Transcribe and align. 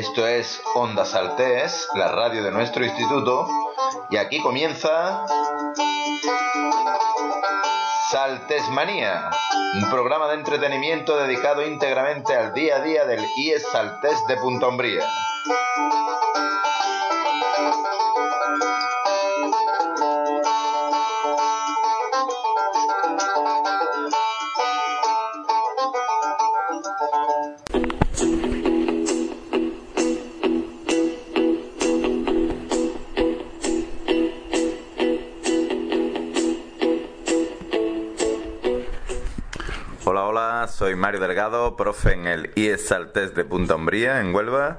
Esto 0.00 0.26
es 0.26 0.62
Onda 0.76 1.04
Saltés, 1.04 1.86
la 1.94 2.08
radio 2.08 2.42
de 2.42 2.50
nuestro 2.50 2.82
instituto, 2.82 3.46
y 4.08 4.16
aquí 4.16 4.40
comienza 4.40 5.26
Saltesmanía, 8.10 9.28
un 9.74 9.90
programa 9.90 10.28
de 10.28 10.36
entretenimiento 10.36 11.18
dedicado 11.18 11.66
íntegramente 11.66 12.34
al 12.34 12.54
día 12.54 12.76
a 12.76 12.80
día 12.80 13.04
del 13.04 13.22
IES 13.36 13.62
Saltés 13.70 14.16
de 14.26 14.36
Punta 14.38 14.68
Umbría. 14.68 15.04
Soy 40.80 40.96
Mario 40.96 41.20
Delgado, 41.20 41.76
profe 41.76 42.14
en 42.14 42.26
el 42.26 42.52
IES 42.54 42.86
Saltés 42.86 43.34
de 43.34 43.44
Punta 43.44 43.74
Umbría, 43.74 44.22
en 44.22 44.34
Huelva, 44.34 44.78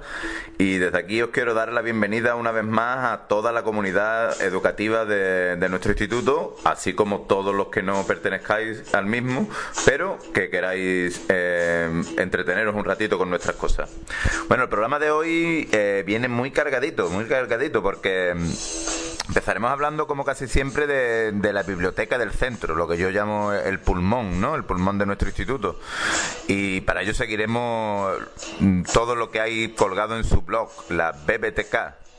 y 0.57 0.79
desde 0.79 0.97
aquí 0.97 1.21
os 1.21 1.29
quiero 1.29 1.53
dar 1.53 1.71
la 1.71 1.83
bienvenida 1.83 2.33
una 2.33 2.51
vez 2.51 2.63
más 2.63 3.13
a 3.13 3.27
toda 3.27 3.51
la 3.51 3.61
comunidad 3.61 4.41
educativa 4.41 5.05
de, 5.05 5.57
de 5.57 5.69
nuestro 5.69 5.91
instituto, 5.91 6.55
así 6.63 6.93
como 6.93 7.27
todos 7.27 7.53
los 7.53 7.67
que 7.67 7.83
no 7.83 8.03
pertenezcáis 8.07 8.95
al 8.95 9.05
mismo, 9.05 9.47
pero 9.85 10.17
que 10.33 10.49
queráis 10.49 11.23
eh, 11.29 11.87
entreteneros 12.17 12.73
un 12.73 12.83
ratito 12.83 13.19
con 13.19 13.29
nuestras 13.29 13.55
cosas. 13.55 13.95
Bueno, 14.47 14.63
el 14.63 14.69
programa 14.69 14.97
de 14.97 15.11
hoy 15.11 15.69
eh, 15.71 16.01
viene 16.03 16.27
muy 16.27 16.49
cargadito, 16.49 17.11
muy 17.11 17.25
cargadito, 17.25 17.83
porque... 17.83 18.33
Empezaremos 19.31 19.71
hablando, 19.71 20.07
como 20.07 20.25
casi 20.25 20.45
siempre, 20.49 20.87
de, 20.87 21.53
la 21.53 21.63
biblioteca 21.63 22.17
del 22.17 22.33
centro, 22.33 22.75
lo 22.75 22.85
que 22.85 22.97
yo 22.97 23.11
llamo 23.11 23.53
el 23.53 23.79
pulmón, 23.79 24.41
¿no? 24.41 24.55
El 24.55 24.65
pulmón 24.65 24.97
de 24.97 25.05
nuestro 25.05 25.29
instituto. 25.29 25.79
Y 26.49 26.81
para 26.81 27.01
ello 27.01 27.13
seguiremos 27.13 28.11
todo 28.91 29.15
lo 29.15 29.31
que 29.31 29.39
hay 29.39 29.69
colgado 29.69 30.17
en 30.17 30.25
su 30.25 30.41
blog, 30.41 30.69
la 30.89 31.13
BBTK. 31.13 32.10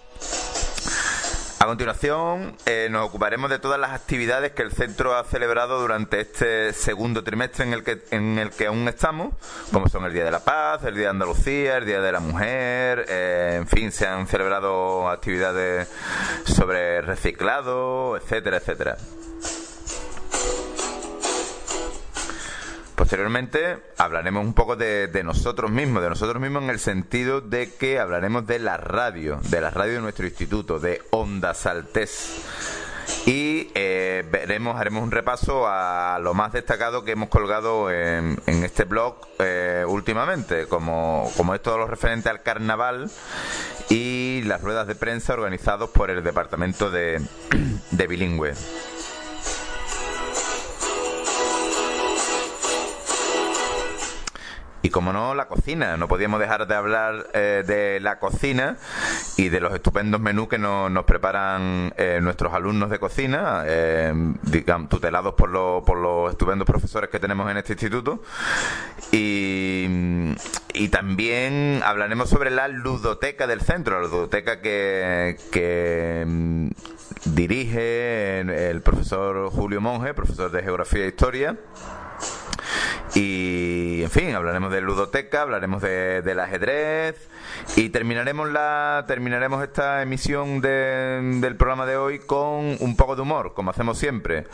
A 1.63 1.67
continuación, 1.67 2.57
eh, 2.67 2.89
nos 2.91 3.07
ocuparemos 3.07 3.49
de 3.49 3.61
todas 3.61 3.79
las 3.79 3.93
actividades 3.93 4.51
que 4.51 4.63
el 4.63 4.73
centro 4.73 5.15
ha 5.15 5.23
celebrado 5.23 5.81
durante 5.81 6.21
este 6.21 6.73
segundo 6.73 7.23
trimestre 7.23 7.65
en 7.65 7.73
el 7.73 7.85
que, 7.85 8.03
en 8.11 8.37
el 8.41 8.51
que 8.51 8.67
aún 8.67 8.89
estamos, 8.89 9.33
como 9.71 9.89
son 9.89 10.05
el 10.05 10.13
Día 10.13 10.25
de 10.25 10.33
la 10.33 10.41
Paz, 10.41 10.83
el 10.83 10.95
Día 10.95 11.05
de 11.05 11.11
Andalucía, 11.11 11.77
el 11.77 11.87
Día 11.87 12.01
de 12.01 12.11
la 12.11 12.19
Mujer, 12.19 13.07
eh, 13.09 13.59
en 13.59 13.69
fin, 13.69 13.93
se 13.93 14.09
han 14.09 14.27
celebrado 14.27 15.09
actividades 15.09 15.89
sobre 16.47 17.01
reciclado, 17.01 18.17
etcétera, 18.17 18.57
etcétera. 18.57 18.97
Posteriormente 23.03 23.79
hablaremos 23.99 24.45
un 24.45 24.55
poco 24.55 24.77
de, 24.77 25.11
nosotros 25.25 25.73
mismos, 25.73 26.05
de 26.05 26.09
nosotros 26.09 26.41
mismos 26.41 26.63
en 26.63 26.71
el 26.71 26.79
sentido 26.79 27.41
de 27.41 27.69
que 27.69 27.99
hablaremos 27.99 28.47
de 28.47 28.61
la 28.61 28.77
radio, 28.77 29.41
de 29.43 29.61
la 29.61 29.71
radio 29.71 29.95
de 29.95 30.01
nuestro 30.03 30.25
instituto, 30.25 30.79
de 30.79 31.03
Onda 31.11 31.53
Saltés. 31.53 32.45
Y 33.27 33.73
eh, 33.75 34.25
veremos, 34.31 34.81
haremos 34.81 35.03
un 35.03 35.11
repaso 35.11 35.67
a 35.67 36.21
lo 36.23 36.33
más 36.33 36.53
destacado 36.53 37.03
que 37.03 37.11
hemos 37.11 37.29
colgado 37.29 37.91
en, 37.91 38.39
este 38.47 38.85
blog 38.85 39.17
eh, 39.41 39.85
últimamente, 39.85 40.69
como, 40.69 41.29
como 41.37 41.57
es 41.57 41.61
todo 41.61 41.79
lo 41.79 41.89
referente 41.89 42.29
al 42.29 42.45
carnaval 42.45 43.11
y 43.89 44.43
las 44.45 44.61
ruedas 44.61 44.87
de 44.87 44.95
prensa 44.95 45.33
organizados 45.33 45.91
por 45.91 46.09
el 46.09 46.23
departamento 46.23 46.89
de, 46.89 47.21
de 47.91 48.07
bilingüe. 48.07 48.55
Y 54.83 54.91
como 54.91 55.13
no, 55.13 55.35
la 55.35 55.47
cocina. 55.47 55.97
No 55.97 56.09
podíamos 56.09 56.41
dejar 56.41 56.67
de 56.67 56.75
hablar 56.75 57.29
eh, 57.35 57.63
de 57.67 58.01
la 58.01 58.19
cocina 58.19 58.77
y 59.37 59.49
de 59.49 59.61
los 59.61 59.73
estupendos 59.75 60.21
menús 60.21 60.49
que 60.49 60.59
no, 60.59 60.91
nos 60.91 61.05
preparan 61.05 61.95
eh, 61.97 62.19
nuestros 62.21 62.53
alumnos 62.53 62.91
de 62.91 62.99
cocina, 62.99 63.63
eh, 63.67 64.13
digamos, 64.43 64.89
tutelados 64.89 65.35
por, 65.35 65.51
lo, 65.51 65.85
por 65.87 65.99
los 65.99 66.33
estupendos 66.33 66.67
profesores 66.67 67.11
que 67.11 67.21
tenemos 67.21 67.49
en 67.51 67.57
este 67.59 67.75
instituto. 67.75 68.23
Y, 69.13 70.35
también 70.91 71.81
hablaremos 71.85 72.29
sobre 72.29 72.51
la 72.51 72.69
ludoteca 72.69 73.47
del 73.47 73.63
centro, 73.63 74.01
la 74.03 74.09
ludoteca 74.09 74.61
que, 74.61 75.39
que 75.51 76.25
mm, 76.27 76.69
dirige 77.25 78.41
el 78.41 78.83
profesor 78.83 79.51
Julio 79.51 79.81
Monge, 79.81 80.13
profesor 80.13 80.51
de 80.51 80.63
Geografía 80.63 81.05
e 81.05 81.09
Historia. 81.09 81.57
Y, 83.15 84.03
en 84.03 84.11
fin, 84.11 84.35
hablaremos 84.35 84.73
de 84.73 84.81
ludoteca, 84.81 85.43
hablaremos 85.43 85.83
de, 85.83 86.23
del 86.23 86.41
ajedrez 86.41 87.29
y 87.77 87.91
terminaremos 87.91 88.51
la 88.51 89.05
terminaremos 89.07 89.63
esta 89.63 90.01
emisión 90.01 90.63
de, 90.63 91.39
del 91.41 91.57
programa 91.57 91.85
de 91.85 91.97
hoy 91.97 92.21
con 92.21 92.77
un 92.81 92.97
poco 92.97 93.15
de 93.15 93.23
humor, 93.23 93.53
como 93.53 93.71
hacemos 93.71 93.99
siempre. 93.99 94.47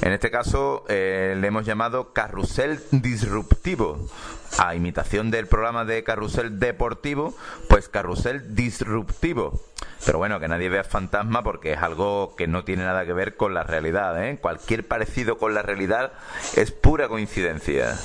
En 0.00 0.12
este 0.12 0.30
caso 0.30 0.84
eh, 0.88 1.36
le 1.40 1.46
hemos 1.46 1.64
llamado 1.64 2.12
Carrusel 2.12 2.80
Disruptivo. 2.90 3.98
A 4.58 4.74
imitación 4.74 5.30
del 5.30 5.46
programa 5.46 5.84
de 5.84 6.02
Carrusel 6.02 6.58
Deportivo, 6.58 7.34
pues 7.68 7.88
Carrusel 7.88 8.56
Disruptivo. 8.56 9.60
Pero 10.04 10.18
bueno, 10.18 10.40
que 10.40 10.48
nadie 10.48 10.68
vea 10.68 10.84
fantasma 10.84 11.42
porque 11.42 11.72
es 11.72 11.78
algo 11.78 12.34
que 12.36 12.46
no 12.46 12.64
tiene 12.64 12.84
nada 12.84 13.04
que 13.04 13.12
ver 13.12 13.36
con 13.36 13.54
la 13.54 13.62
realidad. 13.62 14.22
¿eh? 14.24 14.38
Cualquier 14.40 14.86
parecido 14.86 15.38
con 15.38 15.54
la 15.54 15.62
realidad 15.62 16.12
es 16.56 16.70
pura 16.70 17.08
coincidencia. 17.08 17.96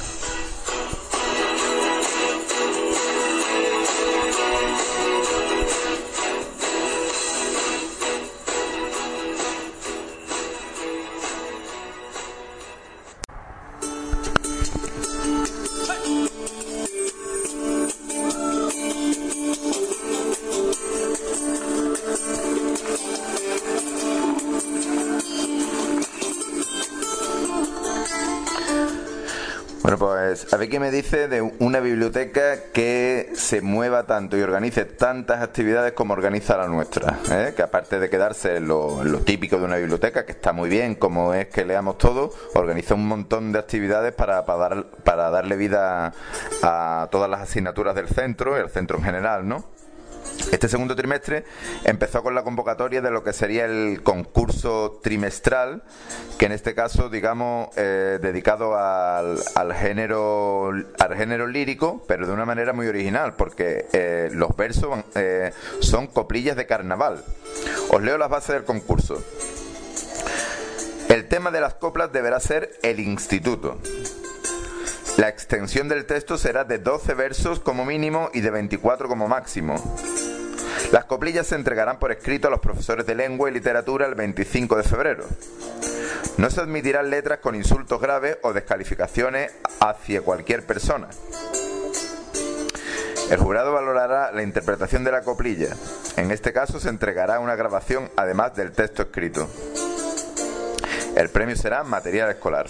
Me 30.80 30.92
dice 30.92 31.28
de 31.28 31.42
una 31.42 31.80
biblioteca 31.80 32.72
que 32.74 33.32
se 33.34 33.62
mueva 33.62 34.04
tanto 34.04 34.38
y 34.38 34.42
organice 34.42 34.86
tantas 34.86 35.42
actividades 35.42 35.94
como 35.94 36.14
organiza 36.14 36.58
la 36.58 36.68
nuestra. 36.68 37.20
¿eh? 37.32 37.54
Que 37.56 37.62
aparte 37.62 38.00
de 38.00 38.10
quedarse 38.10 38.58
en 38.58 38.68
lo, 38.68 39.02
típico 39.26 39.58
de 39.58 39.66
una 39.66 39.78
biblioteca, 39.78 40.26
que 40.26 40.32
está 40.32 40.54
muy 40.54 40.70
bien, 40.70 40.96
como 40.96 41.34
es 41.34 41.48
que 41.48 41.66
leamos 41.66 41.98
todo, 41.98 42.32
organiza 42.54 42.96
un 42.96 43.08
montón 43.08 43.52
de 43.52 43.60
actividades 43.60 44.14
para, 44.14 44.46
para, 44.46 44.60
dar, 44.60 44.86
para 45.04 45.30
darle 45.30 45.56
vida 45.56 46.14
a, 46.64 47.08
todas 47.12 47.30
las 47.30 47.42
asignaturas 47.42 47.96
del 47.96 48.08
centro 48.08 48.56
al 48.56 48.70
centro 48.70 48.98
en 48.98 49.04
general, 49.04 49.48
¿no? 49.48 49.75
Este 50.52 50.70
segundo 50.70 50.96
trimestre 50.96 51.44
empezó 51.84 52.24
con 52.24 52.36
la 52.36 52.44
convocatoria 52.44 53.02
de 53.02 53.12
lo 53.12 53.24
que 53.24 53.34
sería 53.34 53.66
el 53.66 54.02
concurso 54.04 55.00
trimestral, 55.04 55.84
que 56.38 56.46
en 56.46 56.52
este 56.52 56.76
caso, 56.76 57.10
digamos, 57.10 57.70
eh, 57.78 58.20
dedicado 58.22 58.78
al, 58.78 59.38
género 59.74 60.72
al 61.00 61.16
género 61.16 61.48
lírico, 61.48 62.04
pero 62.08 62.28
de 62.28 62.34
una 62.34 62.46
manera 62.46 62.74
muy 62.74 62.88
original, 62.88 63.34
porque 63.36 63.88
eh, 63.94 64.30
los 64.32 64.56
versos 64.56 65.00
eh, 65.16 65.52
son 65.80 66.08
coplillas 66.08 66.56
de 66.56 66.66
carnaval. 66.66 67.24
Os 67.90 68.02
leo 68.02 68.18
las 68.18 68.30
bases 68.30 68.56
del 68.56 68.64
concurso. 68.64 69.24
El 71.10 71.28
tema 71.28 71.52
de 71.52 71.62
las 71.62 71.76
coplas 71.76 72.12
deberá 72.12 72.40
ser 72.40 72.72
el 72.82 73.00
instituto. 73.00 73.78
La 75.18 75.30
extensión 75.30 75.88
del 75.88 76.06
texto 76.06 76.38
será 76.38 76.66
de 76.66 76.78
12 76.78 77.14
versos 77.14 77.60
como 77.62 77.86
mínimo 77.86 78.30
y 78.34 78.42
de 78.42 78.52
24 78.52 79.08
como 79.08 79.30
máximo. 79.30 79.76
Las 80.96 81.04
coplillas 81.04 81.46
se 81.48 81.56
entregarán 81.56 82.00
por 82.00 82.14
escrito 82.14 82.48
a 82.48 82.52
los 82.52 82.62
profesores 82.62 83.06
de 83.06 83.16
lengua 83.16 83.50
y 83.50 83.54
literatura 83.54 84.06
el 84.06 84.16
25 84.16 84.78
de 84.78 84.84
febrero. 84.84 85.26
No 86.38 86.50
se 86.50 86.62
admitirán 86.62 87.10
letras 87.10 87.40
con 87.40 87.54
insultos 87.54 88.00
graves 88.00 88.38
o 88.44 88.54
descalificaciones 88.54 89.52
hacia 89.82 90.22
cualquier 90.22 90.66
persona. 90.66 91.10
El 93.30 93.38
jurado 93.40 93.74
valorará 93.74 94.32
la 94.32 94.42
interpretación 94.42 95.04
de 95.04 95.12
la 95.12 95.24
coplilla. 95.24 95.76
En 96.16 96.32
este 96.32 96.54
caso 96.54 96.80
se 96.80 96.88
entregará 96.88 97.42
una 97.42 97.58
grabación 97.58 98.10
además 98.16 98.56
del 98.56 98.72
texto 98.72 99.02
escrito. 99.02 99.50
El 101.18 101.28
premio 101.28 101.58
será 101.58 101.84
material 101.84 102.30
escolar. 102.30 102.68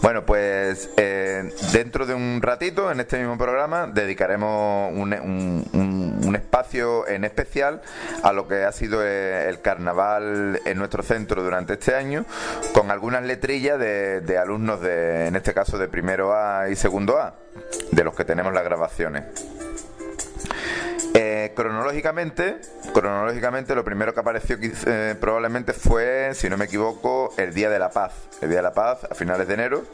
Bueno, 0.00 0.24
pues 0.24 0.90
eh, 0.96 1.50
dentro 1.72 2.06
de 2.06 2.14
un 2.14 2.40
ratito, 2.40 2.90
en 2.92 3.00
este 3.00 3.18
mismo 3.18 3.36
programa, 3.36 3.88
dedicaremos 3.88 4.92
un, 4.94 6.34
espacio 6.36 7.08
en 7.08 7.24
especial 7.24 7.82
a 8.22 8.32
lo 8.32 8.46
que 8.46 8.64
ha 8.64 8.70
sido 8.70 9.04
eh, 9.04 9.48
el 9.48 9.60
carnaval 9.60 10.60
en 10.64 10.78
nuestro 10.78 11.02
centro 11.02 11.42
durante 11.42 11.74
este 11.74 11.94
año, 11.94 12.24
con 12.72 12.90
algunas 12.90 13.24
letrillas 13.24 13.78
de, 13.78 14.20
de 14.20 14.38
alumnos, 14.38 14.80
de, 14.80 15.26
en 15.26 15.36
este 15.36 15.52
caso 15.52 15.78
de 15.78 15.88
primero 15.88 16.32
A 16.34 16.68
y 16.70 16.76
segundo 16.76 17.18
A, 17.18 17.34
de 17.90 18.04
los 18.04 18.14
que 18.14 18.24
tenemos 18.24 18.52
las 18.52 18.64
grabaciones. 18.64 19.24
Eh, 21.38 21.52
cronológicamente, 21.54 22.56
cronológicamente 22.92 23.76
lo 23.76 23.84
primero 23.84 24.12
que 24.12 24.18
apareció 24.18 24.56
eh, 24.60 25.14
probablemente 25.20 25.72
fue, 25.72 26.30
si 26.34 26.50
no 26.50 26.56
me 26.56 26.64
equivoco, 26.64 27.32
el 27.36 27.54
Día 27.54 27.70
de 27.70 27.78
la 27.78 27.90
Paz. 27.90 28.12
El 28.40 28.48
Día 28.48 28.58
de 28.58 28.62
la 28.62 28.72
Paz 28.72 29.04
a 29.08 29.14
finales 29.14 29.46
de 29.46 29.54
enero. 29.54 29.84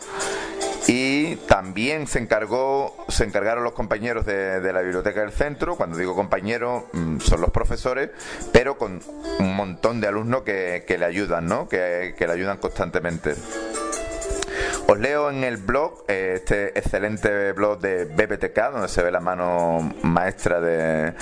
Y 0.87 1.37
también 1.47 2.07
se 2.07 2.19
encargó, 2.19 3.05
se 3.09 3.25
encargaron 3.25 3.63
los 3.63 3.75
compañeros 3.75 4.25
de, 4.25 4.73
la 4.73 4.81
biblioteca 4.81 5.21
del 5.21 5.33
centro, 5.33 5.77
cuando 5.77 5.99
digo 5.99 6.15
compañeros 6.15 6.85
mm, 6.93 7.19
son 7.21 7.43
los 7.43 7.51
profesores, 7.51 8.11
pero 8.53 8.79
con 8.79 9.01
un 9.39 9.57
montón 9.57 10.01
de 10.01 10.09
alumnos 10.09 10.43
que, 10.43 10.97
le 10.99 11.05
ayudan, 11.05 11.47
¿no? 11.47 11.69
que 11.69 12.15
le 12.19 12.33
ayudan 12.33 12.57
constantemente. 12.57 13.35
Os 14.87 14.99
leo 14.99 15.31
en 15.31 15.45
el 15.45 15.57
blog, 15.57 16.05
eh, 16.09 16.33
este 16.35 16.79
excelente 16.79 17.53
blog 17.53 17.81
de 17.81 18.05
BPTK, 18.05 18.71
donde 18.71 18.89
se 18.89 19.03
ve 19.03 19.11
la 19.11 19.21
mano 19.21 19.95
maestra 20.03 20.61
de, 20.61 21.15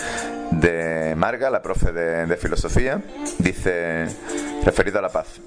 de 0.50 1.14
Marga, 1.16 1.48
la 1.48 1.62
profe 1.62 1.92
de, 1.92 2.36
filosofía. 2.36 3.00
Dice, 3.38 4.06
referido 4.64 4.98
a 4.98 5.02
la 5.02 5.08
paz. 5.08 5.40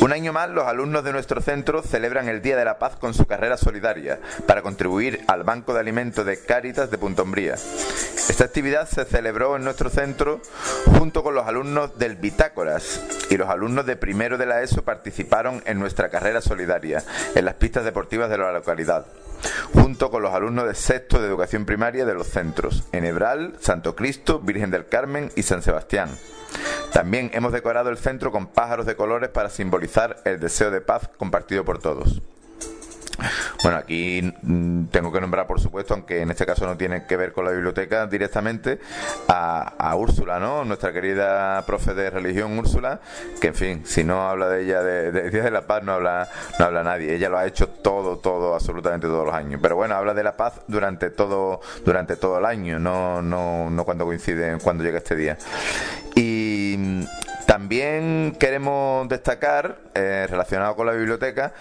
Un 0.00 0.12
año 0.12 0.32
más, 0.32 0.50
los 0.50 0.66
alumnos 0.66 1.04
de 1.04 1.12
nuestro 1.12 1.40
centro 1.40 1.82
celebran 1.82 2.28
el 2.28 2.42
Día 2.42 2.56
de 2.56 2.64
la 2.64 2.78
Paz 2.78 2.96
con 2.96 3.14
su 3.14 3.26
carrera 3.26 3.56
solidaria 3.56 4.18
para 4.46 4.62
contribuir 4.62 5.20
al 5.28 5.44
Banco 5.44 5.74
de 5.74 5.80
Alimentos 5.80 6.26
de 6.26 6.42
Cáritas 6.42 6.90
de 6.90 6.98
Puntombría. 6.98 7.54
Esta 7.54 8.44
actividad 8.44 8.88
se 8.88 9.04
celebró 9.04 9.56
en 9.56 9.64
nuestro 9.64 9.90
centro 9.90 10.40
junto 10.98 11.22
con 11.22 11.34
los 11.34 11.46
alumnos 11.46 11.98
del 11.98 12.16
Bitácoras 12.16 13.02
y 13.30 13.36
los 13.36 13.48
alumnos 13.48 13.86
de 13.86 13.96
primero 13.96 14.38
de 14.38 14.46
la 14.46 14.62
ESO 14.62 14.82
participaron 14.82 15.62
en 15.66 15.78
nuestra 15.78 16.08
carrera 16.08 16.40
solidaria 16.40 17.02
en 17.34 17.44
las 17.44 17.54
pistas 17.54 17.84
deportivas 17.84 18.30
de 18.30 18.38
la 18.38 18.52
localidad, 18.52 19.06
junto 19.72 20.10
con 20.10 20.22
los 20.22 20.34
alumnos 20.34 20.66
de 20.66 20.74
sexto 20.74 21.20
de 21.20 21.28
educación 21.28 21.64
primaria 21.64 22.04
de 22.04 22.14
los 22.14 22.28
centros, 22.28 22.84
Enebral, 22.92 23.56
Santo 23.60 23.94
Cristo, 23.94 24.40
Virgen 24.40 24.70
del 24.70 24.88
Carmen 24.88 25.30
y 25.36 25.42
San 25.42 25.62
Sebastián. 25.62 26.10
También 26.92 27.30
hemos 27.34 27.52
decorado 27.52 27.90
el 27.90 27.98
centro 27.98 28.30
con 28.32 28.46
pájaros 28.46 28.86
de 28.86 28.96
colores 28.96 29.30
para 29.30 29.48
simbolizar 29.48 30.16
el 30.24 30.40
deseo 30.40 30.70
de 30.70 30.80
paz 30.80 31.08
compartido 31.16 31.64
por 31.64 31.78
todos. 31.78 32.22
Bueno, 33.62 33.78
aquí 33.78 34.34
mm, 34.42 34.86
tengo 34.86 35.12
que 35.12 35.20
nombrar, 35.20 35.46
por 35.46 35.60
supuesto, 35.60 35.94
aunque 35.94 36.22
en 36.22 36.30
este 36.30 36.46
caso 36.46 36.66
no 36.66 36.76
tiene 36.76 37.06
que 37.06 37.16
ver 37.16 37.32
con 37.32 37.44
la 37.44 37.50
biblioteca 37.50 38.06
directamente, 38.06 38.80
a, 39.28 39.94
Úrsula, 39.96 40.40
¿no? 40.40 40.64
Nuestra 40.64 40.92
querida 40.92 41.64
profe 41.66 41.94
de 41.94 42.10
religión, 42.10 42.58
Úrsula, 42.58 43.00
que 43.40 43.48
en 43.48 43.54
fin, 43.54 43.82
si 43.86 44.04
no 44.04 44.28
habla 44.28 44.48
de 44.48 44.64
ella 44.64 44.82
de, 44.82 45.12
de 45.12 45.50
la 45.50 45.62
Paz, 45.66 45.82
no 45.82 45.92
habla, 45.92 46.28
no 46.58 46.64
habla 46.64 46.82
nadie. 46.82 47.14
Ella 47.14 47.28
lo 47.28 47.38
ha 47.38 47.46
hecho 47.46 47.68
todo, 47.68 48.18
todo, 48.18 48.54
absolutamente 48.54 49.06
todos 49.06 49.26
los 49.26 49.34
años. 49.34 49.60
Pero 49.62 49.76
bueno, 49.76 49.94
habla 49.94 50.14
de 50.14 50.22
la 50.22 50.36
paz 50.36 50.60
durante 50.66 51.10
todo, 51.10 51.60
durante 51.84 52.16
todo 52.16 52.38
el 52.38 52.46
año, 52.46 52.78
no, 52.78 53.22
no, 53.22 53.70
no 53.70 53.84
cuando 53.84 54.04
coincide, 54.04 54.58
cuando 54.62 54.82
llega 54.82 54.98
este 54.98 55.16
día. 55.16 55.36
Y 56.14 56.76
mm, 56.78 57.02
también 57.46 58.36
queremos 58.38 59.08
destacar, 59.08 59.78
eh, 59.94 60.26
relacionado 60.28 60.74
con 60.74 60.86
la 60.86 60.92
biblioteca, 60.92 61.52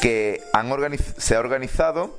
que 0.00 0.42
han 0.52 0.70
se 1.18 1.36
ha 1.36 1.40
organizado 1.40 2.18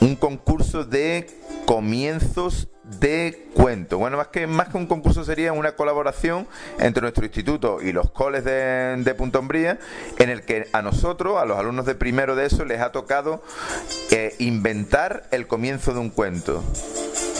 un 0.00 0.16
concurso 0.16 0.84
de 0.84 1.26
comienzos 1.66 2.68
de 3.00 3.48
cuento. 3.54 3.98
Bueno, 3.98 4.16
más 4.16 4.28
que, 4.28 4.46
más 4.46 4.68
que 4.68 4.76
un 4.76 4.86
concurso 4.86 5.24
sería 5.24 5.52
una 5.52 5.72
colaboración 5.72 6.46
entre 6.78 7.02
nuestro 7.02 7.24
instituto 7.24 7.82
y 7.82 7.92
los 7.92 8.10
coles 8.10 8.44
de, 8.44 8.96
de 8.98 9.14
Punto 9.14 9.40
Umbría, 9.40 9.78
en 10.18 10.30
el 10.30 10.42
que 10.42 10.68
a 10.72 10.82
nosotros, 10.82 11.38
a 11.38 11.44
los 11.44 11.58
alumnos 11.58 11.86
de 11.86 11.94
primero 11.94 12.36
de 12.36 12.46
eso, 12.46 12.64
les 12.64 12.80
ha 12.80 12.92
tocado 12.92 13.42
eh, 14.10 14.34
inventar 14.38 15.26
el 15.32 15.46
comienzo 15.46 15.92
de 15.94 16.00
un 16.00 16.10
cuento 16.10 16.62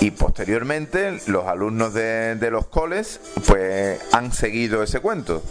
y 0.01 0.11
posteriormente 0.11 1.19
los 1.27 1.47
alumnos 1.47 1.95
de, 1.95 2.37
los 2.51 2.67
coles 2.67 3.21
pues 3.47 4.01
han 4.13 4.33
seguido 4.33 4.83
ese 4.83 5.01
cuento. 5.01 5.43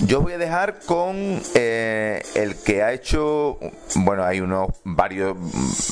Yo 0.00 0.20
voy 0.20 0.34
a 0.34 0.38
dejar 0.38 0.80
con 0.86 1.40
eh, 1.54 2.22
el 2.34 2.56
que 2.56 2.82
ha 2.82 2.92
hecho, 2.92 3.58
bueno, 3.96 4.24
hay 4.24 4.40
unos 4.40 4.70
varios, 4.84 5.36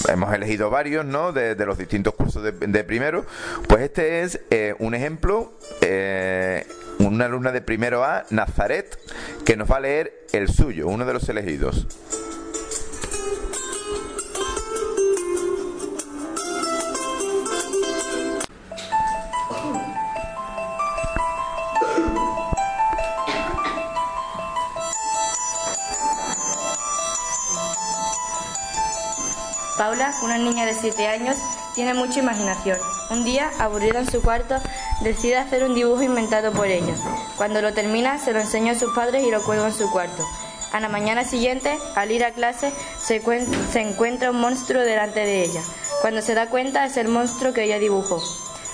hemos 0.09 0.33
elegido 0.35 0.71
varios, 0.71 1.05
¿no? 1.05 1.33
De, 1.33 1.57
los 1.67 1.79
distintos 1.79 2.15
cursos 2.15 2.43
de, 2.43 2.85
primero. 2.85 3.27
Pues 3.67 3.83
este 3.83 4.23
es 4.23 4.41
eh, 4.51 4.75
un 4.79 4.95
ejemplo, 4.95 5.53
eh, 5.81 6.65
una 6.99 7.25
alumna 7.25 7.51
de 7.51 7.61
primero 7.61 8.05
A, 8.05 8.25
Nazaret, 8.31 8.99
que 9.45 9.57
nos 9.57 9.71
va 9.71 9.77
a 9.77 9.81
leer 9.81 10.27
el 10.33 10.49
suyo, 10.49 10.87
uno 10.87 11.07
de 11.07 11.13
los 11.13 11.29
elegidos. 11.29 11.87
Una 30.23 30.39
niña 30.39 30.67
de 30.67 30.75
7 30.75 31.07
años, 31.09 31.37
tiene 31.75 31.93
mucha 31.93 32.21
imaginación. 32.21 32.79
Un 33.11 33.25
día, 33.25 33.51
aburrida 33.59 33.99
en 33.99 34.11
su 34.11 34.23
cuarto, 34.23 34.57
decide 35.01 35.37
hacer 35.37 35.65
un 35.65 35.75
dibujo 35.75 36.03
inventado 36.03 36.53
por 36.53 36.69
ella. 36.69 36.95
Cuando 37.37 37.61
lo 37.61 37.75
termina, 37.75 38.19
se 38.19 38.33
lo 38.33 38.41
enseña 38.41 38.73
a 38.73 38.79
sus 38.79 38.95
padres 38.95 39.25
y 39.25 39.31
lo 39.31 39.43
cuelga 39.43 39.67
en 39.67 39.75
su 39.75 39.91
cuarto. 39.91 40.25
A 40.73 40.81
la 40.81 40.89
mañana 40.89 41.25
siguiente, 41.25 41.77
al 41.97 42.13
ir 42.13 42.25
a 42.25 42.31
clase, 42.31 42.73
se, 43.01 43.21
se 43.73 43.81
encuentra 43.81 44.31
un 44.31 44.41
monstruo 44.41 44.83
delante 44.83 45.21
de 45.21 45.43
ella. 45.43 45.63
Cuando 46.03 46.23
se 46.23 46.35
da 46.35 46.47
cuenta, 46.47 46.85
es 46.85 46.97
el 46.97 47.09
monstruo 47.09 47.53
que 47.53 47.65
ella 47.65 47.79
dibujó. 47.79 48.23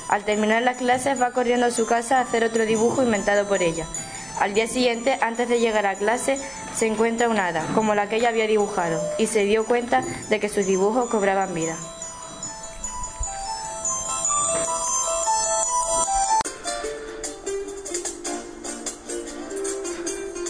Al 0.09 0.25
terminar 0.25 0.63
las 0.63 0.77
clases, 0.77 1.21
va 1.21 1.31
corriendo 1.31 1.67
a 1.67 1.71
su 1.71 1.87
casa 1.87 2.19
a 2.19 2.23
hacer 2.23 2.45
otro 2.45 2.67
dibujo 2.67 3.03
inventado 3.03 3.49
por 3.49 3.63
ella. 3.63 3.87
Al 4.41 4.55
día 4.55 4.67
siguiente, 4.67 5.19
antes 5.21 5.49
de 5.49 5.61
llegar 5.61 5.87
a 5.87 5.95
clase, 5.95 6.39
se 6.75 6.87
encuentra 6.87 7.29
una 7.29 7.47
hada, 7.47 7.67
como 7.75 7.95
la 7.95 8.09
que 8.09 8.17
ella 8.17 8.29
había 8.29 8.47
dibujado, 8.47 9.01
y 9.19 9.27
se 9.27 9.45
dio 9.45 9.65
cuenta 9.65 10.03
de 10.29 10.41
que 10.41 10.49
sus 10.49 10.67
dibujos 10.67 11.09
cobraban 11.11 11.55
vida. 11.55 11.77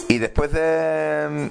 Y 0.07 0.19
después 0.19 0.51
de, 0.51 1.49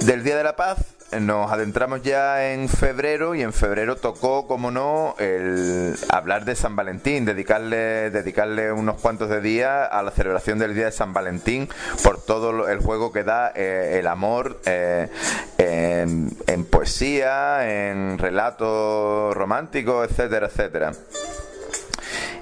del 0.00 0.24
Día 0.24 0.36
de 0.36 0.44
la 0.44 0.56
Paz, 0.56 0.95
nos 1.20 1.52
adentramos 1.52 2.02
ya 2.02 2.52
en 2.52 2.68
febrero 2.68 3.34
y 3.34 3.42
en 3.42 3.52
febrero 3.52 3.96
tocó, 3.96 4.46
como 4.46 4.70
no, 4.70 5.14
el 5.18 5.94
hablar 6.10 6.44
de 6.44 6.54
San 6.56 6.76
Valentín, 6.76 7.24
dedicarle, 7.24 8.10
dedicarle 8.10 8.72
unos 8.72 9.00
cuantos 9.00 9.28
de 9.28 9.40
días 9.40 9.88
a 9.90 10.02
la 10.02 10.10
celebración 10.10 10.58
del 10.58 10.74
Día 10.74 10.86
de 10.86 10.92
San 10.92 11.12
Valentín 11.12 11.68
por 12.02 12.20
todo 12.20 12.68
el 12.68 12.80
juego 12.80 13.12
que 13.12 13.24
da 13.24 13.52
eh, 13.54 13.98
el 14.00 14.06
amor 14.06 14.60
eh, 14.66 15.08
en, 15.58 16.64
poesía, 16.64 17.90
en 17.90 18.18
relatos 18.18 19.34
románticos, 19.34 20.10
etcétera, 20.10 20.46
etcétera. 20.46 20.92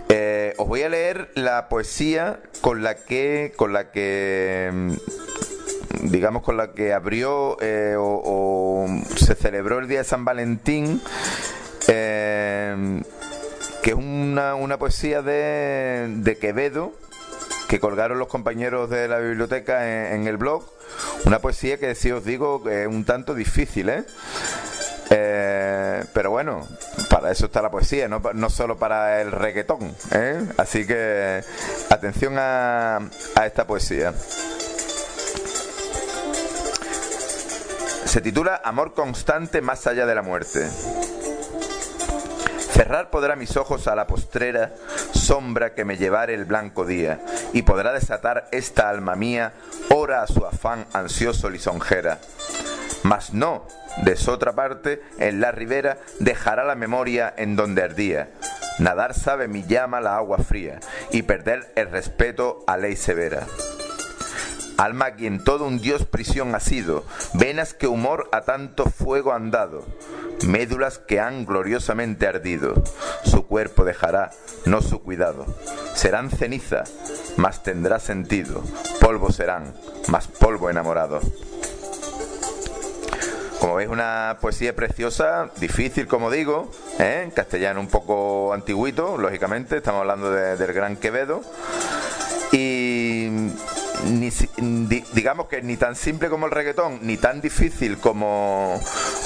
Eh, 0.09 0.55
os 0.59 0.69
voy 0.69 0.83
a 0.83 0.89
leer 0.89 1.31
la 1.35 1.69
poesía 1.69 2.41
con 2.61 2.83
la 2.83 2.95
que, 2.95 3.53
con 3.57 3.73
la 3.73 3.91
que 3.91 4.71
mm, 4.73 4.93
digamos, 6.05 6.43
con 6.43 6.57
la 6.57 6.73
que 6.73 6.93
abrió 6.93 7.57
eh, 7.61 7.97
o, 7.99 8.87
se 9.17 9.35
celebró 9.35 9.79
el 9.79 9.89
Día 9.89 9.99
de 9.99 10.05
San 10.05 10.25
Valentín, 10.25 11.01
eh, 11.89 13.03
que 13.83 13.91
es 13.91 13.97
una, 13.97 14.55
una 14.55 14.79
poesía 14.79 15.23
de, 15.23 16.07
de, 16.19 16.39
Quevedo, 16.39 16.93
que 17.69 17.81
colgaron 17.81 18.19
los 18.19 18.29
compañeros 18.29 18.91
de 18.91 19.09
la 19.09 19.19
biblioteca 19.19 20.15
en, 20.15 20.27
el 20.27 20.37
blog. 20.37 20.65
Una 21.25 21.39
poesía 21.41 21.79
que, 21.79 21.95
si 21.95 22.13
os 22.13 22.25
digo, 22.25 22.69
es 22.69 22.87
un 22.87 23.05
tanto 23.05 23.35
difícil, 23.35 23.89
¿eh? 23.89 24.05
pero 26.13 26.31
bueno, 26.31 26.67
para 27.09 27.31
eso 27.31 27.47
está 27.47 27.63
la 27.63 27.71
poesía, 27.71 28.09
no, 28.09 28.21
no 28.35 28.51
solo 28.51 28.79
para 28.79 29.23
el 29.23 29.33
reggaetón. 29.33 29.95
Así 30.57 30.87
que 30.87 31.43
atención 31.89 32.35
a, 32.39 32.97
a 33.37 33.47
esta 33.47 33.67
poesía. 33.67 34.13
Se 38.15 38.21
titula 38.21 38.61
Amor 38.63 38.95
constante 38.95 39.61
más 39.61 39.89
allá 39.89 40.07
de 40.07 40.15
la 40.15 40.23
muerte. 40.23 40.71
Cerrar 42.71 43.11
podrá 43.11 43.35
mis 43.35 43.57
ojos 43.57 43.89
a 43.89 43.97
la 43.97 44.07
postrera 44.07 44.73
sombra 45.13 45.75
que 45.75 45.85
me 45.85 45.97
llevare 45.97 46.33
el 46.33 46.45
blanco 46.45 46.87
día, 46.87 47.19
y 47.53 47.63
podrá 47.63 47.93
desatar 47.93 48.47
esta 48.53 48.89
alma 48.89 49.17
mía, 49.17 49.55
ora 49.91 50.23
a 50.23 50.29
su 50.29 50.47
afán 50.47 50.87
ansioso 50.93 51.51
lisonjera. 51.51 52.21
Mas 53.03 53.35
no, 53.35 53.67
de 54.05 54.17
otra 54.29 54.53
parte, 54.53 55.03
en 55.19 55.41
la 55.41 55.51
ribera 55.51 55.99
dejará 56.21 56.63
la 56.63 56.77
memoria 56.77 57.35
en 57.37 57.57
donde 57.57 57.83
ardía. 57.83 58.31
Nadar 58.79 59.15
sabe 59.15 59.49
mi 59.49 59.65
llama 59.65 60.01
la 60.01 60.15
agua 60.15 60.39
fría, 60.39 60.79
y 61.11 61.23
perder 61.23 61.73
el 61.75 61.91
respeto 61.91 62.63
a 62.69 62.77
ley 62.77 62.95
severa. 62.95 63.45
Alma 64.77 65.13
quien 65.13 65.43
todo 65.43 65.67
un 65.67 65.81
dios 65.81 66.05
prisión 66.05 66.55
ha 66.55 66.61
sido, 66.61 67.05
venas 67.33 67.75
que 67.75 67.87
humor 67.87 68.29
a 68.33 68.41
tanto 68.41 68.87
fuego 68.87 69.33
han 69.33 69.51
dado, 69.51 69.85
médulas 70.47 70.99
que 70.99 71.21
han 71.21 71.47
gloriosamente 71.47 72.27
ardido, 72.27 72.83
su 73.25 73.47
cuerpo 73.47 73.85
dejará, 73.85 74.33
no 74.65 74.83
su 74.83 75.01
cuidado. 75.01 75.47
Serán 75.95 76.31
ceniza, 76.31 76.85
mas 77.37 77.63
tendrá 77.63 78.01
sentido, 78.01 78.63
polvo 79.01 79.31
serán, 79.31 79.75
mas 80.09 80.27
polvo 80.27 80.69
enamorado. 80.71 81.21
Como 83.61 83.77
veis, 83.77 83.89
una 83.89 84.39
poesía 84.41 84.75
preciosa, 84.75 85.51
difícil, 85.59 86.07
como 86.07 86.31
digo, 86.31 86.71
¿eh? 86.99 87.23
en 87.25 87.31
castellano 87.31 87.81
un 87.81 87.89
poco 87.89 88.53
antiguito, 88.53 89.17
lógicamente, 89.17 89.77
estamos 89.77 90.01
hablando 90.01 90.31
del 90.31 90.73
gran 90.73 90.97
Quevedo. 90.97 91.41
Y 92.53 93.14
ni, 94.11 94.31
digamos 95.13 95.49
que 95.49 95.63
ni 95.63 95.77
tan 95.77 95.97
simple 95.97 96.29
como 96.29 96.47
el 96.47 96.53
reggaetón, 96.53 97.01
ni 97.03 97.17
tan 97.17 97.41
difícil 97.41 97.99
como, 97.99 98.81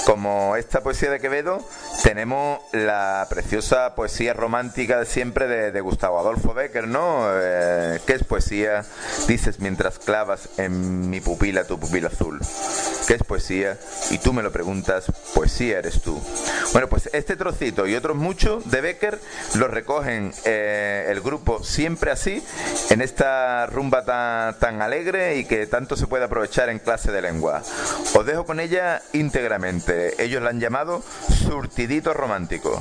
como 0.05 0.55
esta 0.55 0.81
poesía 0.81 1.11
de 1.11 1.19
Quevedo, 1.19 1.65
tenemos 2.03 2.59
la 2.71 3.27
preciosa 3.29 3.95
poesía 3.95 4.33
romántica 4.33 4.99
de 4.99 5.05
siempre 5.05 5.47
de, 5.47 5.79
Gustavo 5.81 6.19
Adolfo 6.19 6.53
Becker, 6.53 6.87
¿no? 6.87 7.25
Eh, 7.31 7.99
¿Qué 8.05 8.13
es 8.13 8.23
poesía? 8.23 8.85
Dices 9.27 9.59
mientras 9.59 9.97
clavas 9.97 10.49
en 10.57 11.09
mi 11.09 11.21
pupila 11.21 11.63
tu 11.63 11.79
pupila 11.79 12.09
azul. 12.09 12.39
¿Qué 13.07 13.15
es 13.15 13.23
poesía? 13.23 13.77
Y 14.11 14.19
tú 14.19 14.33
me 14.33 14.43
lo 14.43 14.51
preguntas, 14.51 15.05
poesía 15.33 15.79
eres 15.79 16.01
tú. 16.01 16.21
Bueno, 16.73 16.87
pues 16.87 17.09
este 17.13 17.35
trocito 17.35 17.87
y 17.87 17.95
otros 17.95 18.15
muchos 18.15 18.69
de 18.69 18.81
Becker 18.81 19.19
los 19.55 19.71
recogen 19.71 20.31
eh, 20.45 21.07
el 21.09 21.21
grupo 21.21 21.63
Siempre 21.63 22.11
Así 22.11 22.43
en 22.89 23.01
esta 23.01 23.65
rumba 23.65 24.03
tan, 24.05 24.59
tan 24.59 24.68
alegre 24.81 25.37
y 25.37 25.45
que 25.45 25.67
tanto 25.67 25.95
se 25.95 26.07
puede 26.07 26.25
aprovechar 26.25 26.69
en 26.69 26.79
clase 26.79 27.11
de 27.11 27.21
lengua. 27.21 27.61
Os 28.15 28.25
dejo 28.25 28.45
con 28.45 28.59
ella 28.59 29.01
íntegramente. 29.13 30.21
Ellos 30.23 30.41
la 30.41 30.51
han 30.51 30.59
llamado 30.59 31.03
surtidito 31.29 32.13
romántico. 32.13 32.79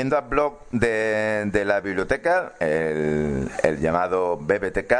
Volviendo 0.00 0.16
al 0.16 0.28
blog 0.30 0.60
de, 0.70 1.62
la 1.66 1.80
biblioteca, 1.80 2.54
el, 2.58 3.50
el 3.62 3.80
llamado 3.80 4.38
BBTK, 4.38 4.92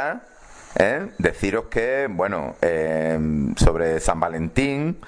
¿eh? 0.75 1.07
deciros 1.17 1.65
que, 1.71 2.07
bueno, 2.07 2.55
eh, 2.61 3.17
sobre 3.55 3.99
San 3.99 4.19
Valentín, 4.19 4.99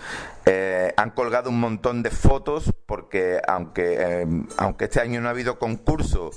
eh, 0.45 0.93
han 0.97 1.11
colgado 1.11 1.49
un 1.49 1.59
montón 1.59 2.03
de 2.03 2.11
fotos 2.11 2.73
porque 2.85 3.39
aunque, 3.47 3.95
eh, 3.97 4.27
aunque 4.57 4.85
este 4.85 4.99
año 4.99 5.21
no 5.21 5.29
ha 5.29 5.31
habido 5.31 5.57
concurso 5.57 6.31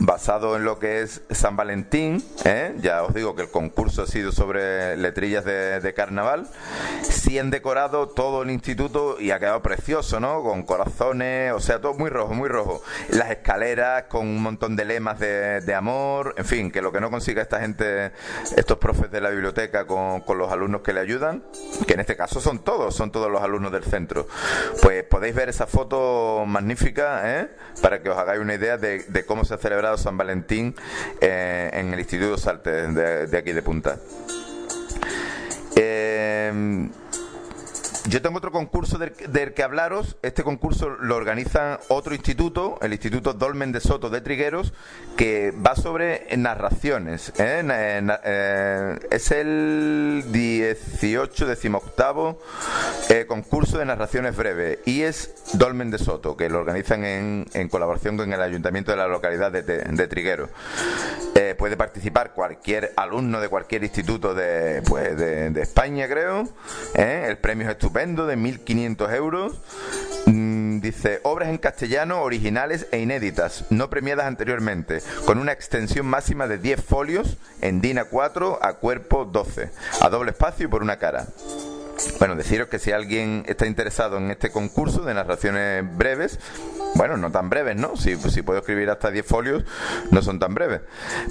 basado 0.00 0.56
en 0.56 0.64
lo 0.64 0.80
que 0.80 1.02
es 1.02 1.22
San 1.30 1.56
Valentín, 1.56 2.24
¿eh? 2.44 2.74
ya 2.80 3.04
os 3.04 3.14
digo 3.14 3.36
que 3.36 3.42
el 3.42 3.50
concurso 3.50 4.02
ha 4.02 4.06
sido 4.06 4.32
sobre 4.32 4.96
letrillas 4.96 5.44
de, 5.44 5.92
carnaval, 5.94 6.48
sí 7.02 7.38
han 7.38 7.50
decorado 7.50 8.08
todo 8.08 8.42
el 8.42 8.50
instituto 8.50 9.20
y 9.20 9.30
ha 9.30 9.38
quedado 9.38 9.62
precioso, 9.62 10.18
¿no? 10.20 10.42
Con 10.42 10.64
corazones, 10.64 11.52
o 11.52 11.60
sea, 11.60 11.80
todo 11.80 11.94
muy 11.94 12.08
rojo, 12.08 12.34
muy 12.34 12.48
rojo. 12.48 12.82
Las 13.10 13.30
escaleras 13.30 14.04
con 14.04 14.26
un 14.26 14.42
montón 14.42 14.74
de 14.74 14.86
lemas 14.86 15.18
de, 15.20 15.74
amor, 15.74 16.34
en 16.36 16.44
fin, 16.44 16.70
que 16.70 16.82
lo 16.82 16.92
que 16.92 17.00
no 17.00 17.10
consiga 17.10 17.42
esta 17.42 17.60
gente, 17.60 18.12
estos 18.56 18.78
profes 18.78 19.10
de 19.10 19.20
la 19.20 19.30
biblioteca 19.30 19.86
con, 19.86 20.20
con 20.22 20.38
los 20.38 20.50
alumnos 20.50 20.80
que 20.80 20.92
le 20.92 21.00
ayudan, 21.00 21.44
que 21.86 21.94
en 21.94 22.00
este 22.00 22.16
caso 22.16 22.40
son 22.40 22.60
todos, 22.60 22.94
son 22.94 23.12
todos 23.12 23.30
los 23.30 23.42
alumnos 23.42 23.51
alumnos 23.52 23.72
del 23.72 23.84
centro. 23.84 24.26
Pues 24.80 25.04
podéis 25.04 25.34
ver 25.34 25.48
esa 25.48 25.66
foto 25.66 26.44
magnífica 26.46 27.40
¿eh? 27.40 27.48
para 27.80 28.02
que 28.02 28.10
os 28.10 28.18
hagáis 28.18 28.40
una 28.40 28.54
idea 28.54 28.78
de, 28.78 29.24
cómo 29.26 29.44
se 29.44 29.54
ha 29.54 29.58
celebrado 29.58 29.96
San 29.96 30.16
Valentín 30.16 30.74
eh, 31.20 31.70
en 31.72 31.92
el 31.92 32.00
Instituto 32.00 32.38
Salte 32.38 32.70
de, 32.70 33.36
aquí 33.36 33.52
de 33.52 33.62
Punta. 33.62 33.98
Eh, 35.76 36.88
yo 38.08 38.20
tengo 38.20 38.38
otro 38.38 38.50
concurso 38.50 38.98
del, 38.98 39.54
que 39.54 39.62
hablaros. 39.62 40.16
Este 40.22 40.42
concurso 40.42 40.88
lo 40.88 41.14
organiza 41.14 41.78
otro 41.88 42.14
instituto, 42.14 42.78
el 42.82 42.92
Instituto 42.92 43.32
Dolmen 43.32 43.70
de 43.70 43.80
Soto 43.80 44.10
de 44.10 44.20
Trigueros, 44.20 44.72
que 45.16 45.52
va 45.52 45.76
sobre 45.76 46.26
narraciones. 46.36 47.32
¿eh? 47.38 47.62
Eh, 48.24 48.98
es 49.10 49.30
el 49.30 50.24
18, 50.32 51.46
18 51.46 52.38
eh, 53.08 53.26
concurso 53.26 53.78
de 53.78 53.84
narraciones 53.84 54.36
breves 54.36 54.80
y 54.84 55.02
es 55.02 55.52
Dolmen 55.52 55.90
de 55.90 55.98
Soto, 55.98 56.36
que 56.36 56.48
lo 56.48 56.58
organizan 56.58 57.04
en, 57.04 57.68
colaboración 57.68 58.16
con 58.16 58.32
el 58.32 58.42
Ayuntamiento 58.42 58.90
de 58.90 58.96
la 58.96 59.06
localidad 59.06 59.52
de, 59.52 59.62
de, 59.62 60.08
Trigueros. 60.08 60.50
puede 61.56 61.76
participar 61.76 62.32
cualquier 62.32 62.92
alumno 62.96 63.40
de 63.40 63.48
cualquier 63.48 63.84
instituto 63.84 64.34
de, 64.34 64.82
pues, 64.82 65.16
de, 65.16 65.60
España, 65.62 66.08
creo. 66.08 66.48
El 66.94 67.38
premio 67.38 67.68
es 67.68 67.72
estupendo 67.72 67.91
de 67.92 68.36
1.500 68.36 69.14
euros. 69.14 69.52
Mm, 70.26 70.80
dice, 70.80 71.20
obras 71.24 71.50
en 71.50 71.58
castellano 71.58 72.22
originales 72.22 72.86
e 72.90 73.00
inéditas, 73.00 73.64
no 73.70 73.90
premiadas 73.90 74.26
anteriormente, 74.26 75.02
con 75.26 75.38
una 75.38 75.52
extensión 75.52 76.06
máxima 76.06 76.46
de 76.46 76.58
10 76.58 76.82
folios 76.82 77.36
en 77.60 77.80
DIN 77.80 77.98
A4 77.98 78.58
a 78.62 78.74
cuerpo 78.74 79.24
12, 79.26 79.70
a 80.00 80.08
doble 80.08 80.30
espacio 80.30 80.66
y 80.66 80.68
por 80.68 80.82
una 80.82 80.98
cara. 80.98 81.26
Bueno, 82.18 82.36
deciros 82.36 82.68
que 82.68 82.78
si 82.78 82.92
alguien 82.92 83.44
está 83.46 83.66
interesado 83.66 84.18
en 84.18 84.30
este 84.30 84.50
concurso 84.50 85.02
de 85.02 85.14
narraciones 85.14 85.84
breves, 85.96 86.38
bueno, 86.94 87.16
no 87.16 87.30
tan 87.30 87.48
breves, 87.48 87.76
¿no? 87.76 87.96
Si, 87.96 88.16
puedo 88.42 88.58
escribir 88.58 88.90
hasta 88.90 89.10
10 89.10 89.26
folios, 89.26 89.64
no 90.10 90.22
son 90.22 90.38
tan 90.38 90.54
breves. 90.54 90.82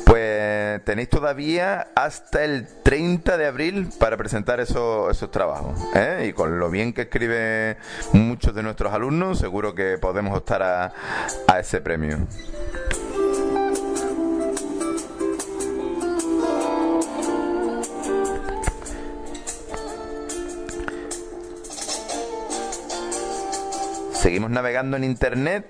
Pues 0.05 0.83
tenéis 0.83 1.09
todavía 1.09 1.87
hasta 1.95 2.43
el 2.43 2.67
30 2.83 3.37
de 3.37 3.45
abril 3.45 3.89
para 3.99 4.17
presentar 4.17 4.59
esos, 4.59 5.11
esos 5.11 5.29
trabajos. 5.31 5.79
¿eh? 5.95 6.27
Y 6.29 6.33
con 6.33 6.59
lo 6.59 6.69
bien 6.69 6.93
que 6.93 7.03
escriben 7.03 7.77
muchos 8.13 8.55
de 8.55 8.63
nuestros 8.63 8.93
alumnos, 8.93 9.39
seguro 9.39 9.75
que 9.75 9.97
podemos 9.97 10.37
optar 10.37 10.63
a, 10.63 10.93
a 11.47 11.59
ese 11.59 11.81
premio. 11.81 12.27
Seguimos 24.21 24.51
navegando 24.51 24.97
en 24.97 25.03
internet, 25.03 25.65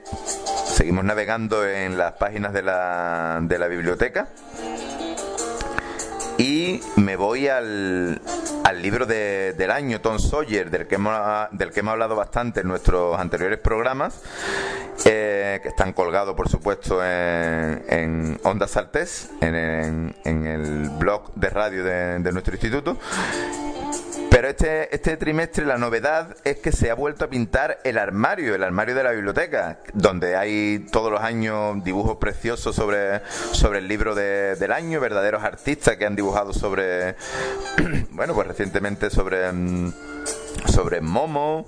seguimos 0.65 1.05
navegando 1.05 1.65
en 1.65 1.97
las 1.97 2.11
páginas 2.13 2.51
de 2.51 2.61
la, 2.61 3.39
de 3.41 3.57
la 3.57 3.67
biblioteca 3.69 4.27
y 6.37 6.81
me 6.97 7.15
voy 7.15 7.47
al, 7.47 8.21
al 8.65 8.81
libro 8.81 9.05
del 9.05 9.71
año, 9.71 10.01
Tom 10.01 10.19
Sawyer, 10.19 10.69
del 10.69 10.85
que 10.87 10.95
hemos, 10.95 11.17
del 11.51 11.71
que 11.71 11.79
hemos 11.79 11.93
hablado 11.93 12.17
bastante 12.17 12.59
en 12.59 12.67
nuestros 12.67 13.17
anteriores 13.17 13.59
programas, 13.59 14.21
eh, 15.05 15.61
que 15.63 15.69
están 15.69 15.93
colgados, 15.93 16.35
por 16.35 16.49
supuesto, 16.49 17.01
en, 17.05 17.85
en 17.87 18.39
Onda 18.43 18.67
Saltés, 18.67 19.29
en, 19.39 20.13
en, 20.25 20.45
el 20.45 20.89
blog 20.89 21.33
de 21.35 21.49
radio 21.49 21.85
de 21.85 22.31
nuestro 22.33 22.53
instituto. 22.53 22.97
Pero 24.31 24.47
este, 24.47 24.95
este 24.95 25.17
trimestre 25.17 25.65
la 25.65 25.77
novedad 25.77 26.37
es 26.45 26.55
que 26.59 26.71
se 26.71 26.89
ha 26.89 26.95
vuelto 26.95 27.25
a 27.25 27.27
pintar 27.27 27.79
el 27.83 27.97
armario, 27.97 28.55
el 28.55 28.63
armario 28.63 28.95
de 28.95 29.03
la 29.03 29.11
biblioteca, 29.11 29.79
donde 29.93 30.37
hay 30.37 30.87
todos 30.89 31.11
los 31.11 31.19
años 31.19 31.83
dibujos 31.83 32.15
preciosos 32.15 32.73
sobre, 32.73 33.21
sobre 33.51 33.79
el 33.79 33.89
libro 33.89 34.15
del 34.15 34.71
año, 34.71 35.01
verdaderos 35.01 35.43
artistas 35.43 35.97
que 35.97 36.05
han 36.05 36.15
dibujado 36.15 36.53
sobre, 36.53 37.17
bueno, 38.11 38.33
pues 38.33 38.47
recientemente 38.47 39.09
sobre, 39.09 39.51
mm, 39.51 39.93
sobre 40.65 41.01
Momo, 41.01 41.67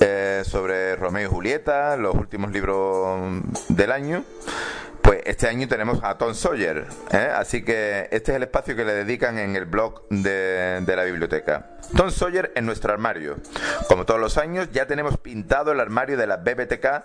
eh, 0.00 0.42
sobre 0.46 0.96
Romeo 0.96 1.28
y 1.28 1.30
Julieta, 1.30 1.98
los 1.98 2.14
últimos 2.14 2.50
libros 2.50 3.42
del 3.68 3.92
año. 3.92 4.24
Pues 5.04 5.20
este 5.26 5.46
año 5.48 5.68
tenemos 5.68 6.00
a 6.02 6.16
Tom 6.16 6.32
Sawyer, 6.34 6.86
¿eh? 7.12 7.30
así 7.36 7.62
que 7.62 8.08
este 8.10 8.32
es 8.32 8.36
el 8.36 8.44
espacio 8.44 8.74
que 8.74 8.86
le 8.86 8.94
dedican 8.94 9.38
en 9.38 9.54
el 9.54 9.66
blog 9.66 10.08
de, 10.08 10.80
de, 10.80 10.96
la 10.96 11.04
biblioteca. 11.04 11.76
Tom 11.94 12.10
Sawyer 12.10 12.52
en 12.54 12.64
nuestro 12.64 12.90
armario. 12.90 13.36
Como 13.86 14.06
todos 14.06 14.18
los 14.18 14.38
años, 14.38 14.70
ya 14.72 14.86
tenemos 14.86 15.18
pintado 15.18 15.72
el 15.72 15.80
armario 15.80 16.16
de 16.16 16.26
la 16.26 16.38
BBTK 16.38 17.04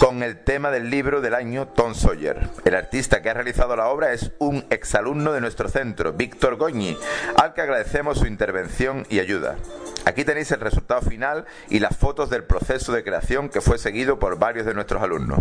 con 0.00 0.24
el 0.24 0.42
tema 0.42 0.72
del 0.72 0.90
libro 0.90 1.20
del 1.20 1.34
año 1.34 1.68
Tom 1.68 1.94
Sawyer. 1.94 2.48
El 2.64 2.74
artista 2.74 3.22
que 3.22 3.30
ha 3.30 3.34
realizado 3.34 3.76
la 3.76 3.86
obra 3.86 4.12
es 4.12 4.32
un 4.40 4.64
exalumno 4.70 5.32
de 5.32 5.40
nuestro 5.40 5.68
centro, 5.68 6.12
Víctor 6.14 6.56
Goñi, 6.56 6.98
al 7.36 7.54
que 7.54 7.60
agradecemos 7.60 8.18
su 8.18 8.26
intervención 8.26 9.06
y 9.08 9.20
ayuda. 9.20 9.58
Aquí 10.04 10.24
tenéis 10.24 10.50
el 10.50 10.60
resultado 10.60 11.00
final 11.02 11.44
y 11.68 11.78
las 11.78 11.96
fotos 11.96 12.28
del 12.28 12.42
proceso 12.42 12.92
de 12.92 13.04
creación 13.04 13.48
que 13.48 13.60
fue 13.60 13.78
seguido 13.78 14.18
por 14.18 14.38
varios 14.38 14.66
de 14.66 14.74
nuestros 14.74 15.00
alumnos. 15.00 15.40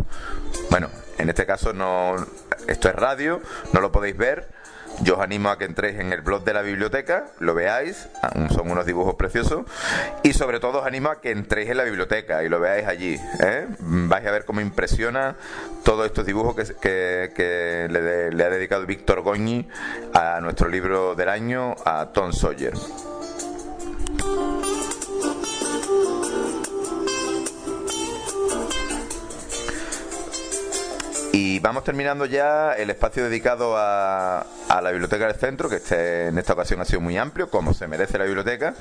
Bueno, 0.70 0.89
en 1.17 1.30
este 1.30 1.46
caso 1.46 1.70
esto 2.67 2.89
es 2.89 2.95
radio, 2.95 3.41
no 3.73 3.81
lo 3.81 3.91
podéis 3.91 4.17
ver. 4.17 4.47
Yo 5.03 5.15
os 5.15 5.21
animo 5.21 5.49
a 5.49 5.57
que 5.57 5.65
entréis 5.65 5.99
en 5.99 6.13
el 6.13 6.21
blog 6.21 6.43
de 6.43 6.53
la 6.53 6.62
biblioteca, 6.62 7.25
lo 7.39 7.55
veáis, 7.55 8.07
son 8.53 8.69
unos 8.69 8.86
dibujos 8.86 9.15
preciosos, 9.15 9.65
y 10.21 10.34
sobre 10.34 10.60
todo 10.60 10.81
os 10.81 10.86
animo 10.86 11.10
a 11.10 11.21
que 11.21 11.31
entréis 11.31 11.69
en 11.69 11.77
la 11.77 11.84
biblioteca 11.84 12.43
y 12.43 12.49
lo 12.49 12.60
veáis 12.60 12.86
allí. 12.88 13.17
¿eh? 13.39 13.67
Vais 13.79 14.25
a 14.27 14.31
ver 14.31 14.45
cómo 14.45 14.62
impresiona 14.62 15.36
todos 15.84 16.05
estos 16.05 16.25
dibujos 16.25 16.55
que, 16.79 17.88
le, 17.89 18.43
ha 18.43 18.49
dedicado 18.49 18.86
Víctor 18.86 19.21
Goñi 19.21 19.67
a 20.13 20.39
nuestro 20.41 20.69
libro 20.69 21.15
del 21.15 21.29
año, 21.29 21.75
a 21.84 22.12
Tom 22.13 22.31
Sawyer. 22.31 22.73
Y 31.34 31.60
vamos 31.60 31.84
terminando 31.84 32.26
ya 32.26 32.74
el 32.74 32.89
espacio 32.89 33.24
dedicado 33.24 33.78
a, 33.78 34.46
a 34.67 34.82
la 34.82 34.91
biblioteca 34.91 35.28
del 35.28 35.36
centro, 35.36 35.70
que 35.70 35.78
este, 35.78 36.28
en 36.28 36.38
esta 36.38 36.54
ocasión 36.54 36.82
ha 36.82 36.86
sido 36.86 37.00
muy 37.00 37.17
amplio, 37.17 37.50
como 37.50 37.74
se 37.74 37.88
merece 37.88 38.17
la 38.17 38.26
biblioteca. 38.26 38.74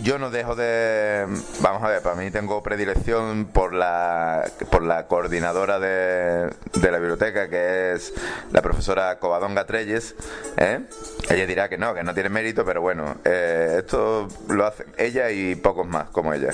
Yo 0.00 0.18
no 0.18 0.30
dejo 0.30 0.54
de. 0.54 1.26
Vamos 1.60 1.82
a 1.82 1.88
ver, 1.88 2.02
para 2.02 2.16
mí 2.16 2.30
tengo 2.30 2.62
predilección 2.62 3.46
por 3.46 3.72
la, 3.74 4.50
por 4.70 4.82
la 4.82 5.06
coordinadora 5.06 5.78
de, 5.78 6.50
de 6.74 6.90
la 6.90 6.98
biblioteca, 6.98 7.48
que 7.48 7.92
es 7.92 8.12
la 8.50 8.62
profesora 8.62 9.18
Covadonga 9.18 9.64
Treyes. 9.66 10.14
¿eh? 10.56 10.80
Ella 11.28 11.46
dirá 11.46 11.68
que 11.68 11.78
no, 11.78 11.94
que 11.94 12.02
no 12.02 12.14
tiene 12.14 12.28
mérito, 12.28 12.64
pero 12.64 12.80
bueno, 12.80 13.16
eh, 13.24 13.76
esto 13.78 14.28
lo 14.48 14.66
hace 14.66 14.86
ella 14.96 15.30
y 15.30 15.54
pocos 15.54 15.86
más 15.86 16.08
como 16.10 16.32
ella. 16.32 16.50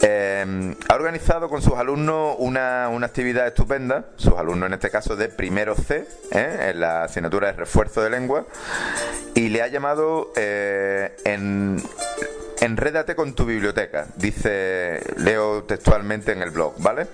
Eh, 0.00 0.74
ha 0.88 0.94
organizado 0.94 1.48
con 1.48 1.60
sus 1.60 1.74
alumnos 1.74 2.36
una, 2.38 2.88
una 2.88 3.06
actividad 3.06 3.46
estupenda, 3.46 4.06
sus 4.16 4.34
alumnos 4.34 4.68
en 4.68 4.74
este 4.74 4.90
caso 4.90 5.16
de 5.16 5.28
primero 5.28 5.74
C, 5.74 6.06
en 6.30 6.80
la 6.80 7.04
asignatura 7.04 7.48
de 7.48 7.52
refuerzo 7.54 8.02
de 8.02 8.10
lengua, 8.10 8.46
y 9.34 9.48
le 9.48 9.62
ha 9.62 9.68
llamado 9.68 10.32
en 10.36 11.82
Enrédate 12.60 13.14
con 13.14 13.34
tu 13.34 13.44
biblioteca, 13.44 14.08
dice 14.16 15.00
leo 15.16 15.62
textualmente 15.64 16.32
en 16.32 16.42
el 16.42 16.50
blog, 16.50 16.74
¿vale? 16.78 17.06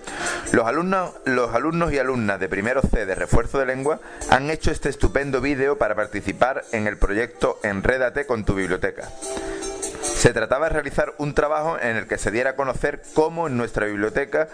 Los 0.52 0.66
alumnos, 0.66 1.12
los 1.26 1.54
alumnos 1.54 1.92
y 1.92 1.98
alumnas 1.98 2.40
de 2.40 2.48
primero 2.48 2.80
C 2.80 3.04
de 3.04 3.14
refuerzo 3.14 3.59
de 3.59 3.66
lengua 3.66 4.00
han 4.30 4.48
hecho 4.48 4.70
este 4.70 4.88
estupendo 4.88 5.42
vídeo 5.42 5.76
para 5.76 5.94
participar 5.94 6.64
en 6.72 6.87
el 6.87 6.96
proyecto 6.96 7.59
Enrédate 7.62 8.26
con 8.26 8.44
tu 8.44 8.54
biblioteca. 8.54 9.11
Se 10.00 10.33
trataba 10.33 10.66
de 10.66 10.72
realizar 10.72 11.14
un 11.18 11.35
trabajo 11.35 11.78
en 11.78 11.96
el 11.96 12.07
que 12.07 12.16
se 12.16 12.30
diera 12.30 12.50
a 12.50 12.57
conocer 12.57 13.02
cómo 13.12 13.46
en 13.46 13.59
nuestra 13.59 13.85
biblioteca, 13.85 14.48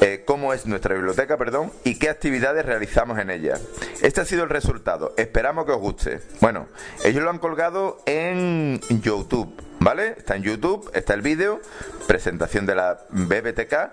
eh, 0.00 0.22
cómo 0.24 0.54
es 0.54 0.64
nuestra 0.64 0.94
biblioteca, 0.94 1.36
perdón, 1.36 1.70
y 1.84 1.98
qué 1.98 2.08
actividades 2.08 2.64
realizamos 2.64 3.18
en 3.18 3.30
ella. 3.30 3.58
Este 4.00 4.22
ha 4.22 4.24
sido 4.24 4.44
el 4.44 4.50
resultado. 4.50 5.12
Esperamos 5.18 5.66
que 5.66 5.72
os 5.72 5.80
guste. 5.80 6.20
Bueno, 6.40 6.68
ellos 7.04 7.22
lo 7.22 7.28
han 7.28 7.38
colgado 7.38 7.98
en 8.06 8.80
YouTube. 8.88 9.54
¿Vale? 9.84 10.14
Está 10.16 10.34
en 10.34 10.42
YouTube, 10.42 10.90
está 10.94 11.12
el 11.12 11.20
vídeo, 11.20 11.60
presentación 12.06 12.64
de 12.64 12.74
la 12.74 13.00
BBTK, 13.10 13.90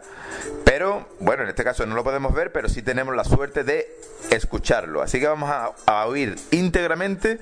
pero 0.63 1.09
bueno, 1.19 1.43
en 1.43 1.49
este 1.49 1.65
caso 1.65 1.85
no 1.85 1.95
lo 1.95 2.03
podemos 2.05 2.33
ver, 2.33 2.53
pero 2.53 2.69
sí 2.69 2.81
tenemos 2.81 3.13
la 3.13 3.25
suerte 3.25 3.65
de 3.65 3.93
escucharlo. 4.29 5.01
Así 5.01 5.19
que 5.19 5.27
vamos 5.27 5.51
a, 5.51 6.05
oír 6.05 6.37
íntegramente 6.51 7.39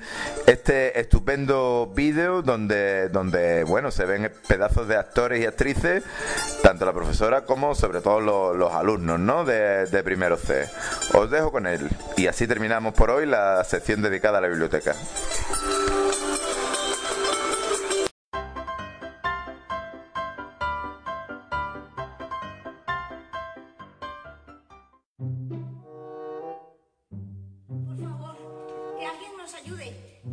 este 0.48 0.98
estupendo 0.98 1.92
vídeo 1.94 2.42
donde, 2.42 3.08
donde, 3.10 3.62
bueno, 3.62 3.92
se 3.92 4.04
ven 4.04 4.32
pedazos 4.48 4.88
de 4.88 4.96
actores 4.96 5.40
y 5.40 5.46
actrices, 5.46 6.02
tanto 6.64 6.84
la 6.84 6.92
profesora 6.92 7.44
como 7.44 7.76
sobre 7.76 8.00
todo 8.00 8.20
los, 8.52 8.72
alumnos, 8.72 9.20
¿no? 9.20 9.44
De, 9.44 9.86
de 9.86 10.02
primero 10.02 10.36
C. 10.36 10.68
Os 11.14 11.30
dejo 11.30 11.52
con 11.52 11.68
él 11.68 11.88
y 12.16 12.26
así 12.26 12.48
terminamos 12.48 12.94
por 12.94 13.10
hoy 13.10 13.26
la 13.26 13.62
sección 13.62 14.02
dedicada 14.02 14.38
a 14.38 14.40
la 14.40 14.48
biblioteca. 14.48 14.96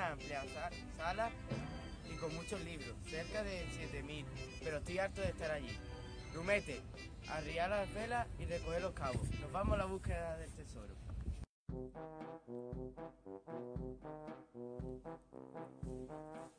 una 0.00 0.12
amplia 0.12 0.42
sala 0.96 1.30
y 2.10 2.16
con 2.16 2.34
muchos 2.34 2.58
libros, 2.64 2.96
cerca 3.06 3.42
de 3.42 3.66
7.000, 3.66 4.24
pero 4.64 4.78
estoy 4.78 4.98
harto 4.98 5.20
de 5.20 5.28
estar 5.28 5.50
allí. 5.50 5.76
Grumete, 6.32 6.80
arriar 7.28 7.68
las 7.68 7.92
velas 7.92 8.26
y 8.38 8.46
recoger 8.46 8.80
los 8.80 8.94
cabos. 8.94 9.28
Nos 9.40 9.52
vamos 9.52 9.74
a 9.74 9.78
la 9.78 9.84
búsqueda 9.84 10.38
del 10.38 10.50
tesoro. 10.52 10.94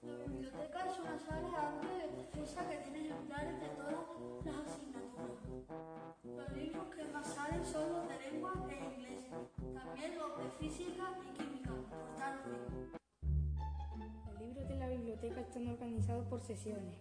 La 0.04 0.25
biblioteca 0.27 0.86
es 0.86 0.99
una 0.99 1.17
sala 1.17 1.67
amplia 1.67 1.93
de 1.97 2.17
defensa 2.17 2.69
que 2.69 2.77
tiene 2.77 3.06
ejemplares 3.08 3.60
de 3.60 3.69
todas 3.69 3.95
las 4.45 4.56
asignaturas. 4.67 5.38
Los 6.23 6.51
libros 6.54 6.95
que 6.95 7.04
más 7.06 7.34
salen 7.34 7.65
son 7.65 7.91
los 7.91 8.08
de 8.08 8.19
lengua 8.19 8.54
e 8.69 8.75
inglés, 8.75 9.25
también 9.73 10.17
los 10.17 10.38
de 10.38 10.51
física 10.60 11.17
y 11.23 11.38
química, 11.38 11.71
por 11.71 12.15
tanto 12.15 13.00
organizados 15.69 16.25
por 16.27 16.41
sesiones. 16.41 16.95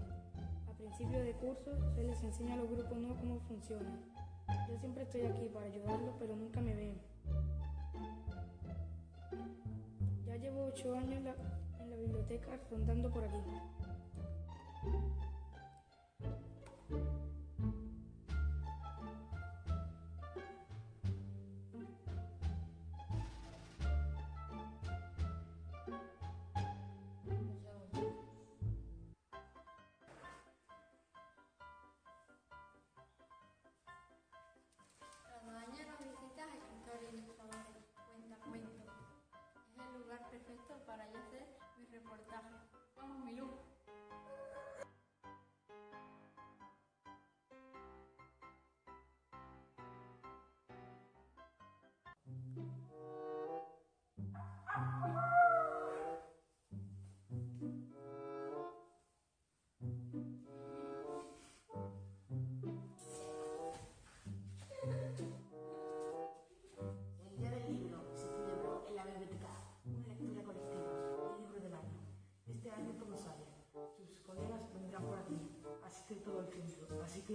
A 0.69 0.73
principio 0.75 1.23
de 1.23 1.33
curso 1.35 1.71
se 1.95 2.03
les 2.03 2.23
enseña 2.23 2.55
a 2.55 2.57
los 2.57 2.71
grupos 2.71 2.99
nuevos 2.99 3.19
cómo 3.19 3.41
funcionan. 3.41 4.01
Yo 4.69 4.79
siempre 4.79 5.03
estoy 5.05 5.23
aquí 5.23 5.49
para 5.49 5.67
ayudarlos, 5.67 6.15
pero 6.19 6.37
nunca 6.37 6.61
me 6.61 6.75
ven. 6.75 7.01
Ya 10.27 10.37
llevo 10.37 10.65
ocho 10.67 10.95
años 10.95 11.23
la, 11.23 11.35
en 11.83 11.91
la 11.91 11.97
biblioteca 11.97 12.59
rondando 12.71 13.11
por 13.11 13.25
aquí. 13.25 13.39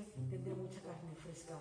Tendré 0.04 0.54
mucha 0.56 0.82
carne 0.82 1.16
fresca. 1.16 1.54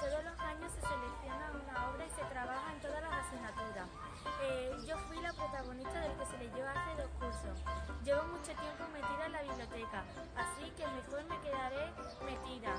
Todos 0.00 0.24
los 0.24 0.40
años 0.40 0.72
se 0.72 0.80
selecciona 0.80 1.52
una 1.52 1.90
obra 1.90 2.06
y 2.06 2.10
se 2.10 2.24
trabaja 2.24 2.72
en 2.72 2.80
todas 2.80 3.02
las 3.02 3.12
asignaturas. 3.12 3.88
Eh, 4.42 4.76
yo 4.86 4.96
fui 5.08 5.20
la 5.20 5.32
protagonista 5.32 6.00
del 6.00 6.16
que 6.16 6.26
se 6.26 6.38
leyó 6.38 6.68
hace 6.68 7.02
dos 7.02 7.10
cursos. 7.20 7.64
Llevo 8.04 8.22
mucho 8.28 8.52
tiempo 8.54 8.84
metida 8.92 9.26
en 9.26 9.32
la 9.32 9.42
biblioteca, 9.42 10.04
así 10.36 10.70
que 10.76 10.86
mejor 10.86 11.24
me 11.24 11.40
quedaré 11.40 11.92
metida, 12.24 12.74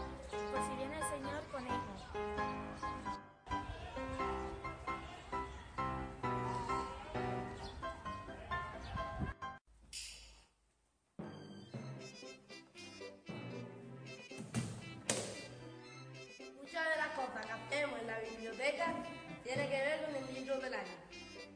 tienen 19.47 19.69
que 19.69 19.77
ver 19.77 20.03
con 20.03 20.13
el 20.13 20.33
libro 20.33 20.59
del 20.59 20.73
año. 20.73 20.97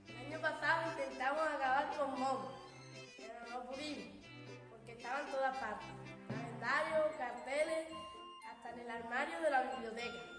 El 0.08 0.27
año 0.27 0.41
pasado 0.41 0.91
intentamos 0.91 1.41
acabar 1.41 1.93
con 1.97 2.12
Momo, 2.12 2.56
pero 3.17 3.34
no 3.49 3.69
pudimos, 3.69 4.25
porque 4.69 4.93
estaban 4.93 5.30
todas 5.30 5.58
partes. 5.58 5.88
Calendarios, 6.30 7.15
carteles, 7.17 7.88
hasta 8.49 8.69
en 8.69 8.80
el 8.80 8.89
armario 8.91 9.41
de 9.41 9.51
la 9.51 9.62
biblioteca. 9.63 10.30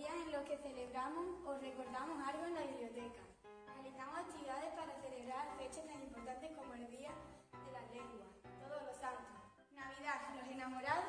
Días 0.00 0.16
en 0.24 0.32
los 0.32 0.44
que 0.48 0.56
celebramos 0.56 1.26
o 1.44 1.58
recordamos 1.58 2.16
algo 2.26 2.46
en 2.46 2.54
la 2.54 2.62
biblioteca. 2.62 3.20
Realizamos 3.68 4.16
actividades 4.16 4.72
para 4.72 4.96
celebrar 4.96 5.44
fechas 5.58 5.84
tan 5.84 6.00
importantes 6.00 6.56
como 6.56 6.72
el 6.72 6.88
Día 6.88 7.12
de 7.52 7.72
las 7.72 7.84
Lenguas, 7.92 8.32
Todos 8.64 8.80
los 8.88 8.96
Santos, 8.96 9.28
Navidad, 9.76 10.40
los 10.40 10.48
enamorados 10.48 11.04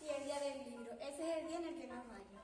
y 0.00 0.10
el 0.10 0.22
Día 0.22 0.38
del 0.38 0.70
Libro. 0.70 0.92
Ese 0.94 1.22
es 1.26 1.36
el 1.38 1.48
día 1.48 1.58
en 1.58 1.64
el 1.66 1.74
que 1.74 1.86
más 1.88 2.06
bailo. 2.06 2.40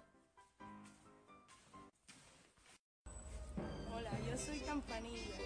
Hola, 3.95 4.11
yo 4.27 4.37
soy 4.37 4.59
Campanilla 4.59 5.39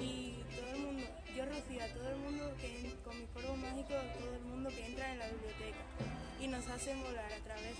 y 0.00 0.42
todo 0.56 0.70
el 0.72 0.80
mundo, 0.86 1.04
yo 1.36 1.44
rocío 1.44 1.84
a 1.84 1.88
todo 1.92 2.08
el 2.08 2.16
mundo 2.16 2.56
que 2.58 2.96
con 3.04 3.14
mi 3.14 3.26
polvo 3.26 3.56
mágico, 3.56 3.92
a 3.92 4.12
todo 4.16 4.32
el 4.32 4.44
mundo 4.44 4.70
que 4.70 4.86
entra 4.86 5.12
en 5.12 5.18
la 5.18 5.28
biblioteca. 5.28 5.84
y 6.40 6.46
nos 6.46 6.66
hacen 6.68 7.02
volar 7.02 7.30
a 7.30 7.44
través 7.44 7.76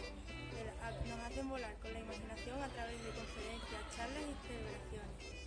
nos 1.07 1.21
hacen 1.21 1.49
volar 1.49 1.75
con 1.77 1.93
la 1.93 2.01
imaginación 2.01 2.63
a 2.63 2.69
través 2.69 3.03
de 3.05 3.11
conferencias, 3.11 3.97
charlas 3.97 4.23
y 4.23 4.49
celebraciones. 4.49 5.38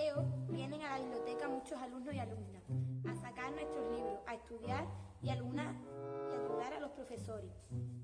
Recreo 0.00 0.24
vienen 0.48 0.82
a 0.82 0.90
la 0.90 0.98
biblioteca 1.04 1.48
muchos 1.48 1.78
alumnos 1.78 2.14
y 2.14 2.18
alumnas 2.18 2.62
a 3.08 3.14
sacar 3.16 3.52
nuestros 3.52 3.90
libros, 3.92 4.18
a 4.26 4.34
estudiar 4.34 4.86
y, 5.22 5.28
algunas, 5.30 5.74
y 6.30 6.36
ayudar 6.36 6.72
a 6.74 6.80
los 6.80 6.90
profesores. 6.92 7.50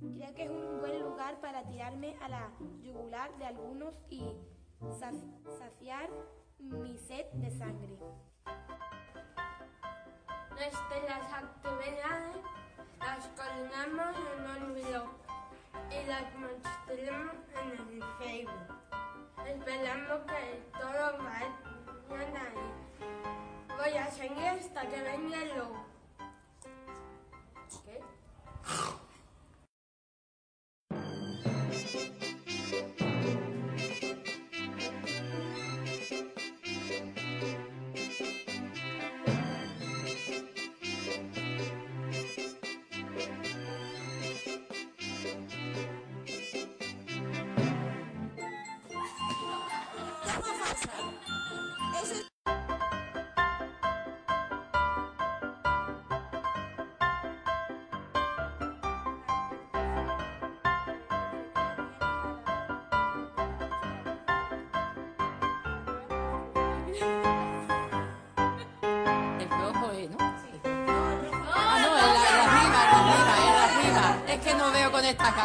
Creo 0.00 0.34
que 0.34 0.44
es 0.44 0.50
un 0.50 0.78
buen 0.80 1.00
lugar 1.00 1.40
para 1.40 1.64
tirarme 1.64 2.16
a 2.20 2.28
la 2.28 2.50
yugular 2.82 3.34
de 3.38 3.46
algunos 3.46 3.94
y 4.10 4.22
sa- 4.98 5.12
saciar 5.58 6.10
mi 6.58 6.96
sed 6.98 7.26
de 7.32 7.50
sangre. 7.50 7.96
Nuestras 10.50 11.32
actividades 11.32 12.36
las 12.98 13.28
colgamos 13.28 14.16
en 14.16 14.62
un 14.66 14.74
blog 14.74 15.08
y 15.90 16.06
las 16.06 16.34
mostramos 16.34 17.36
en 17.62 17.70
el 17.70 18.02
Facebook. 18.18 18.76
Esperamos 19.46 20.20
que 20.26 20.70
todo 20.80 21.18
vayan 22.08 22.36
ahí. 22.36 23.76
Voy 23.76 23.96
a 23.98 24.10
seguir 24.10 24.38
hasta 24.38 24.82
que 24.88 25.02
venga. 25.02 25.36
¿Qué? 27.84 28.00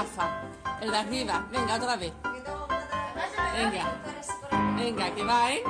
Gafa. 0.02 0.30
El 0.82 0.92
de 0.92 0.98
arriba. 0.98 1.46
Venga, 1.52 1.76
otra 1.76 1.96
vez. 1.96 2.14
Venga. 3.54 3.86
Venga, 4.76 5.16
que 5.16 5.24
va, 5.24 5.52
¿eh? 5.52 5.64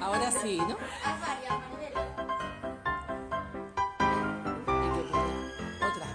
Ahora 0.00 0.30
sí, 0.30 0.58
¿no? 0.58 0.76
Otra. 5.86 6.06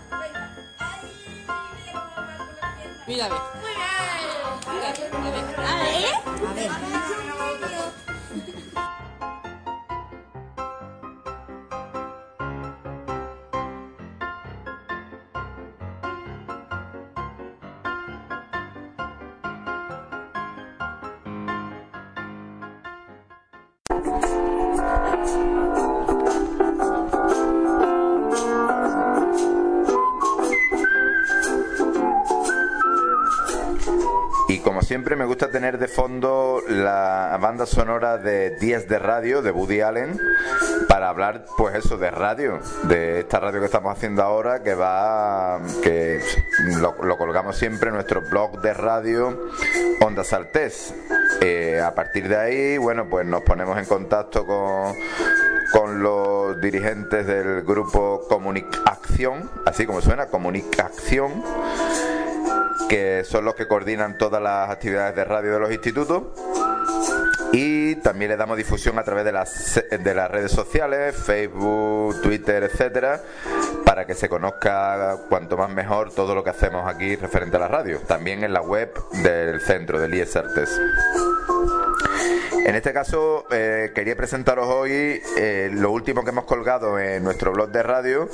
Mira, 3.08 3.26
a 3.26 3.30
ver. 3.30 3.42
A 4.68 4.74
ver. 4.82 6.18
A 6.38 6.54
ver. 6.54 6.97
Y 34.50 34.60
como 34.60 34.82
siempre 34.82 35.16
me 35.18 35.26
gusta 35.26 35.50
tener 35.50 35.78
de 35.78 35.90
fondo 35.90 36.64
la 36.70 37.38
banda 37.42 37.66
sonora 37.66 38.18
de 38.18 38.52
Días 38.52 38.88
de 38.88 38.98
Radio 38.98 39.42
de 39.42 39.52
Woody 39.52 39.82
Allen 39.82 40.18
para 40.88 41.10
hablar 41.10 41.46
pues 41.58 41.76
eso 41.76 41.98
de 41.98 42.10
radio, 42.10 42.60
de 42.84 43.20
esta 43.20 43.42
radio 43.42 43.60
que 43.60 43.66
estamos 43.66 43.96
haciendo 43.96 44.24
ahora 44.24 44.64
que 44.64 44.74
va 44.74 45.60
que 45.84 46.22
lo, 46.80 46.96
lo 47.04 47.18
colgamos 47.18 47.58
siempre 47.58 47.90
en 47.90 47.96
nuestro 47.96 48.22
blog 48.22 48.62
de 48.62 48.74
radio 48.74 49.38
Onda 50.02 50.24
Saltés. 50.24 50.94
Eh, 51.42 51.82
a 51.84 51.94
partir 51.94 52.28
de 52.28 52.38
ahí, 52.38 52.78
bueno, 52.78 53.08
pues 53.10 53.26
nos 53.26 53.42
ponemos 53.42 53.78
en 53.78 53.86
contacto 53.86 54.46
con 54.46 54.96
con 55.72 56.02
los 56.02 56.60
dirigentes 56.62 57.28
del 57.28 57.64
grupo 57.64 58.26
Comunicación, 58.28 59.50
así 59.66 59.86
como 59.86 60.02
suena, 60.02 60.28
Comunicación, 60.28 61.44
que 62.88 63.24
son 63.26 63.46
los 63.46 63.56
que 63.56 63.68
coordinan 63.68 64.18
todas 64.18 64.42
las 64.42 64.70
actividades 64.70 65.16
de 65.16 65.26
radio 65.26 65.54
de 65.54 65.60
los 65.60 65.72
institutos. 65.72 66.24
Y 67.54 67.96
también 67.98 68.32
le 68.32 68.38
damos 68.38 68.58
difusión 68.58 69.00
a 69.00 69.04
través 69.04 69.24
de 69.24 69.32
las, 69.32 69.82
de 69.90 70.14
las 70.14 70.30
redes 70.30 70.52
sociales, 70.52 71.16
Facebook, 71.16 72.22
Twitter, 72.22 72.64
etcétera, 72.64 73.22
para 73.98 74.06
que 74.06 74.14
se 74.14 74.30
conozca 74.30 75.18
cuanto 75.28 75.58
más 75.58 75.72
mejor 75.72 76.14
todo 76.14 76.36
lo 76.36 76.44
que 76.44 76.52
hacemos 76.52 76.88
aquí 76.88 77.16
referente 77.16 77.58
a 77.58 77.62
la 77.62 77.68
radio. 77.68 78.00
También 78.02 78.44
en 78.44 78.54
la 78.54 78.62
web 78.62 78.94
del 79.24 79.60
centro, 79.60 80.00
del 80.00 80.14
IES 80.14 80.36
Artes. 80.36 80.80
En 82.68 82.76
este 82.76 82.92
caso, 82.92 83.46
eh, 83.50 83.94
quería 83.96 84.18
presentaros 84.18 84.68
hoy 84.68 85.22
eh, 85.38 85.70
lo 85.72 85.90
último 85.90 86.26
que 86.26 86.32
hemos 86.32 86.44
colgado 86.44 87.00
en 87.00 87.24
nuestro 87.24 87.54
blog 87.54 87.70
de 87.70 87.82
radio, 87.82 88.28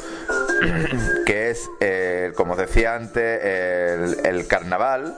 que 1.27 1.51
es, 1.51 1.69
eh, 1.79 2.33
como 2.35 2.53
os 2.53 2.57
decía 2.57 2.95
antes, 2.95 3.43
el, 3.43 4.25
el 4.25 4.47
carnaval. 4.47 5.15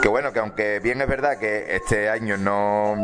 Que 0.00 0.08
bueno, 0.08 0.32
que 0.32 0.38
aunque 0.38 0.78
bien 0.78 1.00
es 1.00 1.08
verdad 1.08 1.36
que 1.38 1.74
este 1.74 2.08
año 2.08 2.36
no. 2.36 2.94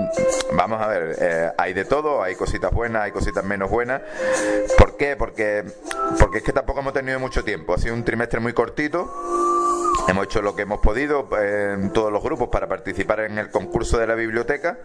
Vamos 0.52 0.80
a 0.80 0.86
ver, 0.86 1.16
eh, 1.20 1.50
hay 1.58 1.72
de 1.72 1.84
todo, 1.84 2.22
hay 2.22 2.36
cositas 2.36 2.70
buenas, 2.70 3.02
hay 3.02 3.10
cositas 3.10 3.44
menos 3.44 3.70
buenas. 3.70 4.02
¿Por 4.78 4.96
qué? 4.96 5.16
Porque, 5.16 5.64
porque 6.20 6.38
es 6.38 6.44
que 6.44 6.52
tampoco 6.52 6.78
hemos 6.78 6.92
tenido 6.92 7.18
mucho 7.18 7.42
tiempo. 7.42 7.74
Ha 7.74 7.78
sido 7.78 7.94
un 7.94 8.04
trimestre 8.04 8.38
muy 8.38 8.52
cortito. 8.52 9.12
Hemos 10.10 10.24
hecho 10.24 10.42
lo 10.42 10.56
que 10.56 10.62
hemos 10.62 10.80
podido 10.80 11.28
eh, 11.38 11.74
en 11.74 11.92
todos 11.92 12.10
los 12.10 12.20
grupos 12.20 12.48
para 12.48 12.66
participar 12.66 13.20
en 13.20 13.38
el 13.38 13.48
concurso 13.48 13.96
de 13.96 14.08
la 14.08 14.16
biblioteca. 14.16 14.78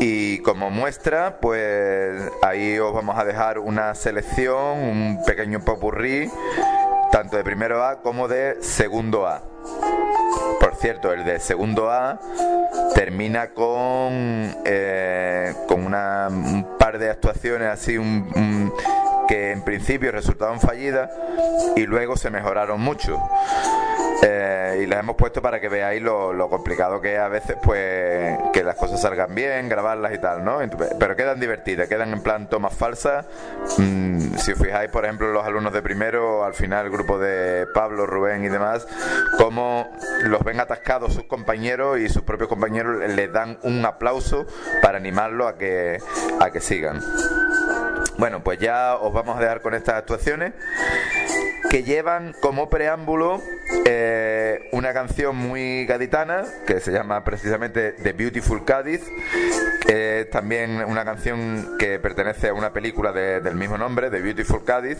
Y 0.00 0.40
como 0.40 0.68
muestra, 0.68 1.38
pues 1.40 2.30
ahí 2.42 2.78
os 2.78 2.92
vamos 2.92 3.18
a 3.18 3.24
dejar 3.24 3.58
una 3.58 3.94
selección, 3.94 4.80
un 4.80 5.24
pequeño 5.24 5.60
popurrí, 5.60 6.30
tanto 7.10 7.38
de 7.38 7.42
primero 7.42 7.82
A 7.82 8.02
como 8.02 8.28
de 8.28 8.62
segundo 8.62 9.26
A. 9.26 9.40
Por 10.60 10.74
cierto, 10.76 11.14
el 11.14 11.24
de 11.24 11.40
segundo 11.40 11.90
A 11.90 12.20
termina 12.94 13.54
con, 13.54 14.54
eh, 14.66 15.54
con 15.66 15.86
una, 15.86 16.28
un 16.28 16.73
de 16.98 17.10
actuaciones 17.10 17.68
así 17.68 17.98
que 19.26 19.52
en 19.52 19.62
principio 19.62 20.12
resultaron 20.12 20.60
fallidas 20.60 21.10
y 21.76 21.86
luego 21.86 22.16
se 22.16 22.30
mejoraron 22.30 22.80
mucho. 22.80 23.20
Eh, 24.26 24.80
y 24.82 24.86
las 24.86 25.00
hemos 25.00 25.16
puesto 25.16 25.42
para 25.42 25.60
que 25.60 25.68
veáis 25.68 26.00
lo, 26.00 26.48
complicado 26.48 27.00
que 27.00 27.14
es 27.14 27.18
a 27.18 27.28
veces 27.28 27.56
pues 27.62 28.38
que 28.52 28.62
las 28.62 28.76
cosas 28.76 29.00
salgan 29.02 29.34
bien, 29.34 29.68
grabarlas 29.68 30.14
y 30.14 30.18
tal, 30.18 30.44
¿no? 30.44 30.60
Pero 30.98 31.16
quedan 31.16 31.40
divertidas, 31.40 31.88
quedan 31.88 32.12
en 32.12 32.22
plan 32.22 32.48
tomas 32.48 32.74
falsas. 32.74 33.26
Mm, 33.76 34.36
si 34.36 34.52
os 34.52 34.58
fijáis, 34.58 34.90
por 34.90 35.04
ejemplo, 35.04 35.30
los 35.30 35.44
alumnos 35.44 35.72
de 35.72 35.82
primero, 35.82 36.44
al 36.44 36.54
final 36.54 36.86
el 36.86 36.92
grupo 36.92 37.18
de 37.18 37.66
Pablo, 37.74 38.06
Rubén 38.06 38.44
y 38.44 38.48
demás, 38.48 38.86
cómo 39.36 39.88
los 40.22 40.42
ven 40.42 40.60
atascados 40.60 41.12
sus 41.12 41.24
compañeros 41.24 41.98
y 41.98 42.08
sus 42.08 42.22
propios 42.22 42.48
compañeros 42.48 43.02
les 43.10 43.32
dan 43.32 43.58
un 43.62 43.84
aplauso 43.84 44.46
para 44.80 44.96
animarlos 44.96 45.48
a 45.48 45.58
que, 45.58 45.98
a 46.40 46.50
que 46.50 46.60
sigan. 46.60 46.83
Bueno, 48.18 48.42
pues 48.44 48.58
ya 48.58 48.96
os 48.96 49.12
vamos 49.12 49.36
a 49.36 49.40
dejar 49.40 49.60
con 49.60 49.74
estas 49.74 49.96
actuaciones 49.96 50.52
que 51.70 51.82
llevan 51.82 52.34
como 52.40 52.70
preámbulo 52.70 53.42
eh, 53.84 54.68
una 54.72 54.92
canción 54.92 55.34
muy 55.34 55.84
gaditana 55.86 56.44
que 56.66 56.78
se 56.80 56.92
llama 56.92 57.24
precisamente 57.24 57.92
The 57.92 58.12
Beautiful 58.12 58.64
Cádiz, 58.64 59.02
que 59.84 60.20
es 60.20 60.30
también 60.30 60.84
una 60.86 61.04
canción 61.04 61.76
que 61.78 61.98
pertenece 61.98 62.50
a 62.50 62.54
una 62.54 62.72
película 62.72 63.10
de- 63.12 63.40
del 63.40 63.56
mismo 63.56 63.76
nombre, 63.76 64.08
The 64.10 64.20
Beautiful 64.20 64.62
Cádiz, 64.64 64.98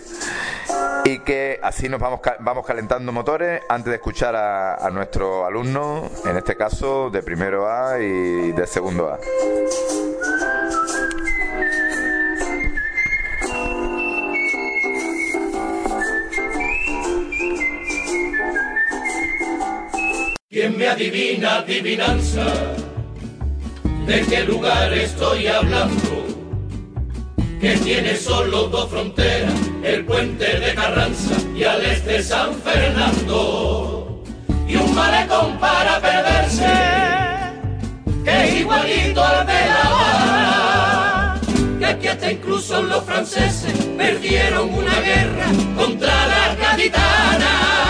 y 1.05 1.21
que 1.21 1.61
así 1.63 1.89
nos 1.89 2.01
vamos, 2.01 2.21
vamos 2.41 2.67
calentando 2.67 3.13
motores 3.13 3.63
antes 3.69 3.91
de 3.91 3.97
escuchar 3.97 4.35
a, 4.35 4.75
a 4.75 4.91
nuestro 4.91 5.47
alumno, 5.47 6.11
en 6.27 6.37
este 6.37 6.57
caso 6.57 7.11
de 7.11 7.23
primero 7.23 7.71
A 7.71 8.01
y 8.01 8.51
de 8.53 8.67
segundo 8.67 9.11
A. 9.11 9.21
¿Quién 20.55 20.79
me 20.79 20.87
adivina 20.87 21.57
adivinanza? 21.57 22.47
¿De 24.07 24.21
qué 24.21 24.45
lugar 24.45 24.93
estoy 24.93 25.49
hablando? 25.49 26.27
Que 27.61 27.77
tiene 27.79 28.15
solo 28.17 28.69
dos 28.69 28.89
fronteras, 28.89 29.53
el 29.83 30.05
puente 30.05 30.61
de 30.61 30.73
Carranza 30.77 31.35
y 31.57 31.65
al 31.65 31.85
este 31.85 32.23
San 32.23 32.55
Fernando. 32.55 34.23
Y 34.69 34.77
un 34.77 34.95
malecón 34.95 35.59
para 35.59 36.01
perderse, 36.01 36.73
que 38.25 38.45
es 38.45 38.61
igualito 38.61 39.25
al 39.25 39.47
de 39.49 39.53
La 39.55 39.83
Habana. 39.83 41.41
Que 41.81 41.87
aquí 41.87 42.07
hasta 42.07 42.31
incluso 42.31 42.81
los 42.81 43.03
franceses 43.03 43.75
perdieron 43.99 44.73
una 44.73 45.01
guerra 45.01 45.47
contra 45.77 46.29
la 46.29 46.55
gaditana. 46.55 47.84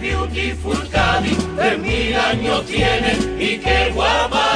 Beautiful 0.00 0.88
Cádiz, 0.88 1.36
de 1.56 1.76
mil 1.76 2.14
años 2.16 2.64
tiene 2.64 3.18
y 3.38 3.58
qué 3.58 3.90
guapa 3.94 4.46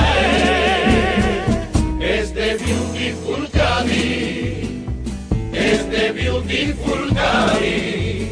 es. 2.00 2.00
Es 2.00 2.34
de 2.34 2.56
Beautiful 2.56 3.50
Cádiz, 3.50 4.68
es 5.52 5.90
de 5.90 6.12
Beautiful 6.12 7.14
Cádiz, 7.14 8.30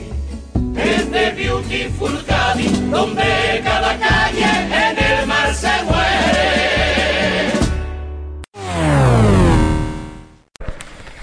es 0.76 1.10
de 1.10 1.30
Beautiful 1.32 2.24
Cádiz, 2.24 2.90
donde 2.90 3.60
cada 3.62 3.98
calle 3.98 4.50
en 4.88 4.98
el 4.98 5.26
mar 5.26 5.54
se 5.54 5.82
muere. 5.84 6.42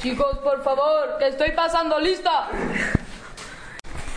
Chicos, 0.04 0.38
por 0.44 0.64
favor, 0.64 1.18
que 1.18 1.28
estoy 1.30 1.52
pasando 1.52 2.00
lista. 2.00 2.48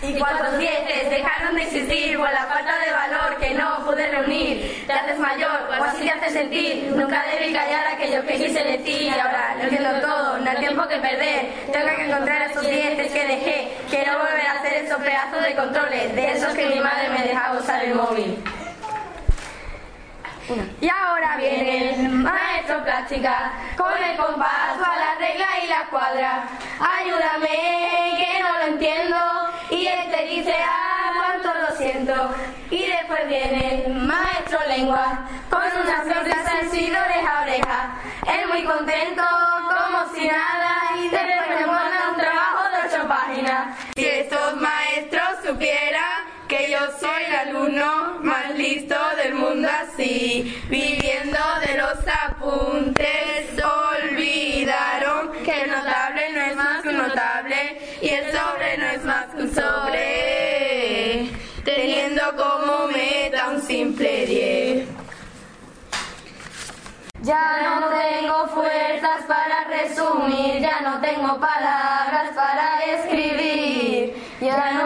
¿Y 0.02 0.14
cuántos 0.14 0.58
dieces 0.58 1.10
dejaron 1.10 1.54
de 1.54 1.62
existir 1.62 2.18
por 2.18 2.30
la 2.30 2.44
falta 2.46 2.76
de 2.80 2.90
valor 2.90 3.36
que 3.38 3.54
no 3.54 3.84
pude 3.86 4.04
reunir? 4.10 4.84
Te 4.84 4.92
haces 4.92 5.16
mayor 5.16 5.68
o 5.70 5.84
así 5.84 6.04
te 6.04 6.10
hace 6.10 6.30
sentir. 6.30 6.92
Nunca 6.96 7.24
debí 7.38 7.52
callar 7.52 7.86
aquello 7.86 8.26
que 8.26 8.34
quise 8.34 8.64
decir. 8.64 9.02
Y 9.02 9.08
ahora 9.10 9.54
lo 9.58 9.62
entiendo 9.62 10.00
todo, 10.00 10.38
no 10.38 10.50
hay 10.50 10.56
tiempo 10.56 10.88
que 10.88 10.96
perder. 10.96 11.52
Tengo 11.70 11.96
que 11.96 12.04
encontrar 12.04 12.50
esos 12.50 12.66
dientes 12.66 13.12
que 13.12 13.26
dejé. 13.26 13.68
Quiero 13.90 14.18
volver 14.18 14.46
a 14.46 14.52
hacer 14.58 14.72
esos 14.84 15.00
pedazos 15.00 15.42
de 15.42 15.54
controles, 15.54 16.14
de 16.16 16.32
esos 16.32 16.52
que 16.52 16.66
mi 16.66 16.80
madre 16.80 17.08
me 17.10 17.22
dejaba 17.24 17.60
usar 17.60 17.84
el 17.84 17.94
móvil. 17.94 18.42
Y 20.80 20.88
ahora 20.88 21.36
viene 21.36 21.94
el 21.94 22.08
maestro 22.08 22.82
plástica 22.82 23.52
con 23.76 23.92
el 23.96 24.16
compás 24.16 24.76
a 24.76 24.96
la 24.98 25.14
regla 25.18 25.46
y 25.62 25.68
la 25.68 25.86
cuadra. 25.88 26.48
Ayúdame 26.80 28.16
que 28.16 28.42
no 28.42 28.58
lo 28.58 28.64
entiendo 28.72 29.16
y 29.70 29.86
él 29.86 30.10
te 30.10 30.26
dice 30.26 30.54
ah 30.66 31.12
cuánto 31.16 31.60
lo 31.60 31.76
siento. 31.76 32.34
Y 32.70 32.86
después 32.86 33.28
viene 33.28 33.84
el 33.84 33.94
maestro 33.94 34.58
lengua 34.66 35.20
con 35.48 35.62
una 35.80 36.12
sonrisa 36.12 36.52
así 36.66 36.90
de 36.90 37.00
oreja 37.00 37.38
a 37.38 37.42
oreja. 37.42 37.90
Él 38.26 38.48
muy 38.48 38.64
contento 38.64 39.22
como 39.22 40.12
si 40.14 40.26
nada 40.26 40.96
y 40.98 41.08
después 41.08 41.60
me 41.60 41.66
manda 41.66 42.10
un 42.10 42.16
trabajo 42.16 42.64
de 42.68 42.88
ocho 42.88 43.08
páginas. 43.08 43.76
Si 43.94 44.04
estos 44.04 44.56
maestros 44.56 44.81
soy 46.98 47.24
el 47.28 47.34
alumno 47.48 48.18
más 48.22 48.54
listo 48.56 48.96
del 49.16 49.34
mundo 49.34 49.68
así, 49.68 50.60
viviendo 50.68 51.38
de 51.66 51.76
los 51.76 51.98
apuntes, 52.24 53.62
olvidaron 53.62 55.32
que 55.44 55.62
el 55.62 55.70
notable 55.70 56.32
no 56.32 56.40
es 56.40 56.56
más 56.56 56.82
que 56.82 56.88
un 56.88 56.98
notable 56.98 57.80
y 58.00 58.08
el 58.08 58.24
sobre 58.32 58.78
no 58.78 58.86
es 58.86 59.04
más 59.04 59.26
que 59.26 59.42
un 59.42 59.54
sobre, 59.54 61.30
teniendo 61.64 62.22
como 62.36 62.88
meta 62.88 63.48
un 63.50 63.62
simple 63.62 64.26
10. 64.26 64.88
Ya 67.22 67.62
no 67.62 67.88
tengo 67.88 68.48
fuerzas 68.48 69.22
para 69.28 69.64
resumir, 69.68 70.60
ya 70.60 70.80
no 70.80 71.00
tengo 71.00 71.38
palabras 71.38 72.30
para 72.34 72.84
escribir, 72.84 74.16
ya 74.40 74.72
no, 74.72 74.81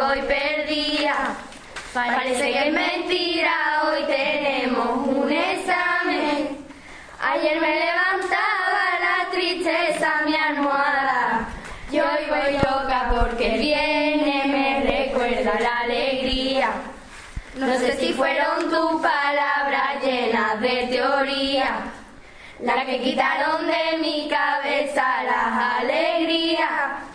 voy 0.00 0.22
perdida. 0.22 1.36
Parece 1.92 2.52
que 2.52 2.68
es 2.68 2.72
mentira, 2.72 3.82
hoy 3.84 4.04
tenemos 4.04 5.08
un 5.08 5.30
examen. 5.30 6.64
Ayer 7.20 7.60
me 7.60 7.74
levantaba 7.74 8.84
la 9.04 9.30
tristeza 9.30 10.22
mi 10.24 10.34
almohada. 10.34 11.48
Y 11.90 11.98
hoy 11.98 12.24
voy 12.28 12.52
loca 12.54 13.10
porque 13.10 13.58
viene, 13.58 14.44
me 14.46 14.80
recuerda 14.90 15.60
la 15.60 15.78
alegría. 15.80 16.70
No 17.56 17.76
sé 17.78 17.96
si 17.98 18.14
fueron 18.14 18.70
tus 18.70 19.02
palabras 19.02 20.02
llenas 20.02 20.60
de 20.60 20.86
teoría. 20.86 21.92
La 22.60 22.86
que 22.86 23.00
quitaron 23.00 23.66
de 23.66 23.98
mi 23.98 24.28
cabeza 24.28 25.24
las 25.24 25.80
alegrías. 25.80 27.09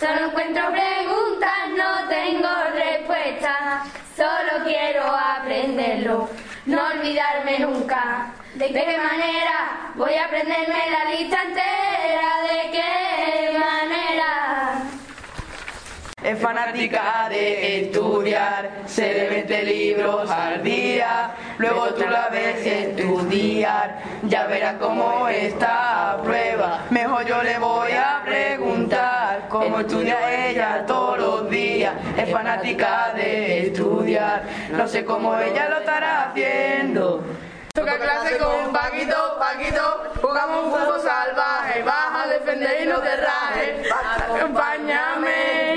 Solo 0.00 0.28
encuentro 0.28 0.62
preguntas, 0.72 1.68
no 1.76 2.08
tengo 2.08 2.48
respuestas. 2.72 3.86
Solo 4.16 4.64
quiero 4.64 5.04
aprenderlo, 5.04 6.26
no 6.64 6.86
olvidarme 6.86 7.58
nunca. 7.58 8.32
¿De 8.54 8.68
qué 8.68 8.96
manera 8.96 9.92
voy 9.96 10.14
a 10.14 10.24
aprenderme 10.24 10.90
la 10.90 11.10
lista 11.10 11.42
entera? 11.42 12.30
¿De 12.48 12.70
qué 12.70 13.58
manera? 13.58 14.69
Es 16.22 16.38
fanática 16.38 17.28
de 17.30 17.80
estudiar, 17.80 18.82
se 18.84 19.14
le 19.14 19.28
20 19.30 19.62
libros 19.62 20.30
al 20.30 20.62
día, 20.62 21.30
luego 21.56 21.94
tú 21.94 22.04
la 22.06 22.28
ves 22.28 22.66
estudiar, 22.66 24.02
ya 24.24 24.46
verás 24.46 24.74
cómo 24.78 25.28
está 25.28 26.12
a 26.12 26.22
prueba. 26.22 26.80
Mejor 26.90 27.24
yo 27.24 27.42
le 27.42 27.58
voy 27.58 27.92
a 27.92 28.20
preguntar 28.22 29.46
cómo 29.48 29.80
estudia 29.80 30.48
ella 30.50 30.84
todos 30.86 31.18
los 31.18 31.50
días. 31.50 31.94
Es 32.18 32.30
fanática 32.30 33.14
de 33.14 33.68
estudiar, 33.68 34.42
no 34.72 34.86
sé 34.86 35.06
cómo 35.06 35.38
ella 35.38 35.70
lo 35.70 35.78
estará 35.78 36.28
haciendo. 36.28 37.24
Toca 37.72 37.98
clase 37.98 38.36
con 38.36 38.72
Paquito, 38.74 39.38
Paquito, 39.38 40.12
jugamos 40.20 40.64
un 40.64 40.70
juego 40.70 40.98
salvaje, 40.98 41.82
vas 41.82 42.24
a 42.24 42.28
defender 42.28 42.82
y 42.82 42.86
no 42.86 42.98
te 42.98 43.16
rajes, 43.16 43.90
acompáñame. 44.28 45.69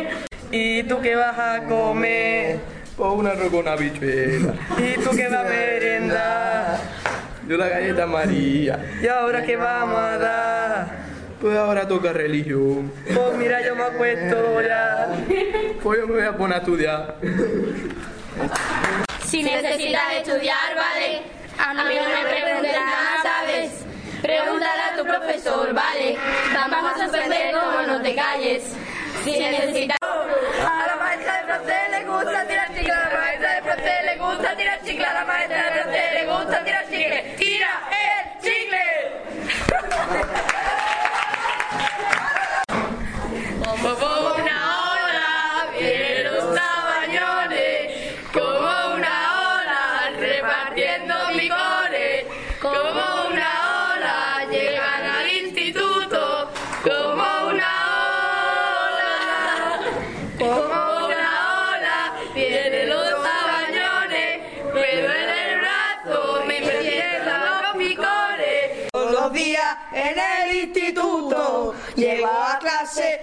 ¿Y 0.56 0.84
tú 0.84 1.02
qué 1.02 1.16
vas 1.16 1.36
a 1.40 1.64
comer? 1.64 2.60
Pues 2.96 3.10
una 3.12 3.32
arroz 3.32 3.50
con 3.50 3.68
habichuela. 3.68 4.54
¿Y 4.78 5.02
tú 5.02 5.10
qué 5.16 5.28
vas 5.28 5.40
a 5.40 5.50
merendar? 5.50 6.80
Yo 7.48 7.58
la 7.58 7.70
galleta 7.70 8.06
María. 8.06 8.80
¿Y 9.02 9.08
ahora 9.08 9.42
qué 9.42 9.56
vamos 9.56 9.98
a 9.98 10.18
dar? 10.20 10.88
Pues 11.42 11.58
ahora 11.58 11.88
toca 11.88 12.14
religión. 12.14 12.92
Pues 13.04 13.36
mira, 13.36 13.66
yo 13.66 13.76
me 13.76 13.82
acuesto 13.82 14.62
ya. 14.62 15.08
Pues 15.82 16.00
yo 16.02 16.06
me 16.06 16.14
voy 16.14 16.24
a 16.24 16.38
poner 16.38 16.58
a 16.58 16.60
estudiar. 16.60 17.16
Si 19.26 19.42
necesitas 19.42 20.04
estudiar, 20.18 20.76
vale. 20.76 21.24
A 21.58 21.74
mí 21.74 21.96
no 21.96 22.10
me 22.10 22.30
preguntes 22.30 22.76
nada, 22.76 23.24
¿sabes? 23.24 23.72
Pregúntale 24.22 24.82
a 24.84 24.96
tu 24.96 25.04
profesor, 25.04 25.74
vale. 25.74 26.16
Vamos 26.54 26.92
a 26.92 27.06
suspender 27.06 27.56
como 27.56 27.88
no 27.88 28.02
te 28.04 28.14
calles. 28.14 28.76
Si 29.24 29.40
necesitas... 29.40 29.98
A 30.02 30.86
la 30.86 30.96
maestra 30.98 31.38
de 31.38 31.44
francés 31.46 31.90
le 31.92 32.04
gusta 32.04 32.46
tirar 32.46 32.68
chicle, 32.76 32.92
a 32.92 33.10
la 33.10 33.10
maestra 33.18 33.54
de 33.54 33.62
francés 33.62 34.04
le 34.04 34.18
gusta 34.18 34.56
tirar 34.58 34.82
chicle, 34.84 35.06
a 35.06 35.14
la 35.14 35.24
maestra 35.24 35.64
de 35.64 35.72
francés 35.72 36.14
le 36.14 36.26
gusta 36.26 36.64
tirar 36.66 36.86
chicle. 36.90 37.36
¡Tira 37.38 37.70
el 38.04 38.42
chicle! 38.42 38.86
Como 43.64 44.33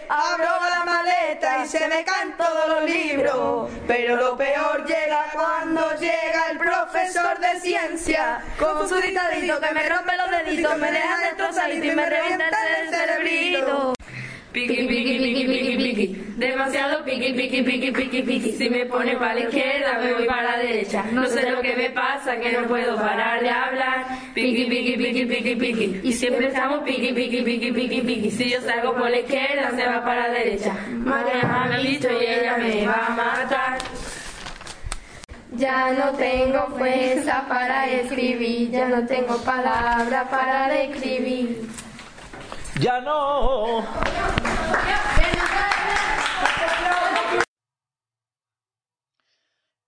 abro 0.08 0.44
la 0.44 0.84
maleta 0.84 1.64
y 1.64 1.68
se 1.68 1.86
me 1.88 2.04
caen 2.04 2.36
todos 2.36 2.68
los 2.68 2.84
libros. 2.84 3.70
Pero 3.86 4.16
lo 4.16 4.36
peor 4.36 4.84
llega 4.86 5.26
cuando 5.32 5.94
llega 5.96 6.50
el 6.50 6.58
profesor 6.58 7.38
de 7.38 7.60
ciencia 7.60 8.42
con 8.58 8.88
su 8.88 8.96
dictadito 8.96 9.60
que 9.60 9.74
me 9.74 9.88
rompe 9.88 10.16
los 10.16 10.30
deditos, 10.30 10.78
me 10.78 10.90
deja 10.90 11.18
destrozadito 11.18 11.86
y 11.86 11.94
me 11.94 12.06
revienta 12.06 12.80
el 12.80 12.90
cerebrito. 12.90 13.99
Piqui, 14.52 14.86
piqui, 14.88 15.18
piqui, 15.18 15.46
piqui, 15.46 15.76
piqui. 15.76 16.06
Demasiado 16.36 17.04
piqui, 17.04 17.32
piqui, 17.34 17.62
piqui, 17.62 17.92
piqui, 17.92 18.22
piqui. 18.22 18.52
Si 18.52 18.68
me 18.68 18.84
pone 18.86 19.16
para 19.16 19.34
la 19.34 19.40
izquierda, 19.42 19.98
me 20.00 20.12
voy 20.12 20.26
para 20.26 20.42
la 20.42 20.58
derecha. 20.58 21.04
No 21.12 21.24
sé 21.26 21.48
lo 21.48 21.60
que 21.62 21.76
me 21.76 21.90
pasa, 21.90 22.36
que 22.40 22.50
no 22.50 22.66
puedo 22.66 22.96
parar 22.96 23.40
de 23.40 23.48
hablar. 23.48 24.06
Piqui, 24.34 24.64
piqui, 24.64 24.96
piqui, 24.96 25.24
piqui, 25.26 25.54
piqui. 25.54 26.00
Y 26.02 26.12
siempre 26.12 26.48
estamos 26.48 26.80
piqui, 26.80 27.12
piqui, 27.12 27.42
piqui, 27.42 27.70
piqui, 27.70 28.00
piqui. 28.00 28.30
Si 28.30 28.50
yo 28.50 28.60
salgo 28.62 28.94
por 28.96 29.08
la 29.08 29.20
izquierda, 29.20 29.70
se 29.76 29.86
va 29.86 30.04
para 30.04 30.28
la 30.28 30.34
derecha. 30.34 30.74
Madre 30.90 31.34
me 31.34 31.74
ha 31.74 31.78
dicho 31.78 32.08
y 32.10 32.24
ella 32.24 32.56
me 32.58 32.86
va 32.86 33.06
a 33.06 33.10
matar. 33.10 33.78
Ya 35.52 35.92
no 35.92 36.12
tengo 36.16 36.66
fuerza 36.76 37.44
para 37.48 37.88
escribir, 37.88 38.70
ya 38.70 38.88
no 38.88 39.06
tengo 39.06 39.36
palabras 39.44 40.28
para 40.28 40.68
describir. 40.68 41.68
Ya 42.80 42.98
no. 43.00 43.84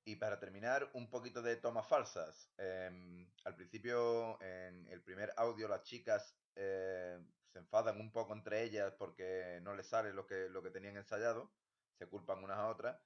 Y 0.04 0.11
para 0.22 0.38
terminar, 0.38 0.88
un 0.94 1.10
poquito 1.10 1.42
de 1.42 1.56
tomas 1.56 1.88
falsas. 1.88 2.54
Em, 2.56 3.32
al 3.44 3.56
principio, 3.56 4.40
en 4.40 4.86
el 4.88 5.02
primer 5.02 5.32
audio, 5.36 5.66
las 5.68 5.82
chicas 5.82 6.40
eh, 6.54 7.18
se 7.48 7.58
enfadan 7.58 8.00
un 8.00 8.12
poco 8.12 8.32
entre 8.32 8.62
ellas 8.62 8.94
porque 8.98 9.58
no 9.62 9.74
les 9.74 9.88
sale 9.88 10.12
lo 10.12 10.24
que, 10.28 10.48
lo 10.48 10.62
que 10.62 10.70
tenían 10.70 10.96
ensayado, 10.96 11.56
se 11.98 12.06
culpan 12.08 12.44
unas 12.44 12.58
a 12.58 12.68
otras. 12.68 13.00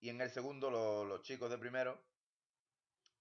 Y 0.00 0.08
en 0.08 0.22
el 0.22 0.30
segundo, 0.30 0.70
lo- 0.70 1.04
los 1.04 1.20
chicos 1.22 1.50
de 1.50 1.58
primero 1.58 2.08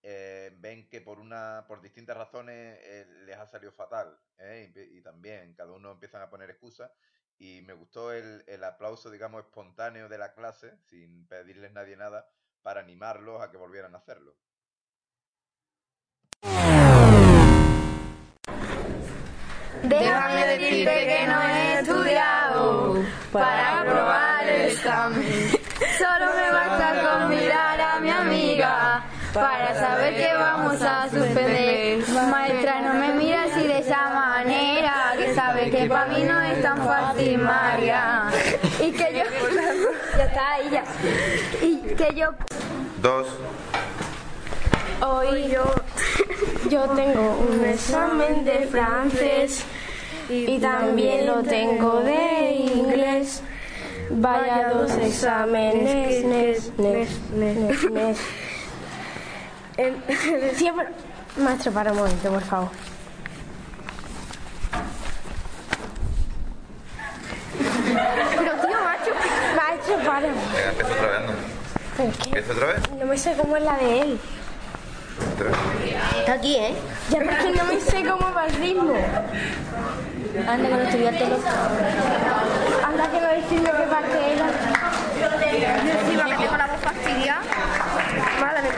eh, 0.04 0.56
ven 0.60 0.90
que 0.90 1.02
por 1.02 1.20
una 1.20 1.66
por 1.68 1.82
distintas 1.82 2.18
razones 2.18 2.80
eh, 2.82 3.06
les 3.26 3.38
ha 3.38 3.46
salido 3.48 3.72
fatal. 3.72 4.20
Y, 4.40 4.98
y 4.98 5.02
también 5.04 5.54
cada 5.56 5.74
uno 5.74 5.92
empiezan 5.92 6.22
a 6.22 6.30
poner 6.30 6.50
excusas. 6.50 6.92
Y 7.38 7.62
me 7.64 7.74
gustó 7.74 8.14
el, 8.14 8.44
el 8.48 8.64
aplauso, 8.64 9.10
digamos, 9.12 9.46
espontáneo 9.46 10.10
de 10.10 10.18
la 10.18 10.34
clase, 10.34 10.78
sin 10.80 11.28
pedirles 11.28 11.72
nadie 11.72 11.96
nada, 11.98 12.30
para 12.62 12.82
animarlos 12.82 13.42
a 13.42 13.50
que 13.50 13.58
volvieran 13.58 13.94
a 13.96 13.98
hacerlo. 13.98 14.36
Déjame 19.84 20.46
decirte 20.46 21.08
que 21.08 21.28
no 21.28 21.42
he 21.42 21.80
estudiado 21.80 23.04
para 23.32 23.82
aprobar 23.82 24.48
el 24.48 24.72
examen. 24.72 25.52
Solo 25.98 26.34
me 26.36 26.52
basta 26.52 27.02
con 27.02 27.30
mirar 27.30 27.82
a 27.82 28.00
mi 28.00 28.10
amiga 28.10 29.04
para 29.34 29.74
saber 29.74 30.16
que 30.16 30.34
vamos 30.34 30.82
a 30.82 31.10
suspender. 31.10 32.08
Maestra, 32.30 32.82
no 32.82 32.94
me 32.94 33.14
mira 33.16 33.44
así 33.44 33.68
de 33.68 33.80
esa 33.80 34.10
manera, 34.10 35.14
que 35.18 35.34
sabe 35.34 35.72
que 35.72 35.88
para 35.88 36.08
mí 36.08 36.24
no 36.24 36.42
es 36.42 36.62
tan 36.62 36.78
fácil, 36.78 37.38
María. 37.40 38.30
Y 38.80 38.92
que 38.92 39.14
yo... 39.16 39.24
Ya 40.18 40.26
está 40.26 40.54
ahí, 40.54 40.70
ya. 40.72 40.84
Y 41.62 41.78
que 41.96 42.14
yo... 42.16 42.30
Dos. 43.02 43.28
Hoy 45.04 45.48
yo, 45.48 45.64
yo 46.70 46.88
tengo 46.90 47.38
un 47.50 47.66
examen 47.66 48.46
de 48.46 48.68
francés 48.68 49.64
y 50.30 50.60
también 50.60 51.26
lo 51.26 51.42
tengo 51.42 52.02
de 52.02 52.52
inglés. 52.52 53.42
Vaya 54.12 54.70
dos 54.74 54.92
exámenes. 54.92 56.24
Nes, 56.26 56.72
nes, 56.78 57.20
nes, 57.34 58.18
Siempre... 60.56 60.88
Maestro, 61.38 61.72
para 61.72 61.92
un 61.92 61.98
momento, 61.98 62.30
por 62.30 62.44
favor. 62.44 62.70
Pero 68.38 68.58
macho, 69.72 69.98
maestro, 69.98 70.06
para. 70.06 70.28
Venga, 70.28 70.70
empieza 70.70 70.94
otra 70.94 71.08
vez, 71.08 71.18
anda. 71.18 71.34
¿Pero 71.98 72.12
qué? 72.12 72.30
¿Empieza 72.30 72.54
otra 72.54 72.68
vez? 72.68 72.92
No 73.00 73.06
me 73.06 73.18
sé 73.18 73.34
cómo 73.36 73.58
es 73.58 73.64
la 73.64 73.78
de 73.78 74.02
él. 74.02 74.20
Otra 75.34 75.46
vez. 75.48 75.58
Está 76.20 76.34
aquí, 76.34 76.56
¿eh? 76.56 76.74
Ya, 77.10 77.20
pero 77.20 77.32
es 77.32 77.38
que 77.38 77.52
no 77.52 77.66
me 77.66 77.80
sé 77.80 78.04
cómo 78.04 78.34
va 78.34 78.46
el 78.46 78.56
ritmo. 78.56 78.94
Anda, 80.48 80.70
que 80.70 80.76
no 80.76 80.82
estudiaste 80.82 81.28
loco. 81.28 81.44
Anda, 82.86 83.12
que 83.12 83.22
no 83.22 83.28
decirme 83.28 83.70
qué 83.70 83.84
parte 83.84 84.34
era. 84.34 84.48
Yo 85.20 85.28
encima 86.00 86.26
que 86.26 86.36
tengo 86.36 86.58
la 86.58 86.68
voz 86.68 86.82
fastidiada. 86.82 87.42
Madre 88.40 88.71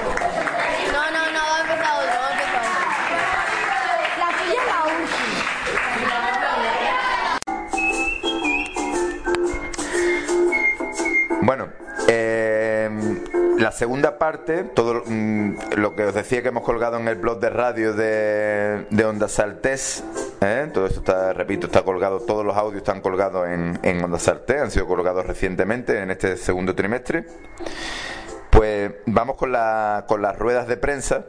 segunda 13.73 14.17
parte, 14.17 14.63
todo 14.63 15.03
mm, 15.05 15.73
lo 15.75 15.95
que 15.95 16.05
os 16.05 16.13
decía 16.13 16.41
que 16.41 16.49
hemos 16.49 16.63
colgado 16.63 16.97
en 16.97 17.07
el 17.07 17.15
blog 17.15 17.39
de 17.39 17.49
radio 17.49 17.93
de, 17.93 18.85
de 18.89 19.05
Onda 19.05 19.27
Saltés, 19.27 20.03
¿eh? 20.41 20.69
todo 20.73 20.85
esto 20.85 20.99
está, 20.99 21.33
repito, 21.33 21.67
está 21.67 21.83
colgado, 21.83 22.19
todos 22.19 22.45
los 22.45 22.55
audios 22.55 22.77
están 22.77 23.01
colgados 23.01 23.47
en, 23.47 23.79
en 23.83 24.03
Onda 24.03 24.19
Saltés, 24.19 24.61
han 24.61 24.71
sido 24.71 24.87
colgados 24.87 25.25
recientemente 25.25 25.99
en 25.99 26.11
este 26.11 26.37
segundo 26.37 26.75
trimestre. 26.75 27.25
Pues 28.49 28.91
vamos 29.07 29.35
con, 29.35 29.51
la, 29.51 30.05
con 30.07 30.21
las 30.21 30.37
ruedas 30.37 30.67
de 30.67 30.77
prensa, 30.77 31.25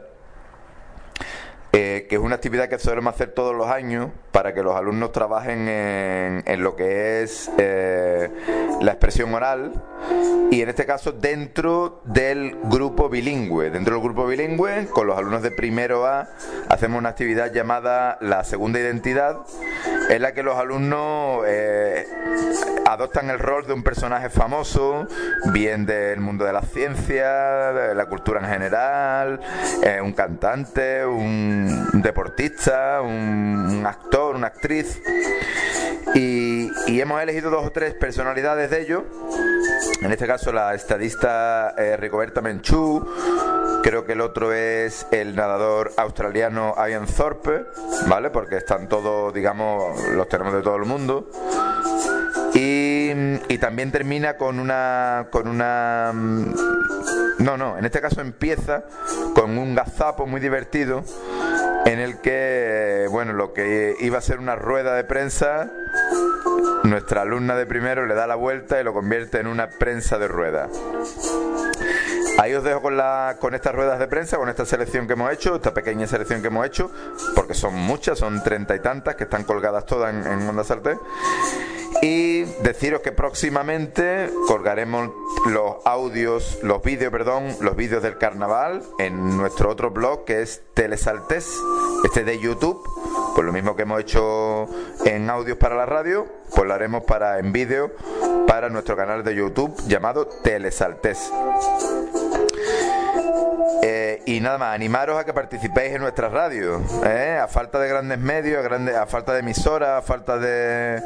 eh, 1.77 2.05
que 2.07 2.15
es 2.15 2.21
una 2.21 2.35
actividad 2.35 2.69
que 2.69 2.79
solemos 2.79 3.13
hacer 3.13 3.33
todos 3.33 3.53
los 3.53 3.67
años 3.67 4.09
para 4.31 4.53
que 4.53 4.63
los 4.63 4.77
alumnos 4.77 5.11
trabajen 5.11 5.67
en, 5.67 6.43
en 6.45 6.63
lo 6.63 6.77
que 6.77 7.21
es 7.21 7.51
eh, 7.57 8.29
la 8.81 8.91
expresión 8.93 9.33
oral 9.33 9.73
y 10.51 10.61
en 10.61 10.69
este 10.69 10.85
caso 10.85 11.11
dentro 11.11 12.01
del 12.05 12.55
grupo 12.63 13.09
bilingüe. 13.09 13.71
Dentro 13.71 13.95
del 13.95 14.03
grupo 14.03 14.25
bilingüe, 14.25 14.87
con 14.87 15.07
los 15.07 15.17
alumnos 15.17 15.41
de 15.41 15.51
primero 15.51 16.05
A, 16.05 16.29
hacemos 16.69 16.99
una 16.99 17.09
actividad 17.09 17.51
llamada 17.51 18.17
la 18.21 18.43
segunda 18.43 18.79
identidad, 18.79 19.39
en 20.09 20.21
la 20.21 20.33
que 20.33 20.43
los 20.43 20.57
alumnos 20.57 21.43
eh, 21.47 22.05
adoptan 22.85 23.29
el 23.29 23.39
rol 23.39 23.65
de 23.65 23.73
un 23.73 23.83
personaje 23.83 24.29
famoso, 24.29 25.07
bien 25.51 25.85
del 25.85 26.19
mundo 26.19 26.45
de 26.45 26.53
la 26.53 26.61
ciencia, 26.61 27.73
de 27.73 27.95
la 27.95 28.05
cultura 28.05 28.39
en 28.39 28.47
general, 28.47 29.39
eh, 29.83 29.99
un 30.01 30.13
cantante, 30.13 31.05
un 31.05 31.64
deportista, 32.01 33.01
un, 33.01 33.09
un 33.79 33.85
actor, 33.85 34.35
una 34.35 34.47
actriz. 34.47 35.01
Y, 36.13 36.71
y 36.87 37.01
hemos 37.01 37.21
elegido 37.21 37.49
dos 37.49 37.65
o 37.65 37.71
tres 37.71 37.93
personalidades 37.93 38.69
de 38.69 38.81
ellos 38.81 39.03
En 40.01 40.11
este 40.11 40.27
caso 40.27 40.51
la 40.53 40.73
estadista 40.73 41.73
eh, 41.77 41.97
Ricoberta 41.97 42.41
Menchú, 42.41 43.05
creo 43.83 44.05
que 44.05 44.13
el 44.13 44.21
otro 44.21 44.53
es 44.53 45.07
el 45.11 45.35
nadador 45.35 45.91
australiano 45.97 46.75
Ian 46.77 47.05
Thorpe, 47.07 47.65
¿vale? 48.07 48.29
Porque 48.29 48.57
están 48.57 48.87
todos, 48.87 49.33
digamos, 49.33 49.99
los 50.09 50.29
tenemos 50.29 50.53
de 50.53 50.61
todo 50.61 50.75
el 50.75 50.85
mundo. 50.85 51.29
Y, 52.55 53.11
y 53.49 53.57
también 53.59 53.91
termina 53.91 54.37
con 54.37 54.59
una 54.59 55.27
con 55.29 55.47
una 55.47 56.11
mm, 56.13 56.53
no, 57.39 57.57
no, 57.57 57.77
en 57.77 57.85
este 57.85 58.01
caso 58.01 58.21
empieza 58.21 58.83
con 59.33 59.57
un 59.57 59.75
gazapo 59.75 60.25
muy 60.25 60.39
divertido 60.39 61.03
en 61.85 61.99
el 61.99 62.17
que, 62.19 63.07
bueno, 63.11 63.33
lo 63.33 63.53
que 63.53 63.95
iba 63.99 64.17
a 64.17 64.21
ser 64.21 64.39
una 64.39 64.55
rueda 64.55 64.95
de 64.95 65.03
prensa, 65.03 65.69
nuestra 66.83 67.21
alumna 67.21 67.55
de 67.55 67.65
primero 67.65 68.05
le 68.05 68.15
da 68.15 68.25
la 68.25 68.35
vuelta 68.35 68.79
y 68.79 68.83
lo 68.83 68.93
convierte 68.93 69.39
en 69.39 69.47
una 69.47 69.69
prensa 69.69 70.17
de 70.17 70.27
rueda. 70.27 70.69
Ahí 72.39 72.53
os 72.53 72.63
dejo 72.63 72.81
con, 72.81 72.97
la, 72.97 73.37
con 73.39 73.53
estas 73.53 73.75
ruedas 73.75 73.99
de 73.99 74.07
prensa, 74.07 74.37
con 74.37 74.49
esta 74.49 74.65
selección 74.65 75.05
que 75.05 75.13
hemos 75.13 75.31
hecho, 75.31 75.55
esta 75.55 75.73
pequeña 75.73 76.07
selección 76.07 76.41
que 76.41 76.47
hemos 76.47 76.65
hecho, 76.65 76.91
porque 77.35 77.53
son 77.53 77.75
muchas, 77.75 78.17
son 78.17 78.43
treinta 78.43 78.75
y 78.75 78.79
tantas 78.79 79.15
que 79.15 79.25
están 79.25 79.43
colgadas 79.43 79.85
todas 79.85 80.13
en, 80.13 80.25
en 80.25 80.49
Onda 80.49 80.63
Sartén. 80.63 80.97
Y 82.01 82.43
deciros 82.61 83.01
que 83.01 83.11
próximamente 83.11 84.29
colgaremos 84.47 85.09
los 85.47 85.77
audios, 85.85 86.59
los 86.61 86.83
vídeos, 86.83 87.11
perdón, 87.11 87.55
los 87.61 87.75
vídeos 87.75 88.03
del 88.03 88.17
carnaval 88.17 88.83
en 88.99 89.37
nuestro 89.37 89.69
otro 89.69 89.91
blog 89.91 90.25
que 90.25 90.41
es 90.41 90.61
Telesaltes, 90.73 91.49
este 92.03 92.23
de 92.23 92.39
YouTube. 92.39 92.83
Pues 93.33 93.45
lo 93.45 93.51
mismo 93.51 93.75
que 93.75 93.83
hemos 93.83 93.99
hecho 94.01 94.67
en 95.05 95.29
audios 95.29 95.57
para 95.57 95.75
la 95.75 95.85
radio, 95.85 96.27
pues 96.53 96.67
lo 96.67 96.73
haremos 96.73 97.03
para 97.03 97.39
en 97.39 97.51
vídeo 97.51 97.91
para 98.47 98.69
nuestro 98.69 98.95
canal 98.95 99.23
de 99.23 99.35
YouTube 99.35 99.75
llamado 99.87 100.27
Telesaltes. 100.27 101.31
Eh, 103.81 104.21
y 104.25 104.39
nada 104.39 104.57
más, 104.57 104.73
animaros 104.75 105.19
a 105.19 105.23
que 105.25 105.33
participéis 105.33 105.93
en 105.95 106.01
nuestra 106.01 106.29
radio. 106.29 106.81
¿eh? 107.05 107.39
A 107.41 107.47
falta 107.47 107.79
de 107.79 107.87
grandes 107.89 108.19
medios, 108.19 108.59
a, 108.59 108.67
grande- 108.67 108.95
a 108.95 109.05
falta 109.05 109.33
de 109.33 109.39
emisoras, 109.39 109.99
a 109.99 110.01
falta 110.01 110.37
de, 110.37 111.01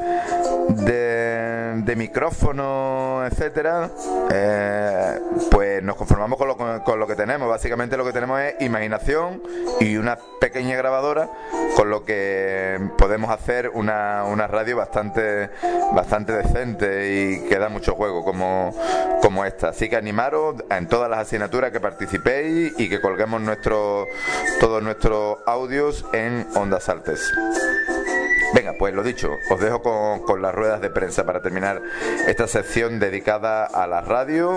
de, 0.69 1.73
de 1.83 1.95
micrófonos, 1.95 3.31
etcétera, 3.31 3.89
eh, 4.31 5.19
pues 5.51 5.83
nos 5.83 5.95
conformamos 5.95 6.37
con 6.37 6.47
lo, 6.47 6.83
con 6.83 6.99
lo 6.99 7.07
que 7.07 7.15
tenemos. 7.15 7.47
Básicamente 7.49 7.97
lo 7.97 8.05
que 8.05 8.13
tenemos 8.13 8.39
es 8.41 8.55
imaginación 8.61 9.41
y 9.79 9.97
una 9.97 10.17
pequeña 10.39 10.75
grabadora, 10.77 11.29
con 11.75 11.89
lo 11.89 12.03
que 12.05 12.79
podemos 12.97 13.29
hacer 13.31 13.69
una, 13.73 14.23
una 14.25 14.47
radio 14.47 14.77
bastante, 14.77 15.49
bastante 15.93 16.33
decente 16.33 17.13
y 17.13 17.49
que 17.49 17.57
da 17.57 17.69
mucho 17.69 17.95
juego 17.95 18.23
como, 18.23 18.73
como 19.21 19.45
esta. 19.45 19.69
Así 19.69 19.89
que 19.89 19.95
animaros 19.95 20.55
en 20.69 20.87
todas 20.87 21.09
las 21.09 21.19
asignaturas 21.19 21.71
que 21.71 21.79
participéis 21.79 22.48
y 22.49 22.89
que 22.89 22.99
colguemos 22.99 23.41
nuestro, 23.41 24.07
todos 24.59 24.81
nuestros 24.81 25.37
audios 25.45 26.05
en 26.13 26.47
Ondas 26.55 26.89
Altes. 26.89 27.31
Venga, 28.53 28.73
pues 28.79 28.93
lo 28.95 29.03
dicho, 29.03 29.37
os 29.51 29.59
dejo 29.59 29.81
con, 29.81 30.23
con 30.23 30.41
las 30.41 30.53
ruedas 30.55 30.81
de 30.81 30.89
prensa 30.89 31.23
para 31.25 31.41
terminar 31.41 31.81
esta 32.27 32.47
sección 32.47 32.99
dedicada 32.99 33.65
a 33.65 33.85
la 33.85 34.01
radio, 34.01 34.51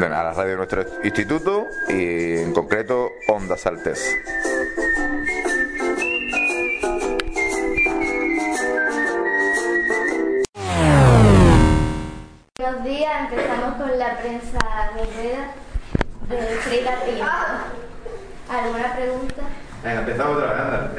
bueno, 0.00 0.16
a 0.16 0.24
la 0.24 0.32
radio 0.32 0.52
de 0.52 0.56
nuestro 0.56 0.84
instituto 1.04 1.66
y 1.88 2.38
en 2.38 2.52
concreto 2.52 3.10
Ondas 3.28 3.64
Altes. 3.66 4.16
Buenos 12.58 12.84
días, 12.84 13.30
empezamos 13.30 13.74
con 13.76 13.98
la 13.98 14.18
prensa 14.18 14.58
de 14.96 15.04
ruedas 15.14 15.65
de 16.28 16.36
Frida 16.60 17.00
Pinto. 17.04 17.24
¿Alguna 18.48 18.96
pregunta? 18.96 19.42
Venga, 19.82 20.00
empezamos 20.00 20.36
otra 20.36 20.52
vez, 20.52 20.60
anda. 20.60 20.92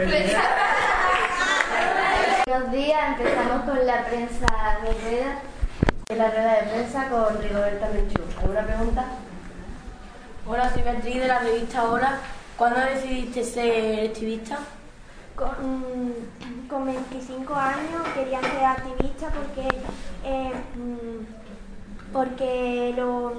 Buenos 2.48 2.72
días, 2.72 3.00
empezamos 3.20 3.64
con 3.64 3.86
la 3.86 4.06
prensa 4.06 4.48
de 4.84 4.94
ruedas 4.94 5.40
de 6.08 6.16
la 6.16 6.30
rueda 6.30 6.54
de 6.56 6.68
prensa 6.70 7.10
con 7.10 7.42
Rigoberta 7.42 7.90
Menchú. 7.90 8.22
¿Alguna 8.40 8.66
pregunta? 8.66 9.06
Hola, 10.46 10.72
soy 10.74 10.84
Beatriz 10.84 11.20
de 11.20 11.28
la 11.28 11.40
revista 11.40 11.84
Hora. 11.84 12.20
¿Cuándo 12.58 12.80
decidiste 12.80 13.44
ser 13.44 14.10
activista? 14.10 14.60
Con, 15.36 16.16
con 16.70 16.86
25 16.86 17.54
años 17.54 18.08
quería 18.14 18.40
ser 18.40 18.64
activista 18.64 19.28
porque 19.30 19.68
eh, 20.24 20.54
mm, 20.76 22.14
porque 22.14 22.94
lo 22.96 23.34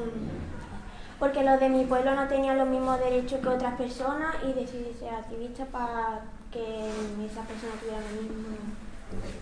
porque 1.18 1.42
los 1.42 1.58
de 1.58 1.68
mi 1.68 1.84
pueblo 1.84 2.14
no 2.14 2.28
tenían 2.28 2.58
los 2.58 2.68
mismos 2.68 2.98
derechos 3.00 3.40
que 3.40 3.48
otras 3.48 3.74
personas 3.74 4.36
y 4.44 4.52
decidí 4.52 4.94
ser 4.98 5.14
activista 5.14 5.64
para 5.66 6.20
que 6.52 6.90
esas 7.26 7.46
personas 7.46 7.80
tuvieran 7.80 8.04
lo 8.04 8.22
mismo 8.22 8.48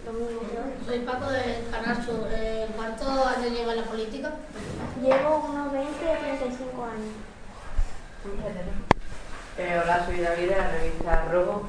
lo 0.05 0.13
mismo 0.13 0.41
que 0.41 0.59
otros. 0.59 0.87
Soy 0.87 1.01
Paco 1.01 1.31
de 1.31 1.65
Canacho. 1.71 2.29
Eh, 2.31 2.69
¿Cuántos 2.77 3.09
años 3.09 3.51
lleva 3.51 3.73
en 3.73 3.81
la 3.81 3.85
política? 3.85 4.31
Llevo 5.03 5.45
unos 5.49 5.73
20 5.73 5.91
o 5.91 6.19
35 6.19 6.85
años. 6.85 7.15
Eh, 9.59 9.81
hola, 9.83 10.07
soy 10.07 10.21
David 10.21 10.49
de 10.51 10.57
la 10.57 10.71
revista 10.71 11.25
Rojo. 11.33 11.63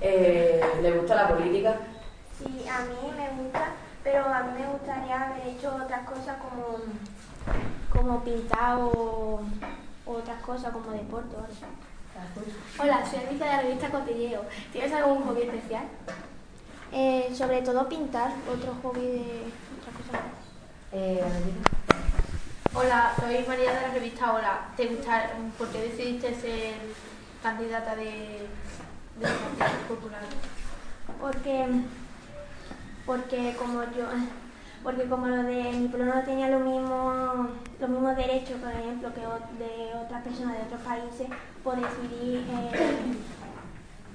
Eh, 0.00 0.60
¿Le 0.82 0.92
gusta 0.92 1.14
la 1.14 1.28
política? 1.28 1.76
Sí, 2.38 2.66
a 2.68 2.80
mí 2.80 3.12
me 3.16 3.42
gusta, 3.42 3.72
pero 4.02 4.24
a 4.24 4.42
mí 4.42 4.60
me 4.60 4.66
gustaría 4.66 5.22
haber 5.22 5.46
hecho 5.46 5.74
otras 5.74 6.08
cosas 6.08 6.36
como, 6.38 6.78
como 7.90 8.22
pintar 8.24 8.78
o, 8.78 9.40
o 10.06 10.12
otras 10.12 10.40
cosas 10.42 10.72
como 10.72 10.90
deporte 10.90 11.36
o 11.36 11.38
algo. 11.38 11.80
Hola, 12.78 13.06
soy 13.08 13.20
Alicia 13.20 13.46
de 13.46 13.52
la 13.52 13.62
revista 13.62 13.90
Cotilleo. 13.90 14.42
¿Tienes 14.72 14.92
algún 14.92 15.22
hobby 15.24 15.42
especial? 15.42 15.84
Eh, 16.92 17.32
sobre 17.34 17.62
todo 17.62 17.88
pintar, 17.88 18.32
otro 18.52 18.74
hobby 18.82 19.00
de 19.00 19.52
otra 19.78 19.92
cosa. 19.96 20.24
Eh, 20.92 21.22
Hola, 22.72 23.12
soy 23.18 23.44
María 23.48 23.72
de 23.74 23.80
la 23.80 23.94
revista 23.94 24.32
Hola. 24.32 24.68
¿Te 24.76 24.86
gusta, 24.86 25.30
¿Por 25.58 25.68
qué 25.68 25.80
decidiste 25.88 26.34
ser 26.34 26.74
candidata 27.42 27.96
de, 27.96 28.46
de 29.18 29.26
populares? 29.88 30.28
Porque, 31.20 31.66
porque 33.06 33.56
como 33.58 33.82
yo, 33.84 34.06
porque 34.82 35.08
como 35.08 35.26
los 35.26 35.44
de 35.44 35.72
mi 35.72 35.88
pueblo 35.88 36.14
no 36.14 36.22
tenía 36.22 36.48
los 36.48 36.62
mismos, 36.62 37.50
los 37.80 37.90
mismos 37.90 38.16
derechos, 38.16 38.60
por 38.60 38.72
ejemplo, 38.72 39.12
que 39.14 39.20
de 39.20 39.94
otras 39.94 40.22
personas 40.22 40.56
de 40.56 40.62
otros 40.64 40.80
países, 40.80 41.28
pues 41.62 41.78
decidí, 41.80 42.36
eh, 42.36 43.16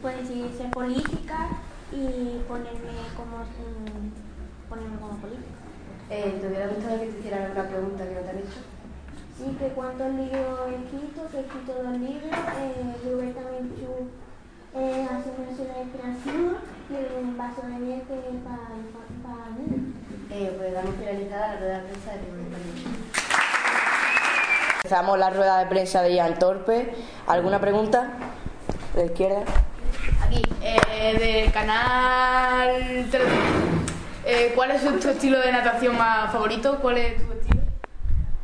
decidí 0.21 0.57
ser 0.57 0.71
política 0.71 1.49
y 1.91 2.41
ponerme 2.47 2.97
como, 3.15 3.37
mm, 3.43 4.69
ponerme 4.69 4.97
como 4.97 5.17
política. 5.17 5.65
Eh, 6.09 6.37
¿Te 6.39 6.47
hubiera 6.47 6.67
gustado 6.67 6.99
que 6.99 7.07
te 7.07 7.19
hicieran 7.19 7.43
alguna 7.43 7.67
pregunta 7.67 8.07
que 8.07 8.15
no 8.15 8.21
te 8.21 8.29
han 8.29 8.37
hecho? 8.37 8.61
Sí, 9.37 9.55
que 9.59 9.67
cuántos 9.69 10.13
libros 10.13 10.59
he 10.69 10.75
escrito, 10.75 11.27
que 11.29 11.37
he 11.37 11.41
escrito 11.41 11.73
dos 11.73 11.97
libros, 11.97 12.31
eh, 12.31 12.95
Roberta 13.03 13.41
Menchú 13.51 14.09
eh, 14.75 15.07
haciendo 15.09 15.73
la 15.73 15.83
inspiración 15.83 16.57
y 16.89 17.23
un 17.23 17.37
vaso 17.37 17.61
de 17.61 17.97
es 17.97 18.03
para, 18.43 18.67
para 19.23 19.49
mí. 19.51 19.94
Eh, 20.31 20.53
pues 20.57 20.73
damos 20.73 20.95
finalizada 20.95 21.53
la 21.53 21.59
rueda 21.59 21.77
de 21.77 21.83
prensa 21.83 22.11
de. 22.11 22.19
Empezamos 24.77 25.19
la 25.19 25.29
rueda 25.29 25.59
de 25.59 25.65
prensa 25.67 26.01
de 26.01 26.13
Ian 26.15 26.37
Torpe. 26.39 26.93
¿Alguna 27.27 27.59
pregunta? 27.59 28.09
De 28.93 29.01
la 29.01 29.05
izquierda. 29.05 29.43
Aquí, 30.23 30.41
eh, 30.61 31.17
del 31.19 31.51
canal 31.51 33.07
13. 33.09 33.25
Eh, 34.25 34.51
¿Cuál 34.55 34.71
es 34.71 34.81
tu 34.99 35.09
estilo 35.09 35.39
de 35.39 35.51
natación 35.51 35.97
más 35.97 36.31
favorito? 36.31 36.79
¿Cuál 36.81 36.97
es 36.97 37.17
tu 37.17 37.31
estilo? 37.31 37.61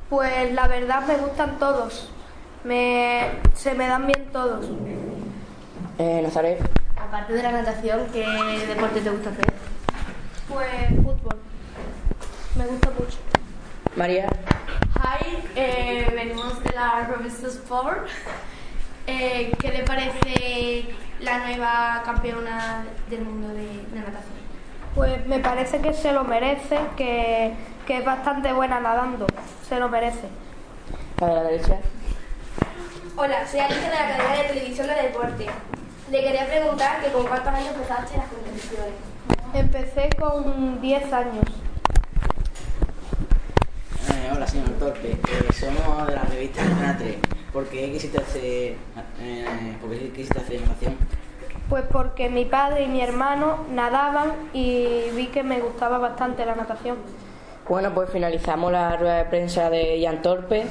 Pues 0.09 0.53
la 0.53 0.67
verdad 0.67 1.01
me 1.07 1.15
gustan 1.17 1.57
todos. 1.57 2.09
Me, 2.63 3.32
se 3.55 3.73
me 3.73 3.88
dan 3.88 4.05
bien 4.05 4.29
todos. 4.32 4.65
Eh, 5.97 6.21
Nazaret. 6.21 6.59
Aparte 6.95 7.34
de 7.34 7.43
la 7.43 7.51
natación, 7.51 8.07
¿qué 8.13 8.25
deporte 8.67 9.01
te 9.01 9.09
gusta 9.09 9.32
hacer? 9.32 9.45
Pues 10.47 10.89
fútbol. 11.03 11.41
Me 12.56 12.66
gusta 12.66 12.89
mucho. 12.91 13.18
María. 13.95 14.28
Hi, 14.95 15.38
eh, 15.56 16.12
venimos 16.14 16.62
de 16.64 16.72
la 16.72 17.08
revista 17.08 17.47
Sport. 17.47 18.08
Eh, 19.08 19.52
¿Qué 19.60 19.70
le 19.70 19.84
parece 19.84 20.93
la 21.22 21.39
nueva 21.39 22.02
campeona 22.06 22.84
del 23.10 23.22
mundo 23.22 23.47
de, 23.49 23.64
de 23.64 23.99
natación? 23.99 24.41
Pues 24.95 25.26
me 25.28 25.39
parece 25.39 25.80
que 25.80 25.93
se 25.93 26.12
lo 26.12 26.24
merece, 26.26 26.78
que, 26.97 27.54
que 27.88 27.97
es 27.99 28.06
bastante 28.06 28.52
buena 28.52 28.80
nadando. 28.80 29.28
Se 29.68 29.80
lo 29.80 29.88
merece. 29.89 30.28
A 31.22 31.28
la 31.28 31.43
derecha. 31.43 31.78
Hola, 33.16 33.47
soy 33.47 33.60
Alicia 33.62 33.89
de 33.89 33.95
la 33.95 34.18
cadena 34.18 34.43
de 34.43 34.49
televisión 34.49 34.88
de 34.88 34.95
deporte. 34.95 35.47
Le 36.10 36.22
quería 36.22 36.45
preguntar 36.47 37.02
que 37.02 37.12
con 37.12 37.26
cuántos 37.26 37.54
años 37.54 37.70
empezaste 37.74 38.18
las 38.18 38.28
competiciones. 38.28 38.93
Empecé 39.54 40.10
con 40.20 40.82
10 40.82 41.14
años. 41.14 41.45
Eh, 44.10 44.32
hola, 44.34 44.45
Manuel 44.56 44.80
Torpe, 44.80 45.12
eh, 45.12 45.54
somos 45.54 46.08
de 46.08 46.16
la 46.16 46.24
revista 46.24 46.64
Antena 46.64 46.97
3. 46.97 47.16
¿Por 47.54 47.66
qué 47.66 47.91
quisiste 47.91 48.18
hacer, 48.18 48.76
eh, 49.22 49.78
por 49.80 49.91
qué 49.91 50.10
quisiste 50.10 50.39
hacer 50.39 50.62
natación? 50.62 50.95
Pues 51.70 51.84
porque 51.91 52.30
mi 52.30 52.45
padre 52.45 52.84
y 52.84 52.88
mi 52.88 53.02
hermano 53.02 53.66
nadaban 53.72 54.32
y 54.54 55.04
vi 55.16 55.28
que 55.28 55.43
me 55.43 55.60
gustaba 55.60 55.99
bastante 55.99 56.45
la 56.45 56.56
natación. 56.56 56.97
Bueno, 57.70 57.93
pues 57.93 58.10
finalizamos 58.10 58.72
la 58.72 58.97
rueda 58.97 59.18
de 59.18 59.26
prensa 59.26 59.70
de 59.70 60.02
Jan 60.04 60.22
Torpe. 60.22 60.66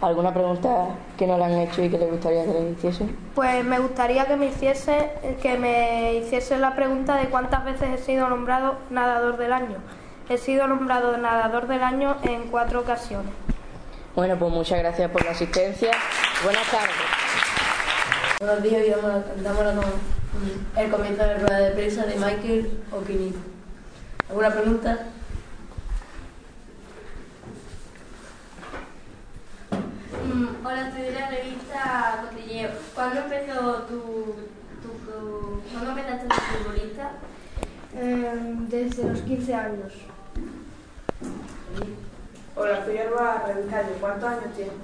¿Alguna 0.00 0.32
pregunta 0.32 0.86
que 1.18 1.26
no 1.26 1.36
le 1.36 1.44
han 1.44 1.58
hecho 1.58 1.82
y 1.82 1.90
que 1.90 1.98
le 1.98 2.06
gustaría 2.06 2.44
que 2.44 2.52
le 2.52 2.70
hiciesen? 2.70 3.16
Pues 3.34 3.64
me 3.64 3.80
gustaría 3.80 4.26
que 4.26 4.36
me 4.36 4.46
hiciese 4.46 5.10
que 5.42 5.58
me 5.58 6.14
hiciese 6.14 6.56
la 6.56 6.76
pregunta 6.76 7.16
de 7.16 7.26
cuántas 7.26 7.64
veces 7.64 7.88
he 7.92 7.98
sido 7.98 8.28
nombrado 8.28 8.76
nadador 8.90 9.36
del 9.36 9.52
año. 9.52 9.78
He 10.28 10.36
sido 10.38 10.66
nombrado 10.66 11.16
nadador 11.16 11.66
del 11.68 11.82
año 11.82 12.16
en 12.22 12.48
cuatro 12.48 12.80
ocasiones. 12.80 13.32
Bueno, 14.14 14.36
pues 14.38 14.52
muchas 14.52 14.78
gracias 14.80 15.10
por 15.10 15.24
la 15.24 15.30
asistencia. 15.30 15.90
Buenas 16.44 16.66
tardes. 16.70 16.96
Buenos 18.40 18.62
días 18.62 18.82
y 18.86 18.90
la- 18.90 20.82
el 20.82 20.90
comienzo 20.90 21.22
de 21.22 21.28
la 21.34 21.38
rueda 21.38 21.58
de 21.60 21.70
prensa 21.72 22.04
de 22.04 22.14
Michael 22.16 22.80
O'Keefe. 22.92 23.38
¿Alguna 24.28 24.50
pregunta? 24.52 24.98
Mm, 30.24 30.66
hola, 30.66 30.88
estoy 30.88 31.02
de 31.02 31.12
la 31.12 31.28
revista 31.30 32.24
Cotilleo. 32.28 32.70
¿Cuándo 32.94 33.20
empezó 33.20 33.72
tu, 33.82 34.00
tu, 34.82 34.88
tu- 35.10 35.62
¿cuándo 35.72 35.90
empezaste 35.90 36.34
ser 36.34 36.58
futbolista? 36.62 37.10
Em, 37.94 38.68
desde 38.68 39.04
los 39.04 39.20
15 39.22 39.54
años. 39.54 39.92
Hola, 42.54 42.84
soy 42.84 42.98
Alba 42.98 43.44
Revicario. 43.46 43.94
¿Cuántos 44.00 44.28
años 44.28 44.54
tienes? 44.54 44.74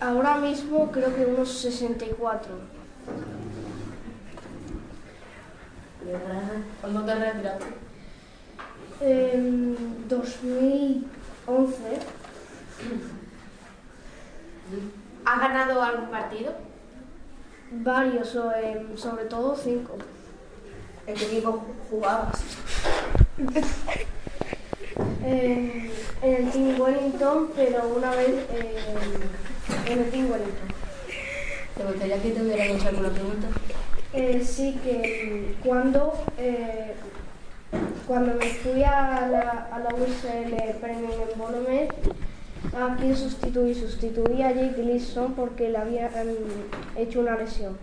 Ahora 0.00 0.36
mismo 0.36 0.90
creo 0.92 1.14
que 1.14 1.24
unos 1.24 1.50
64. 1.58 2.52
¿Cuándo 6.80 7.04
te 7.04 7.14
retiraste? 7.14 7.64
En 9.00 10.08
2011. 10.08 11.08
¿Has 15.24 15.40
ganado 15.40 15.82
algún 15.82 16.10
partido? 16.10 16.52
Varios, 17.70 18.36
o, 18.36 18.52
sobre 18.96 19.24
todo 19.24 19.56
cinco. 19.56 19.96
¿En 21.06 21.14
qué 21.14 21.24
equipo 21.24 21.64
jugabas? 21.90 22.40
En, 25.24 25.90
en 26.22 26.34
el 26.34 26.50
Team 26.50 26.80
Wellington, 26.80 27.48
pero 27.56 27.88
una 27.96 28.10
vez 28.10 28.28
em, 28.28 29.92
en 29.92 29.98
el 29.98 30.10
Team 30.10 30.30
Wellington. 30.30 30.68
¿Te 31.76 31.84
gustaría 31.84 32.22
que 32.22 32.30
te 32.30 32.42
hubieran 32.42 32.68
hecho 32.68 32.88
alguna 32.88 33.10
pregunta? 33.10 33.48
Eh, 34.12 34.42
sí 34.44 34.78
que 34.84 35.56
cuando, 35.64 36.12
eh, 36.38 36.94
cuando 38.06 38.34
me 38.34 38.46
fui 38.46 38.84
a 38.84 39.26
la, 39.28 39.68
a 39.72 39.78
la 39.80 39.88
USL 39.94 40.78
Premium 40.80 41.10
en 41.10 41.38
Bolomet, 41.38 41.92
¿a 42.76 42.96
quién 42.96 43.16
sustituí? 43.16 43.74
Sustituí 43.74 44.42
a 44.42 44.52
Jake 44.52 44.82
Gleason 44.82 45.34
porque 45.34 45.70
le 45.70 45.78
había 45.78 46.06
em, 46.20 46.36
hecho 46.96 47.20
una 47.20 47.36
lesión. 47.36 47.76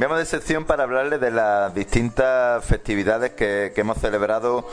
Cambiamos 0.00 0.18
de 0.20 0.38
sección 0.38 0.64
para 0.64 0.84
hablarles 0.84 1.20
de 1.20 1.30
las 1.30 1.74
distintas 1.74 2.64
festividades 2.64 3.32
que, 3.32 3.70
hemos 3.76 3.98
celebrado 3.98 4.66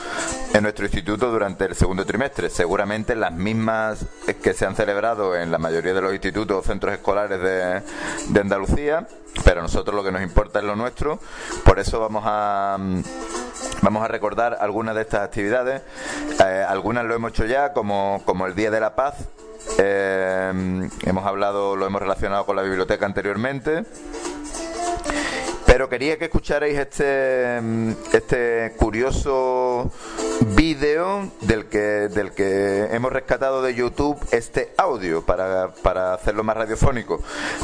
en 0.54 0.64
nuestro 0.64 0.86
instituto 0.86 1.30
durante 1.30 1.66
el 1.66 1.76
segundo 1.76 2.06
trimestre. 2.06 2.50
Seguramente 2.50 3.14
las 3.14 3.34
mismas 3.34 4.06
que 4.42 4.54
se 4.54 4.66
han 4.66 4.78
celebrado 4.78 5.36
en 5.36 5.52
la 5.52 5.58
mayoría 5.58 5.94
de 5.94 6.00
los 6.00 6.14
institutos 6.14 6.60
o 6.60 6.64
centros 6.66 6.94
escolares 6.94 7.42
de, 7.42 7.82
de 8.30 8.40
Andalucía, 8.40 9.06
pero 9.44 9.60
a 9.60 9.64
nosotros 9.64 9.94
lo 9.94 10.02
que 10.02 10.14
nos 10.14 10.22
importa 10.22 10.60
es 10.60 10.66
lo 10.66 10.78
nuestro. 10.78 11.20
Por 11.66 11.78
eso 11.80 12.00
vamos 12.00 12.24
a, 12.26 12.78
vamos 13.82 14.04
a 14.06 14.08
recordar 14.08 14.58
algunas 14.62 14.96
de 14.96 15.02
estas 15.02 15.24
actividades. 15.24 15.82
Eh, 16.40 16.66
algunas 16.66 17.04
lo 17.04 17.14
hemos 17.14 17.32
hecho 17.32 17.44
ya, 17.44 17.74
como, 17.74 18.22
como 18.24 18.48
el 18.48 18.56
Día 18.56 18.72
de 18.72 18.80
la 18.80 18.96
Paz. 18.96 19.16
Eh, 19.78 20.90
hemos 21.04 21.26
hablado, 21.26 21.76
lo 21.76 21.86
hemos 21.86 22.02
relacionado 22.02 22.46
con 22.46 22.56
la 22.56 22.62
biblioteca 22.62 23.06
anteriormente. 23.06 23.84
Pero 25.78 25.90
quería 25.90 26.18
que 26.18 26.26
escucharais 26.26 26.76
este, 26.76 27.62
mm, 27.62 27.92
este 28.12 28.74
curioso 28.78 29.92
vídeo 30.56 31.32
del 31.42 31.68
que, 31.68 31.78
del 31.78 32.32
que 32.32 32.86
hemos 32.86 33.14
rescatado 33.14 33.62
de 33.62 33.76
YouTube 33.76 34.18
este 34.32 34.74
audio 34.76 35.24
para, 35.24 35.72
para 35.84 36.16
hacerlo 36.16 36.44
más 36.44 36.58
radiofónico. 36.58 37.22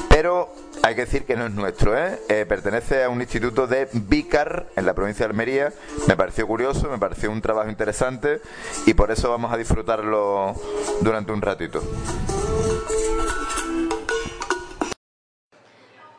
Pero 0.10 0.54
hay 0.84 0.94
que 0.94 1.06
decir 1.06 1.26
que 1.26 1.36
no 1.36 1.48
es 1.48 1.54
nuestro, 1.54 1.98
¿eh? 1.98 2.20
Eh, 2.30 2.46
pertenece 2.48 3.04
a 3.04 3.10
un 3.10 3.20
instituto 3.20 3.66
de 3.66 3.90
Vícar 3.94 4.68
en 4.76 4.86
la 4.86 4.94
provincia 4.94 5.26
de 5.26 5.32
Almería. 5.32 5.74
Me 6.08 6.16
pareció 6.16 6.46
curioso, 6.46 6.90
me 6.90 7.00
pareció 7.00 7.32
un 7.32 7.42
trabajo 7.42 7.72
interesante 7.72 8.42
y 8.86 8.94
por 8.94 9.10
eso 9.10 9.32
vamos 9.32 9.52
a 9.52 9.58
disfrutarlo 9.58 10.54
durante 11.02 11.32
un 11.32 11.42
ratito. 11.42 11.82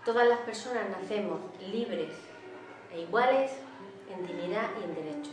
Todas 0.04 0.28
las 0.28 0.40
personas 0.40 0.82
nacemos 0.90 1.40
libres 1.72 2.12
e 2.92 3.00
iguales 3.00 3.52
en 4.12 4.26
dignidad 4.26 4.68
y 4.78 4.84
en 4.84 4.94
derechos. 4.94 5.32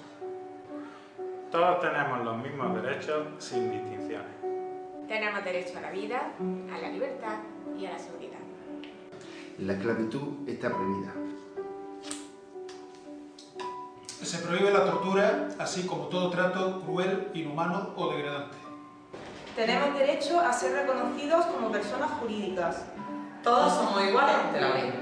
Todos 1.51 1.81
tenemos 1.81 2.23
los 2.23 2.37
mismos 2.37 2.81
derechos 2.81 3.27
sin 3.39 3.69
distinciones. 3.69 4.31
Tenemos 5.09 5.43
derecho 5.43 5.77
a 5.77 5.81
la 5.81 5.91
vida, 5.91 6.31
a 6.73 6.77
la 6.77 6.87
libertad 6.87 7.39
y 7.77 7.85
a 7.85 7.91
la 7.91 7.99
seguridad. 7.99 8.39
La 9.57 9.73
esclavitud 9.73 10.47
está 10.47 10.69
prohibida. 10.69 11.11
Se 14.07 14.37
prohíbe 14.37 14.71
la 14.71 14.85
tortura, 14.85 15.49
así 15.59 15.85
como 15.85 16.07
todo 16.07 16.29
trato 16.29 16.79
cruel, 16.83 17.27
inhumano 17.33 17.89
o 17.97 18.13
degradante. 18.13 18.55
Tenemos 19.53 19.99
derecho 19.99 20.39
a 20.39 20.53
ser 20.53 20.71
reconocidos 20.71 21.45
como 21.47 21.69
personas 21.69 22.09
jurídicas. 22.11 22.85
Todos 23.43 23.73
somos 23.73 24.03
iguales 24.07 24.35
ante 24.35 24.61
la 24.61 24.69
ley. 24.69 24.93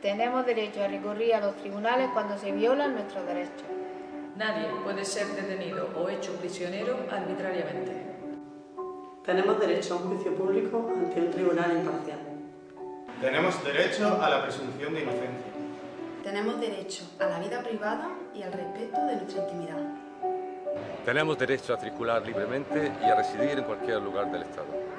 Tenemos 0.00 0.46
derecho 0.46 0.82
a 0.82 0.88
recurrir 0.88 1.34
a 1.34 1.40
los 1.40 1.56
tribunales 1.56 2.08
cuando 2.14 2.38
se 2.38 2.50
violan 2.50 2.94
nuestros 2.94 3.26
derechos. 3.26 3.68
Nadie 4.36 4.68
puede 4.82 5.04
ser 5.04 5.26
detenido 5.26 5.88
o 5.94 6.08
hecho 6.08 6.32
prisionero 6.36 6.96
arbitrariamente. 7.10 7.92
Tenemos 9.26 9.60
derecho 9.60 9.94
a 9.94 9.96
un 9.98 10.14
juicio 10.14 10.34
público 10.34 10.90
ante 10.96 11.20
un 11.20 11.30
tribunal 11.30 11.72
imparcial. 11.72 12.18
Tenemos 13.20 13.62
derecho 13.62 14.18
a 14.22 14.30
la 14.30 14.42
presunción 14.42 14.94
de 14.94 15.02
inocencia. 15.02 15.52
Tenemos 16.24 16.58
derecho 16.58 17.04
a 17.18 17.26
la 17.26 17.38
vida 17.38 17.62
privada 17.62 18.08
y 18.34 18.42
al 18.42 18.52
respeto 18.52 19.04
de 19.04 19.16
nuestra 19.16 19.42
intimidad. 19.42 19.82
Tenemos 21.04 21.38
derecho 21.38 21.74
a 21.74 21.76
circular 21.76 22.24
libremente 22.26 22.92
y 23.02 23.04
a 23.04 23.14
residir 23.16 23.58
en 23.58 23.64
cualquier 23.64 24.00
lugar 24.00 24.32
del 24.32 24.42
Estado. 24.42 24.89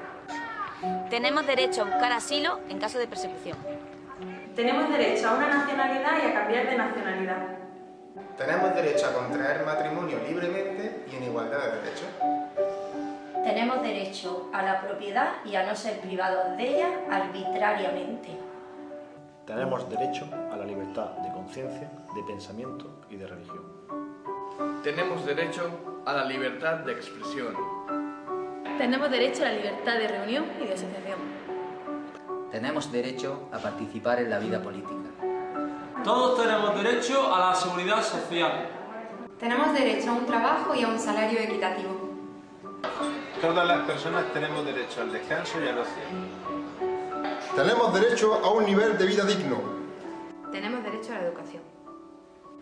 Tenemos 1.10 1.46
derecho 1.46 1.82
a 1.82 1.84
buscar 1.84 2.12
asilo 2.12 2.60
en 2.68 2.78
caso 2.78 2.98
de 2.98 3.06
persecución. 3.06 3.56
Tenemos 4.54 4.88
derecho 4.90 5.28
a 5.28 5.34
una 5.34 5.48
nacionalidad 5.48 6.12
y 6.22 6.26
a 6.26 6.34
cambiar 6.34 6.66
de 6.68 6.76
nacionalidad. 6.76 7.58
Tenemos 8.36 8.74
derecho 8.74 9.06
a 9.06 9.12
contraer 9.12 9.64
matrimonio 9.64 10.18
libremente 10.26 11.04
y 11.10 11.16
en 11.16 11.24
igualdad 11.24 11.58
de 11.58 11.76
derechos. 11.82 12.08
Tenemos 13.44 13.82
derecho 13.82 14.50
a 14.52 14.62
la 14.62 14.80
propiedad 14.80 15.44
y 15.44 15.56
a 15.56 15.64
no 15.64 15.74
ser 15.74 16.00
privados 16.00 16.56
de 16.56 16.76
ella 16.76 16.88
arbitrariamente. 17.10 18.38
Tenemos 19.46 19.88
derecho 19.90 20.26
a 20.52 20.56
la 20.56 20.64
libertad 20.64 21.10
de 21.18 21.32
conciencia, 21.32 21.90
de 22.14 22.22
pensamiento 22.22 23.02
y 23.10 23.16
de 23.16 23.26
religión. 23.26 23.62
Tenemos 24.82 25.26
derecho 25.26 26.02
a 26.06 26.12
la 26.12 26.24
libertad 26.24 26.78
de 26.78 26.92
expresión. 26.92 27.54
Tenemos 28.82 29.12
derecho 29.12 29.44
a 29.44 29.46
la 29.46 29.52
libertad 29.52 29.96
de 29.96 30.08
reunión 30.08 30.44
y 30.60 30.66
de 30.66 30.74
asociación. 30.74 31.20
Tenemos 32.50 32.90
derecho 32.90 33.48
a 33.52 33.58
participar 33.58 34.18
en 34.18 34.28
la 34.28 34.40
vida 34.40 34.60
política. 34.60 35.08
Todos 36.02 36.42
tenemos 36.42 36.74
derecho 36.74 37.32
a 37.32 37.50
la 37.50 37.54
seguridad 37.54 38.02
social. 38.02 38.66
Tenemos 39.38 39.72
derecho 39.72 40.10
a 40.10 40.14
un 40.14 40.26
trabajo 40.26 40.74
y 40.74 40.82
a 40.82 40.88
un 40.88 40.98
salario 40.98 41.38
equitativo. 41.38 42.10
Todas 43.40 43.68
las 43.68 43.86
personas 43.86 44.24
tenemos 44.32 44.64
derecho 44.64 45.02
al 45.02 45.12
descanso 45.12 45.62
y 45.62 45.68
al 45.68 45.78
ocio. 45.78 46.02
Tenemos 47.54 47.94
derecho 47.94 48.34
a 48.42 48.50
un 48.50 48.64
nivel 48.64 48.98
de 48.98 49.06
vida 49.06 49.24
digno. 49.24 49.60
Tenemos 50.50 50.82
derecho 50.82 51.12
a 51.12 51.18
la 51.18 51.28
educación. 51.28 51.62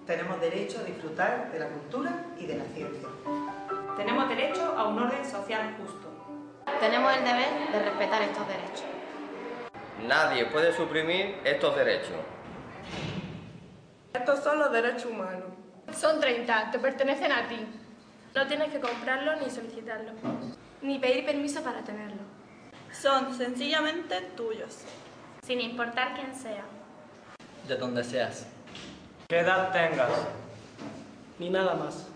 Tenemos 0.06 0.38
derecho 0.38 0.80
a 0.80 0.82
disfrutar 0.82 1.50
de 1.50 1.58
la 1.60 1.68
cultura 1.68 2.26
y 2.38 2.44
de 2.44 2.58
la 2.58 2.64
ciencia. 2.74 3.08
Tenemos 3.96 4.28
derecho 4.28 4.74
a 4.76 4.86
un 4.86 4.98
orden 4.98 5.24
social 5.24 5.76
justo. 5.78 6.09
Tenemos 6.78 7.16
el 7.16 7.24
deber 7.24 7.72
de 7.72 7.78
respetar 7.82 8.22
estos 8.22 8.46
derechos. 8.46 8.84
Nadie 10.06 10.46
puede 10.46 10.72
suprimir 10.74 11.40
estos 11.44 11.76
derechos. 11.76 12.16
Estos 14.12 14.42
son 14.42 14.58
los 14.58 14.72
derechos 14.72 15.06
humanos. 15.06 15.44
Son 15.92 16.20
30, 16.20 16.70
te 16.70 16.78
pertenecen 16.78 17.32
a 17.32 17.48
ti. 17.48 17.66
No 18.34 18.46
tienes 18.46 18.72
que 18.72 18.80
comprarlo 18.80 19.36
ni 19.36 19.50
solicitarlo, 19.50 20.12
ni 20.82 20.98
pedir 20.98 21.26
permiso 21.26 21.62
para 21.62 21.82
tenerlo. 21.82 22.22
Son 22.92 23.34
sencillamente 23.34 24.20
tuyos. 24.36 24.78
Sin 25.42 25.60
importar 25.60 26.14
quién 26.14 26.34
sea. 26.34 26.64
De 27.66 27.76
donde 27.76 28.04
seas. 28.04 28.46
¿Qué 29.28 29.40
edad 29.40 29.72
tengas? 29.72 30.10
Ni 31.38 31.50
nada 31.50 31.74
más. 31.74 32.06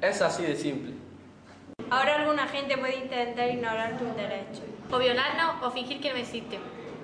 Es 0.00 0.20
así 0.22 0.44
de 0.44 0.56
simple. 0.56 1.01
Ahora 1.90 2.16
alguna 2.16 2.46
gente 2.48 2.76
puede 2.78 2.96
intentar 2.96 3.48
ignorar 3.48 3.98
tus 3.98 4.14
derechos. 4.16 4.62
O 4.90 4.98
violarnos 4.98 5.62
o 5.62 5.70
fingir 5.70 6.00
que 6.00 6.10
no 6.12 6.18
existen. 6.18 6.60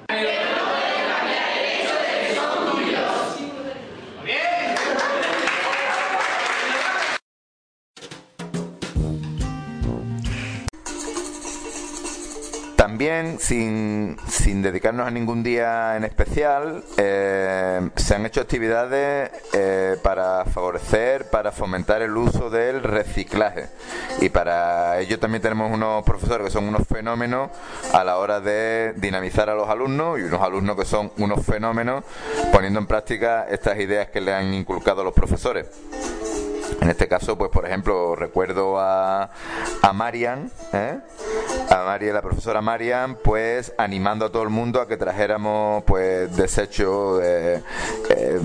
Pero 0.06 0.20
no 0.20 0.64
puede 0.64 1.08
cambiar 1.08 1.58
el 1.58 1.64
hecho 1.64 1.94
de 1.94 2.28
que 2.28 2.34
son 2.34 2.67
Sin, 13.38 14.18
sin, 14.28 14.60
dedicarnos 14.60 15.06
a 15.06 15.10
ningún 15.10 15.42
día 15.42 15.96
en 15.96 16.04
especial, 16.04 16.84
eh, 16.98 17.88
se 17.96 18.14
han 18.14 18.26
hecho 18.26 18.42
actividades 18.42 19.30
eh, 19.54 19.96
para 20.02 20.44
favorecer, 20.44 21.30
para 21.30 21.50
fomentar 21.50 22.02
el 22.02 22.14
uso 22.14 22.50
del 22.50 22.82
reciclaje. 22.82 23.68
Y 24.20 24.28
para 24.28 25.00
ello 25.00 25.18
también 25.18 25.40
tenemos 25.40 25.72
unos 25.72 26.04
profesores 26.04 26.48
que 26.48 26.50
son 26.50 26.68
unos 26.68 26.86
fenómenos 26.86 27.50
a 27.94 28.04
la 28.04 28.18
hora 28.18 28.40
de 28.40 28.92
dinamizar 28.96 29.48
a 29.48 29.54
los 29.54 29.70
alumnos 29.70 30.18
y 30.18 30.22
unos 30.24 30.42
alumnos 30.42 30.76
que 30.76 30.84
son 30.84 31.10
unos 31.16 31.46
fenómenos 31.46 32.04
poniendo 32.52 32.78
en 32.78 32.86
práctica 32.86 33.46
estas 33.50 33.80
ideas 33.80 34.08
que 34.08 34.20
le 34.20 34.34
han 34.34 34.52
inculcado 34.52 35.02
los 35.02 35.14
profesores. 35.14 35.66
En 36.80 36.90
este 36.90 37.08
caso, 37.08 37.36
pues 37.36 37.50
por 37.50 37.66
ejemplo, 37.66 38.14
recuerdo 38.14 38.78
a, 38.78 39.30
a 39.82 39.92
Marian, 39.92 40.50
¿eh? 40.72 40.98
a 41.70 41.84
María, 41.84 42.12
la 42.12 42.22
profesora 42.22 42.60
Marian, 42.62 43.16
pues 43.16 43.72
animando 43.78 44.26
a 44.26 44.32
todo 44.32 44.42
el 44.42 44.48
mundo 44.48 44.80
a 44.80 44.88
que 44.88 44.96
trajéramos 44.96 45.84
pues 45.84 46.34
desechos, 46.36 47.20
eh, 47.22 47.62
eh, 48.10 48.40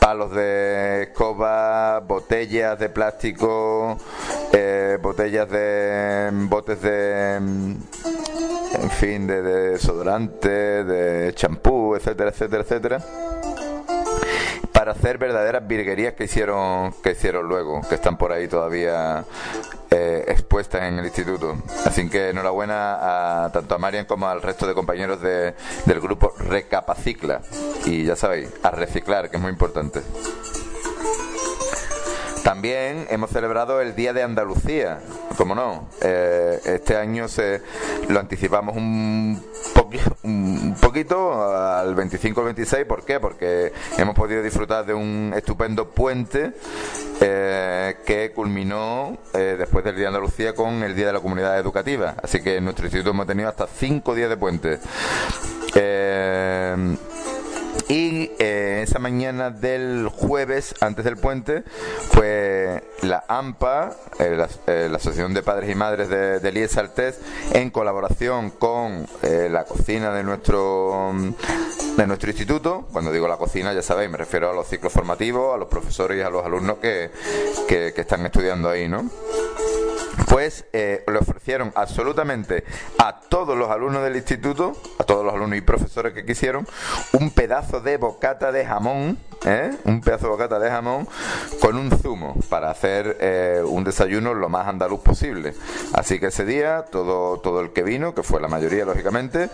palos 0.00 0.32
de 0.32 1.04
escoba, 1.04 2.00
botellas 2.00 2.78
de 2.78 2.88
plástico, 2.88 3.98
eh, 4.52 4.98
botellas 5.00 5.48
de 5.50 6.30
botes 6.32 6.82
de 6.82 7.36
en 7.36 8.90
fin, 8.90 9.26
de, 9.26 9.42
de 9.42 9.70
desodorante, 9.70 10.48
de 10.48 11.34
champú, 11.34 11.94
etcétera, 11.94 12.30
etcétera, 12.30 12.62
etcétera 12.62 12.98
para 14.86 15.00
hacer 15.00 15.18
verdaderas 15.18 15.66
virguerías 15.66 16.14
que 16.14 16.22
hicieron 16.22 16.92
que 17.02 17.10
hicieron 17.10 17.48
luego, 17.48 17.80
que 17.88 17.96
están 17.96 18.16
por 18.16 18.30
ahí 18.30 18.46
todavía 18.46 19.24
eh, 19.90 20.24
expuestas 20.28 20.84
en 20.84 21.00
el 21.00 21.06
instituto. 21.06 21.56
Así 21.84 22.08
que 22.08 22.30
enhorabuena 22.30 23.46
a 23.46 23.50
tanto 23.50 23.74
a 23.74 23.78
Marian 23.78 24.04
como 24.04 24.28
al 24.28 24.42
resto 24.42 24.64
de 24.64 24.74
compañeros 24.74 25.20
de, 25.20 25.54
del 25.86 26.00
grupo 26.00 26.32
Recapacicla. 26.38 27.40
Y 27.84 28.04
ya 28.04 28.14
sabéis, 28.14 28.48
a 28.62 28.70
reciclar, 28.70 29.28
que 29.28 29.38
es 29.38 29.42
muy 29.42 29.50
importante. 29.50 30.02
También 32.44 33.08
hemos 33.10 33.30
celebrado 33.30 33.80
el 33.80 33.96
Día 33.96 34.12
de 34.12 34.22
Andalucía, 34.22 35.00
como 35.36 35.56
no. 35.56 35.88
Eh, 36.00 36.60
este 36.64 36.96
año 36.96 37.26
se 37.26 37.60
lo 38.08 38.20
anticipamos 38.20 38.76
un, 38.76 39.42
un 40.22 40.76
poquito 40.80 41.42
al 41.54 41.94
25 41.94 42.40
o 42.40 42.44
26. 42.44 42.84
¿Por 42.86 43.04
qué? 43.04 43.20
Porque 43.20 43.72
hemos 43.98 44.14
podido 44.14 44.42
disfrutar 44.42 44.86
de 44.86 44.94
un 44.94 45.32
estupendo 45.36 45.88
puente 45.90 46.52
eh, 47.20 47.96
que 48.04 48.32
culminó 48.32 49.18
eh, 49.34 49.56
después 49.58 49.84
del 49.84 49.94
Día 49.94 50.02
de 50.02 50.08
Andalucía 50.08 50.54
con 50.54 50.82
el 50.82 50.94
Día 50.94 51.08
de 51.08 51.12
la 51.14 51.20
Comunidad 51.20 51.58
Educativa. 51.58 52.14
Así 52.22 52.42
que 52.42 52.56
en 52.56 52.64
nuestro 52.64 52.86
instituto 52.86 53.10
hemos 53.10 53.26
tenido 53.26 53.48
hasta 53.48 53.66
cinco 53.66 54.14
días 54.14 54.28
de 54.28 54.36
puente. 54.36 54.78
Eh, 55.74 56.96
y 57.88 58.32
eh, 58.38 58.80
esa 58.82 58.98
mañana 58.98 59.50
del 59.50 60.08
jueves, 60.08 60.74
antes 60.80 61.04
del 61.04 61.16
puente, 61.16 61.62
pues 62.12 62.82
la 63.02 63.24
AMPA, 63.28 63.94
eh, 64.18 64.34
la, 64.36 64.48
eh, 64.66 64.88
la, 64.90 64.96
Asociación 64.96 65.34
de 65.34 65.42
Padres 65.42 65.70
y 65.70 65.74
Madres 65.74 66.08
de, 66.08 66.40
de 66.40 66.52
Lies 66.52 66.76
en 67.52 67.70
colaboración 67.70 68.50
con 68.50 69.06
eh, 69.22 69.48
la 69.50 69.64
cocina 69.64 70.12
de 70.12 70.24
nuestro 70.24 71.12
de 71.96 72.06
nuestro 72.06 72.30
instituto, 72.30 72.88
cuando 72.92 73.12
digo 73.12 73.26
la 73.28 73.36
cocina 73.36 73.72
ya 73.72 73.82
sabéis, 73.82 74.10
me 74.10 74.18
refiero 74.18 74.50
a 74.50 74.52
los 74.52 74.66
ciclos 74.66 74.92
formativos, 74.92 75.54
a 75.54 75.56
los 75.56 75.68
profesores 75.68 76.18
y 76.18 76.20
a 76.20 76.28
los 76.28 76.44
alumnos 76.44 76.78
que, 76.78 77.10
que 77.68 77.92
están 77.96 78.26
estudiando 78.26 78.68
ahí, 78.68 78.88
¿no? 78.88 79.08
Pues 80.36 80.66
eh, 80.74 81.02
le 81.10 81.16
ofrecieron 81.16 81.72
absolutamente 81.74 82.62
a 82.98 83.20
todos 83.20 83.56
los 83.56 83.70
alumnos 83.70 84.02
del 84.02 84.16
instituto, 84.16 84.74
a 84.98 85.04
todos 85.04 85.24
los 85.24 85.32
alumnos 85.32 85.56
y 85.56 85.62
profesores 85.62 86.12
que 86.12 86.26
quisieron, 86.26 86.68
un 87.14 87.30
pedazo 87.30 87.80
de 87.80 87.96
bocata 87.96 88.52
de 88.52 88.66
jamón, 88.66 89.16
¿eh? 89.46 89.70
un 89.84 90.02
pedazo 90.02 90.24
de 90.24 90.32
bocata 90.32 90.58
de 90.58 90.68
jamón 90.68 91.08
con 91.58 91.78
un 91.78 91.90
zumo 91.90 92.36
para 92.50 92.70
hacer 92.70 93.16
eh, 93.18 93.62
un 93.64 93.82
desayuno 93.82 94.34
lo 94.34 94.50
más 94.50 94.68
andaluz 94.68 95.00
posible. 95.00 95.54
Así 95.94 96.20
que 96.20 96.26
ese 96.26 96.44
día 96.44 96.84
todo, 96.92 97.40
todo 97.40 97.62
el 97.62 97.72
que 97.72 97.82
vino, 97.82 98.14
que 98.14 98.22
fue 98.22 98.38
la 98.38 98.48
mayoría 98.48 98.84
lógicamente, 98.84 99.48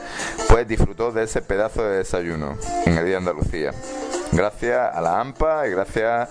pues 0.48 0.66
disfrutó 0.66 1.12
de 1.12 1.22
ese 1.22 1.42
pedazo 1.42 1.84
de 1.84 1.98
desayuno 1.98 2.58
en 2.86 2.98
el 2.98 3.04
día 3.04 3.12
de 3.12 3.18
Andalucía. 3.18 3.72
Gracias 4.32 4.96
a 4.96 5.00
la 5.00 5.20
AMPA 5.20 5.68
y 5.68 5.70
gracias 5.70 6.28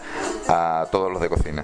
a 0.49 0.87
todos 0.91 1.09
los 1.09 1.21
de 1.21 1.29
cocina. 1.29 1.63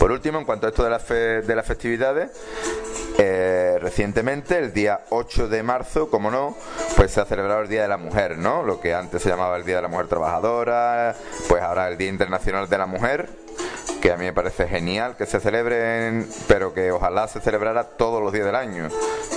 Por 0.00 0.12
último, 0.12 0.38
en 0.38 0.46
cuanto 0.46 0.66
a 0.66 0.70
esto 0.70 0.82
de, 0.82 0.88
las 1.54 1.66
festividades, 1.66 2.30
eh, 3.18 3.76
recientemente, 3.82 4.56
el 4.56 4.72
día 4.72 5.02
8 5.10 5.46
de 5.48 5.62
marzo, 5.62 6.08
como 6.08 6.30
no, 6.30 6.56
pues 6.96 7.10
se 7.10 7.20
ha 7.20 7.26
celebrado 7.26 7.60
el 7.60 7.68
Día 7.68 7.82
de 7.82 7.88
la 7.88 7.98
Mujer, 7.98 8.38
¿no? 8.38 8.62
Lo 8.62 8.80
que 8.80 8.94
antes 8.94 9.22
se 9.22 9.28
llamaba 9.28 9.58
el 9.58 9.66
Día 9.66 9.76
de 9.76 9.82
la 9.82 9.88
Mujer 9.88 10.06
Trabajadora, 10.06 11.14
pues 11.50 11.62
ahora 11.62 11.86
el 11.88 11.98
Día 11.98 12.08
Internacional 12.08 12.66
de 12.66 12.78
la 12.78 12.86
Mujer, 12.86 13.28
que 14.00 14.10
a 14.10 14.16
mí 14.16 14.24
me 14.24 14.32
parece 14.32 14.66
genial 14.66 15.16
que 15.18 15.26
se 15.26 15.38
celebren, 15.38 16.26
pero 16.48 16.72
que 16.72 16.92
ojalá 16.92 17.28
se 17.28 17.42
celebrara 17.42 17.84
todos 17.84 18.22
los 18.22 18.32
días 18.32 18.46
del 18.46 18.56
año. 18.56 18.88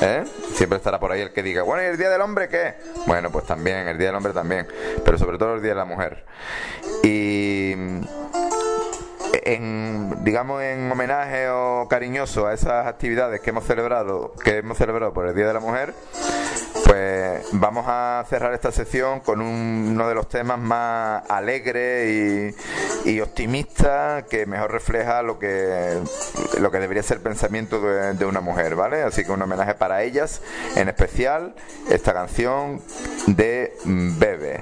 ¿eh? 0.01 0.23
Siempre 0.53 0.77
estará 0.77 0.97
por 0.97 1.11
ahí 1.11 1.19
el 1.19 1.33
que 1.33 1.43
diga, 1.43 1.63
bueno, 1.63 1.83
¿y 1.83 1.87
el 1.87 1.97
Día 1.97 2.09
del 2.09 2.21
Hombre 2.21 2.47
qué? 2.47 2.75
Bueno, 3.05 3.31
pues 3.31 3.45
también, 3.45 3.89
el 3.89 3.97
Día 3.97 4.07
del 4.07 4.15
Hombre 4.15 4.31
también, 4.31 4.65
pero 5.03 5.17
sobre 5.17 5.37
todo 5.37 5.55
el 5.55 5.61
Día 5.61 5.71
de 5.71 5.77
la 5.77 5.85
Mujer. 5.85 6.23
Y 7.03 7.75
en, 9.45 10.23
digamos, 10.23 10.61
en 10.61 10.91
homenaje 10.91 11.49
o 11.49 11.87
cariñoso 11.89 12.47
a 12.47 12.53
esas 12.53 12.87
actividades 12.87 13.41
que 13.41 13.49
hemos 13.49 13.65
celebrado, 13.65 14.33
que 14.43 14.57
hemos 14.57 14.77
celebrado 14.77 15.13
por 15.13 15.27
el 15.27 15.35
Día 15.35 15.47
de 15.47 15.53
la 15.53 15.59
Mujer, 15.59 15.93
pues 16.85 17.45
vamos 17.53 17.85
a 17.87 18.25
cerrar 18.29 18.53
esta 18.53 18.71
sección 18.71 19.19
con 19.19 19.41
un, 19.41 19.89
uno 19.91 20.07
de 20.07 20.15
los 20.15 20.27
temas 20.27 20.59
más 20.59 21.23
alegres 21.29 22.55
y, 23.05 23.09
y, 23.09 23.21
optimista 23.21 24.25
que 24.29 24.45
mejor 24.45 24.71
refleja 24.71 25.21
lo 25.21 25.39
que 25.39 25.99
lo 26.59 26.71
que 26.71 26.79
debería 26.79 27.03
ser 27.03 27.17
el 27.17 27.23
pensamiento 27.23 27.81
de, 27.81 28.13
de, 28.13 28.25
una 28.25 28.41
mujer, 28.41 28.75
¿vale? 28.75 29.01
Así 29.03 29.23
que 29.23 29.31
un 29.31 29.41
homenaje 29.41 29.75
para 29.75 30.03
ellas, 30.03 30.41
en 30.75 30.89
especial 30.89 31.55
esta 31.89 32.13
canción 32.13 32.81
de 33.27 33.73
Bebe. 33.85 34.61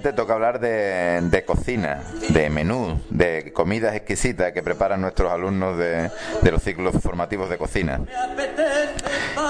Toca 0.00 0.32
hablar 0.32 0.60
de, 0.60 1.44
cocina, 1.46 2.02
de 2.30 2.48
menú, 2.48 2.98
de 3.10 3.52
comidas 3.52 3.94
exquisitas 3.94 4.50
que 4.52 4.62
preparan 4.62 5.00
nuestros 5.00 5.30
alumnos 5.30 5.76
de, 5.76 6.10
los 6.50 6.62
ciclos 6.62 6.94
formativos 7.02 7.50
de 7.50 7.58
cocina. 7.58 8.00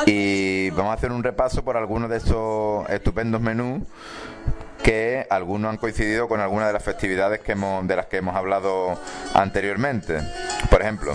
Y 0.06 0.70
vamos 0.70 0.90
a 0.90 0.94
hacer 0.94 1.12
un 1.12 1.22
repaso 1.22 1.62
por 1.62 1.76
algunos 1.76 2.10
de 2.10 2.16
esos 2.16 2.88
estupendos 2.90 3.40
menús 3.40 3.82
que 4.82 5.26
algunos 5.30 5.70
han 5.70 5.76
coincidido 5.76 6.26
con 6.26 6.40
algunas 6.40 6.66
de 6.66 6.72
las 6.72 6.82
festividades 6.82 7.40
que 7.40 7.52
hemos, 7.52 7.86
de 7.86 7.96
las 7.96 8.06
que 8.06 8.16
hemos 8.16 8.34
hablado 8.34 8.98
anteriormente. 9.34 10.18
Por 10.68 10.82
ejemplo, 10.82 11.14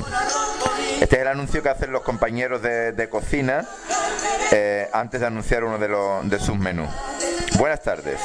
este 1.02 1.16
es 1.16 1.22
el 1.22 1.28
anuncio 1.28 1.62
que 1.62 1.70
hacen 1.70 1.92
los 1.92 2.04
compañeros 2.04 2.62
de, 2.62 2.94
de 2.94 3.10
cocina 3.10 3.66
eh, 4.52 4.90
antes 4.94 5.20
de 5.20 5.28
anunciar 5.28 5.64
uno 5.64 5.78
de, 5.78 5.90
los, 5.90 6.30
de 6.30 6.40
sus 6.40 6.58
menús. 6.58 6.90
Buenas 7.58 7.82
tardes. 7.82 8.20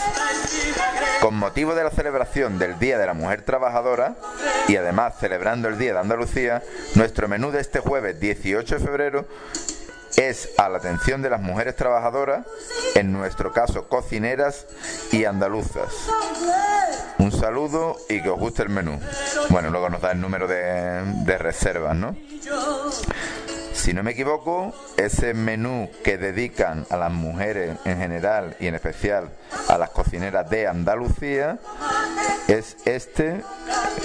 Con 1.20 1.34
motivo 1.34 1.74
de 1.74 1.84
la 1.84 1.90
celebración 1.90 2.58
del 2.58 2.78
Día 2.78 2.98
de 2.98 3.06
la 3.06 3.14
Mujer 3.14 3.42
Trabajadora 3.42 4.16
y 4.68 4.76
además 4.76 5.14
celebrando 5.20 5.68
el 5.68 5.78
Día 5.78 5.92
de 5.92 6.00
Andalucía, 6.00 6.62
nuestro 6.94 7.28
menú 7.28 7.50
de 7.50 7.60
este 7.60 7.80
jueves 7.80 8.18
18 8.20 8.78
de 8.78 8.84
febrero 8.84 9.26
es 10.16 10.50
a 10.58 10.68
la 10.68 10.78
atención 10.78 11.22
de 11.22 11.30
las 11.30 11.40
mujeres 11.40 11.76
trabajadoras, 11.76 12.46
en 12.94 13.12
nuestro 13.12 13.52
caso 13.52 13.88
cocineras 13.88 14.66
y 15.12 15.24
andaluzas. 15.24 15.92
Un 17.18 17.32
saludo 17.32 17.96
y 18.08 18.22
que 18.22 18.30
os 18.30 18.38
guste 18.38 18.62
el 18.62 18.70
menú. 18.70 18.98
Bueno, 19.50 19.70
luego 19.70 19.90
nos 19.90 20.00
da 20.00 20.12
el 20.12 20.20
número 20.20 20.46
de, 20.46 21.38
reservas, 21.38 21.94
¿no? 21.96 22.16
Si 23.80 23.94
no 23.94 24.02
me 24.02 24.10
equivoco, 24.10 24.74
ese 24.98 25.32
menú 25.32 25.90
que 26.04 26.18
dedican 26.18 26.86
a 26.90 26.98
las 26.98 27.10
mujeres 27.10 27.78
en 27.86 27.96
general 27.96 28.54
y 28.60 28.66
en 28.66 28.74
especial 28.74 29.30
a 29.68 29.78
las 29.78 29.88
cocineras 29.88 30.50
de 30.50 30.66
Andalucía 30.66 31.58
es 32.46 32.76
este 32.84 33.40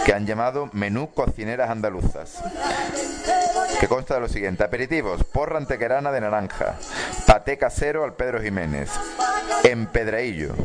que 0.05 0.13
han 0.13 0.25
llamado 0.25 0.69
menú 0.71 1.13
cocineras 1.13 1.69
andaluzas 1.69 2.41
que 3.81 3.89
consta 3.89 4.13
de 4.15 4.21
lo 4.21 4.29
siguiente 4.29 4.63
aperitivos 4.63 5.25
porra 5.25 5.57
antequerana 5.57 6.13
de 6.13 6.21
naranja 6.21 6.75
paté 7.27 7.57
casero 7.57 8.05
al 8.05 8.13
Pedro 8.13 8.41
Jiménez 8.41 8.91
empedraillo 9.63 10.55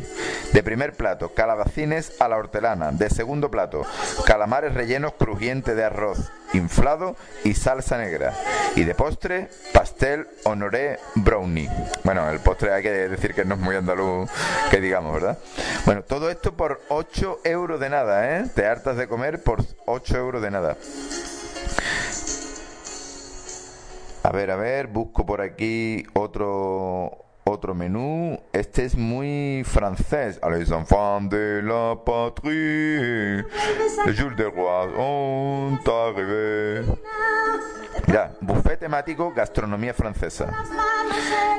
de 0.53 0.63
primer 0.63 0.95
plato 0.95 1.33
calabacines 1.35 2.21
a 2.21 2.29
la 2.29 2.37
hortelana. 2.37 2.93
De 2.93 3.11
segundo 3.11 3.51
plato 3.51 3.83
calamares 4.27 4.75
rellenos 4.75 5.15
crujiente 5.15 5.75
de 5.75 5.85
arroz 5.85 6.31
inflado 6.53 7.17
y 7.45 7.55
salsa 7.55 7.99
negra. 7.99 8.35
Y 8.77 8.85
de 8.85 8.95
postre 8.95 9.49
pastel 9.73 10.27
honoré 10.45 10.99
brownie. 11.15 11.71
Bueno 12.05 12.29
el 12.31 12.41
postre 12.41 12.73
hay 12.73 12.83
que 12.83 12.91
decir 12.91 13.35
que 13.35 13.45
no 13.45 13.55
es 13.55 13.61
muy 13.61 13.77
andaluz 13.77 14.31
que 14.71 14.81
digamos 14.81 15.13
verdad 15.13 15.39
bueno 15.85 16.03
todo 16.03 16.31
esto 16.31 16.57
por 16.57 16.81
8 16.89 17.41
euros 17.45 17.81
de 17.81 17.91
nada 17.91 18.39
¿eh? 18.39 18.47
te 18.55 18.67
hartas 18.67 18.97
de 18.97 19.09
comer 19.09 19.43
por 19.43 19.65
8 19.87 20.17
euros 20.17 20.43
de 20.43 20.51
nada. 20.51 20.77
A 24.23 24.33
ver, 24.33 24.51
a 24.51 24.57
ver, 24.57 24.87
busco 24.87 25.25
por 25.25 25.41
aquí 25.41 26.05
otro 26.13 27.30
otro 27.45 27.75
menú. 27.75 28.41
Este 28.53 28.85
es 28.85 28.97
muy 28.97 29.63
francés. 29.65 30.41
Les 30.51 30.71
enfants 30.71 31.31
de 31.31 31.63
la 31.63 31.97
patrie, 32.05 33.45
le 34.07 34.15
jour 34.17 34.35
de 34.37 34.45
roi 34.45 34.93
sont 34.95 35.81
arrivés. 35.89 36.87
Mira, 38.07 38.33
buffet 38.41 38.79
temático, 38.79 39.33
gastronomía 39.33 39.95
francesa. 39.95 40.49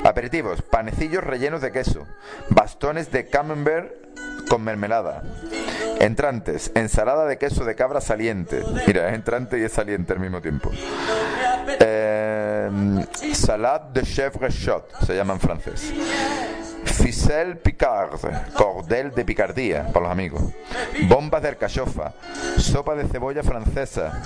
Aperitivos, 0.03 0.61
panecillos 0.61 1.23
rellenos 1.23 1.61
de 1.61 1.71
queso, 1.71 2.07
bastones 2.49 3.11
de 3.11 3.27
camembert 3.27 3.93
con 4.49 4.63
mermelada. 4.63 5.23
Entrantes, 6.01 6.71
ensalada 6.73 7.27
de 7.27 7.37
queso 7.37 7.63
de 7.63 7.75
cabra 7.75 8.01
saliente. 8.01 8.63
Mira, 8.87 9.09
es 9.09 9.13
entrante 9.13 9.59
y 9.59 9.63
es 9.63 9.71
saliente 9.71 10.13
al 10.13 10.19
mismo 10.19 10.41
tiempo. 10.41 10.71
Eh, 11.79 13.05
salade 13.33 14.01
de 14.01 14.01
chèvre 14.01 14.49
shot, 14.49 15.05
se 15.05 15.15
llama 15.15 15.33
en 15.33 15.39
francés. 15.39 15.93
Ficelle 16.85 17.55
Picard, 17.55 18.19
cordel 18.55 19.11
de 19.11 19.23
picardía, 19.23 19.85
para 19.93 20.05
los 20.05 20.11
amigos. 20.11 20.41
Bombas 21.07 21.43
de 21.43 21.49
alcachofa, 21.49 22.13
sopa 22.57 22.95
de 22.95 23.07
cebolla 23.07 23.43
francesa. 23.43 24.23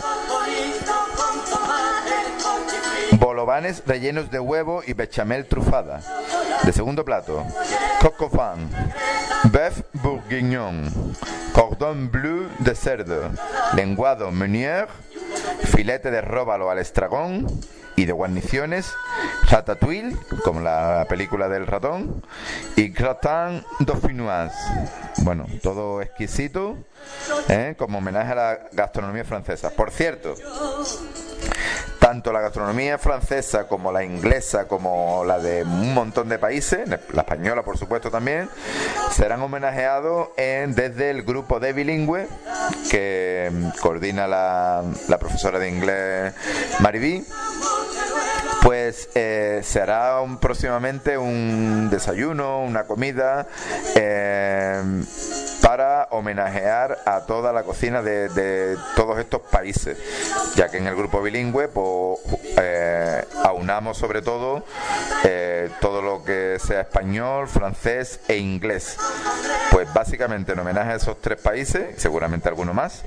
Bolovanes 3.20 3.84
rellenos 3.86 4.30
de 4.32 4.40
huevo 4.40 4.82
y 4.86 4.94
bechamel 4.94 5.46
trufada. 5.46 6.02
De 6.64 6.72
segundo 6.72 7.06
plato, 7.06 7.46
coq 8.02 8.22
au 8.22 8.58
bœuf 9.52 9.82
bourguignon, 9.94 10.92
cordon 11.54 12.10
bleu 12.10 12.50
de 12.60 12.74
cerdo, 12.74 13.30
lenguado 13.76 14.32
meunier, 14.32 14.88
filete 15.66 16.12
de 16.12 16.22
róbalo 16.22 16.70
al 16.70 16.80
estragón 16.80 17.48
y 17.96 18.06
de 18.06 18.12
guarniciones, 18.12 18.92
ratatouille, 19.50 20.16
como 20.44 20.62
la 20.62 21.06
película 21.08 21.48
del 21.48 21.68
ratón, 21.68 22.24
y 22.76 22.90
gratin 22.90 23.64
dauphinoise. 23.80 24.56
Bueno, 25.18 25.46
todo 25.62 26.02
exquisito, 26.02 26.78
¿eh? 27.50 27.76
como 27.78 28.00
homenaje 28.00 28.32
a 28.32 28.36
la 28.36 28.60
gastronomía 28.72 29.24
francesa. 29.24 29.70
Por 29.70 29.92
cierto, 29.92 30.36
tanto 32.00 32.32
la 32.32 32.40
gastronomía 32.42 32.98
francesa 32.98 33.68
como 33.68 33.92
la 33.92 34.04
inglesa, 34.04 34.68
como 34.68 35.24
la 35.26 35.40
de 35.40 35.64
un 35.64 35.94
montón 35.94 36.30
de 36.30 36.38
países, 36.38 36.88
la 36.88 37.22
española 37.22 37.64
por 37.64 37.78
supuesto 37.78 38.12
también, 38.12 38.50
serán 39.12 39.42
homenajeados 39.42 40.30
en, 40.38 40.76
desde 40.76 41.10
el 41.10 41.24
grupo 41.24 41.60
de 41.60 41.74
bilingüe 41.74 42.28
que 42.90 43.50
mm, 43.52 43.80
coordina 43.82 44.28
la, 44.28 44.84
profesora 45.20 45.60
de 45.60 45.70
inglés 45.70 46.34
Maribí 46.80 47.26
pues 48.62 49.10
eh, 49.14 49.62
se 49.64 49.80
hará 49.80 50.22
un, 50.22 50.40
próximamente 50.40 51.20
un 51.20 51.90
desayuno, 51.92 52.64
una 52.64 52.86
comida 52.86 53.48
eh, 53.94 54.82
para 55.62 56.08
homenajear 56.10 56.95
a 57.06 57.26
toda 57.26 57.54
la 57.54 57.64
cocina 57.64 58.02
de, 58.02 58.78
todos 58.96 59.20
estos 59.20 59.42
países, 59.42 59.98
ya 60.56 60.70
que 60.70 60.78
en 60.78 60.88
el 60.88 60.96
grupo 60.96 61.22
bilingüe 61.22 61.68
pues, 61.68 62.20
eh, 62.58 63.24
aunamos 63.44 63.98
sobre 63.98 64.22
todo 64.22 64.64
todo 65.80 66.02
lo 66.02 66.24
que 66.24 66.58
sea 66.60 66.82
español, 66.82 67.48
francés 67.48 68.20
e 68.28 68.38
inglés. 68.38 68.98
Pues 69.72 69.92
básicamente 69.94 70.54
en 70.54 70.60
homenaje 70.60 70.92
a 70.92 70.96
esos 70.96 71.20
tres 71.22 71.40
países, 71.40 71.96
seguramente 71.98 72.50
alguno 72.50 72.74
más, 72.74 73.04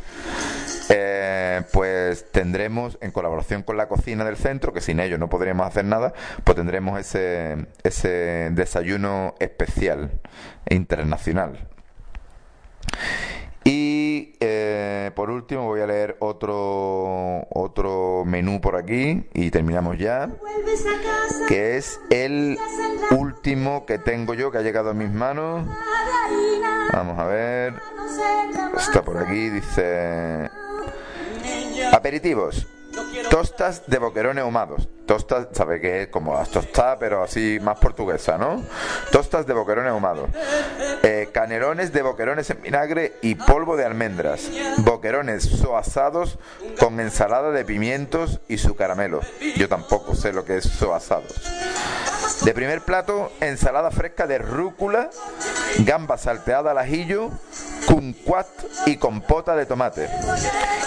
pues 1.72 2.30
tendremos 2.30 2.98
en 3.00 3.10
colaboración 3.10 3.62
con 3.62 3.76
la 3.76 3.88
cocina 3.88 4.24
del 4.24 4.36
centro, 4.36 4.72
que 4.72 4.80
sin 4.80 5.00
ello 5.00 5.18
no 5.18 5.28
podría 5.28 5.52
hacer 5.64 5.84
nada, 5.84 6.12
pues 6.44 6.56
tendremos 6.56 6.98
ese, 6.98 7.66
ese 7.82 8.50
desayuno 8.52 9.34
especial 9.38 10.10
internacional. 10.68 11.68
Eh, 15.08 15.10
por 15.10 15.30
último 15.30 15.64
voy 15.64 15.80
a 15.80 15.86
leer 15.86 16.16
otro, 16.18 17.46
otro 17.48 18.24
menú 18.26 18.60
por 18.60 18.76
aquí 18.76 19.24
y 19.32 19.50
terminamos 19.50 19.96
ya, 19.96 20.28
que 21.48 21.78
es 21.78 21.98
el 22.10 22.58
último 23.10 23.86
que 23.86 23.98
tengo 23.98 24.34
yo 24.34 24.50
que 24.50 24.58
ha 24.58 24.62
llegado 24.62 24.90
a 24.90 24.94
mis 24.94 25.10
manos. 25.10 25.66
Vamos 26.92 27.18
a 27.18 27.24
ver. 27.24 27.74
Está 28.76 29.02
por 29.02 29.16
aquí, 29.16 29.48
dice... 29.48 30.50
Aperitivos. 31.90 32.66
Tostas 33.30 33.82
de 33.86 33.98
boquerones 33.98 34.42
ahumados. 34.42 34.88
Tostas, 35.06 35.48
sabe 35.52 35.80
que 35.80 36.02
es 36.02 36.08
como 36.08 36.34
las 36.34 36.50
tostadas, 36.50 36.98
pero 37.00 37.22
así 37.22 37.58
más 37.62 37.78
portuguesa, 37.78 38.36
¿no? 38.36 38.62
Tostas 39.10 39.46
de 39.46 39.54
boquerones 39.54 39.90
ahumados. 39.90 40.28
Eh, 41.02 41.28
canelones 41.32 41.92
de 41.92 42.02
boquerones 42.02 42.50
en 42.50 42.60
vinagre 42.60 43.14
y 43.22 43.34
polvo 43.34 43.76
de 43.76 43.84
almendras. 43.84 44.50
Boquerones 44.78 45.44
soasados 45.44 46.38
con 46.78 47.00
ensalada 47.00 47.50
de 47.50 47.64
pimientos 47.64 48.40
y 48.48 48.58
su 48.58 48.76
caramelo. 48.76 49.20
Yo 49.56 49.68
tampoco 49.68 50.14
sé 50.14 50.32
lo 50.32 50.44
que 50.44 50.58
es 50.58 50.64
soasados. 50.64 51.34
De 52.44 52.54
primer 52.54 52.82
plato, 52.82 53.32
ensalada 53.40 53.90
fresca 53.90 54.26
de 54.26 54.38
rúcula, 54.38 55.10
gamba 55.80 56.16
salteada 56.16 56.70
al 56.70 56.78
ajillo, 56.78 57.30
kumquat 57.86 58.46
y 58.86 58.96
compota 58.96 59.56
de 59.56 59.66
tomate. 59.66 60.08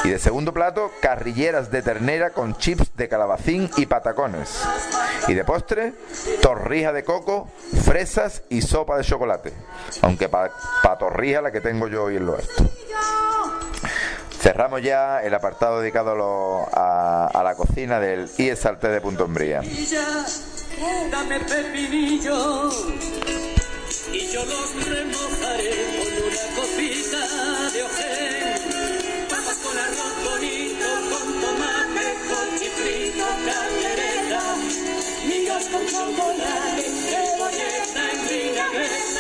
Y 0.04 0.10
de 0.10 0.18
segundo 0.18 0.54
plato, 0.54 0.92
carrilleras 1.02 1.70
de 1.70 1.82
ternera 1.82 2.32
con 2.32 2.56
chips 2.56 2.96
de 2.96 3.10
calabacín 3.10 3.70
y 3.78 3.86
patacones. 3.86 4.62
Y 5.28 5.34
de 5.34 5.44
postre, 5.44 5.94
torrija 6.42 6.94
de 6.94 7.04
coco, 7.04 7.50
fresas 7.86 8.44
y 8.50 8.62
sopa 8.62 8.98
de 8.98 9.04
chocolate. 9.04 9.54
Aunque 10.02 10.30
para 10.30 10.52
pa 10.82 10.98
torrija 10.98 11.42
la 11.42 11.52
que 11.52 11.62
tengo 11.62 11.88
yo 11.88 12.06
hoy 12.06 12.16
en 12.18 12.26
lo 12.26 12.38
esto. 12.38 12.66
Cerramos 14.40 14.82
ya 14.82 15.22
el 15.22 15.36
apartado 15.36 15.82
dedicado 15.82 16.68
a, 16.74 17.42
la 17.44 17.56
cocina 17.56 18.00
del 18.00 18.28
IESALTE 18.38 18.88
de 18.88 19.02
Punto 19.02 19.26
Umbría 19.26 19.62
dame 21.12 21.40
pepinillos 21.42 22.86
y 24.12 24.28
yo 24.32 24.44
los 24.46 24.86
remojaré 24.86 25.74
con 25.98 26.10
una 26.28 26.44
copita 26.56 27.22
de 27.72 27.84
ojén. 27.84 29.28
Papas 29.30 29.58
con 29.64 29.78
arroz 29.78 30.16
bonito, 30.26 30.88
con 31.12 31.28
tomate, 31.42 32.06
con 32.30 32.48
chifrito, 32.60 33.26
caldereta, 33.46 34.44
migas 35.28 35.66
con 35.68 35.86
chocolate, 35.86 36.84
cebolleta 37.10 38.04
en 38.14 38.20
vinagreta, 38.28 39.11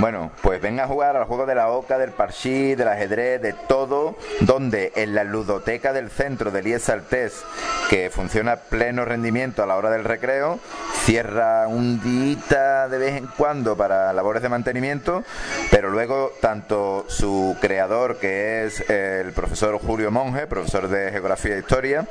Bueno, 0.00 0.30
pues 0.40 0.62
ven 0.62 0.80
a 0.80 0.86
jugar 0.86 1.14
al 1.14 1.26
juego 1.26 1.44
de 1.44 1.54
la 1.54 1.68
oca, 1.68 1.98
del 1.98 2.12
parchí, 2.12 2.74
del 2.74 2.88
ajedrez, 2.88 3.42
de 3.42 3.52
todo, 3.52 4.16
donde 4.40 4.92
en 4.96 5.14
la 5.14 5.24
ludoteca 5.24 5.92
del 5.92 6.08
centro 6.08 6.50
del 6.50 6.68
IES 6.68 6.88
Altés, 6.88 7.44
que 7.90 8.08
funciona 8.08 8.52
a 8.52 8.56
pleno 8.56 9.04
rendimiento 9.04 9.62
a 9.62 9.66
la 9.66 9.76
hora 9.76 9.90
del 9.90 10.04
recreo, 10.04 10.58
cierra 11.10 11.66
un 11.66 12.00
día 12.00 12.86
de 12.86 12.96
vez 12.96 13.16
en 13.16 13.26
cuando 13.36 13.76
para 13.76 14.12
labores 14.12 14.42
de 14.42 14.48
mantenimiento, 14.48 15.24
pero 15.68 15.90
luego 15.90 16.30
tanto 16.40 17.04
su 17.08 17.56
creador, 17.60 18.18
que 18.18 18.64
es 18.64 18.88
el 18.88 19.32
profesor 19.32 19.80
Julio 19.80 20.12
Monge, 20.12 20.46
profesor 20.46 20.86
de 20.86 21.10
Geografía 21.10 21.56
e 21.56 21.58
Historia, 21.58 22.06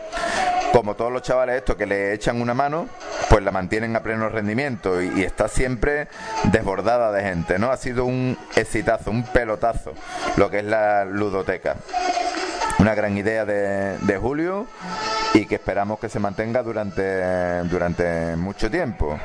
como 0.73 0.95
todos 0.95 1.13
los 1.13 1.21
chavales 1.21 1.55
estos 1.55 1.77
que 1.77 1.85
le 1.85 2.11
echan 2.11 2.41
una 2.41 2.53
mano, 2.53 2.89
pues 3.29 3.41
la 3.41 3.51
mantienen 3.51 3.95
a 3.95 4.03
pleno 4.03 4.27
rendimiento 4.27 5.01
y, 5.01 5.21
y 5.21 5.23
está 5.23 5.47
siempre 5.47 6.09
desbordada 6.51 7.13
de 7.13 7.23
gente, 7.23 7.57
¿no? 7.57 7.71
sido 7.77 8.03
un 8.03 8.37
exitazo, 8.57 9.11
un 9.11 9.23
pelotazo, 9.23 9.93
lo 10.35 10.49
que 10.49 10.59
es 10.59 10.65
la 10.65 11.05
ludoteca. 11.05 11.77
Una 12.79 12.95
gran 12.95 13.17
idea 13.17 13.43
de, 13.43 14.17
Julio 14.21 14.65
y 15.33 15.45
que 15.45 15.55
esperamos 15.55 15.99
que 15.99 16.07
se 16.07 16.17
mantenga 16.17 16.63
durante, 16.63 17.61
durante 17.63 18.37
mucho 18.37 18.71
tiempo. 18.71 19.19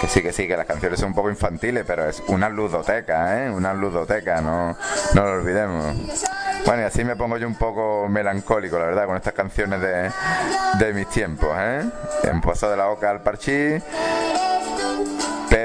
Que 0.00 0.08
sí, 0.08 0.22
que 0.22 0.32
sí, 0.32 0.48
que 0.48 0.56
las 0.56 0.66
canciones 0.66 0.98
son 0.98 1.10
un 1.10 1.14
poco 1.14 1.30
infantiles, 1.30 1.84
pero 1.86 2.08
es 2.08 2.20
una 2.26 2.48
ludoteca, 2.48 3.44
¿eh? 3.44 3.50
Una 3.50 3.72
ludoteca, 3.74 4.40
no, 4.40 4.76
no 5.14 5.24
lo 5.24 5.32
olvidemos. 5.34 5.96
Bueno, 6.66 6.82
y 6.82 6.84
así 6.84 7.04
me 7.04 7.14
pongo 7.14 7.36
yo 7.36 7.46
un 7.46 7.54
poco 7.54 8.08
melancólico, 8.08 8.78
la 8.78 8.86
verdad, 8.86 9.06
con 9.06 9.16
estas 9.16 9.34
canciones 9.34 9.80
de, 9.80 10.10
de 10.78 10.92
mis 10.92 11.08
tiempos, 11.08 11.50
¿eh? 11.56 11.82
En 12.24 12.40
Pozo 12.40 12.68
de 12.70 12.76
la 12.76 12.88
Oca 12.88 13.10
al 13.10 13.22
Parchí. 13.22 13.80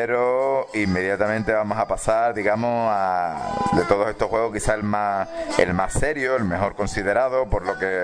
Pero 0.06 0.68
inmediatamente 0.74 1.54
vamos 1.54 1.78
a 1.78 1.88
pasar, 1.88 2.34
digamos, 2.34 2.90
a, 2.92 3.54
de 3.72 3.84
todos 3.84 4.10
estos 4.10 4.28
juegos, 4.28 4.52
quizá 4.52 4.74
el 4.74 4.84
más, 4.84 5.30
el 5.58 5.74
más 5.74 5.94
serio, 5.94 6.36
el 6.36 6.44
mejor 6.44 6.76
considerado, 6.76 7.50
por 7.50 7.66
lo 7.66 7.80
que, 7.80 8.02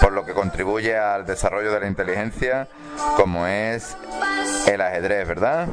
por 0.00 0.12
lo 0.12 0.24
que 0.24 0.32
contribuye 0.32 0.96
al 0.96 1.26
desarrollo 1.26 1.70
de 1.70 1.80
la 1.80 1.88
inteligencia, 1.88 2.68
como 3.16 3.46
es 3.46 3.98
el 4.66 4.80
ajedrez, 4.80 5.28
¿verdad? 5.28 5.68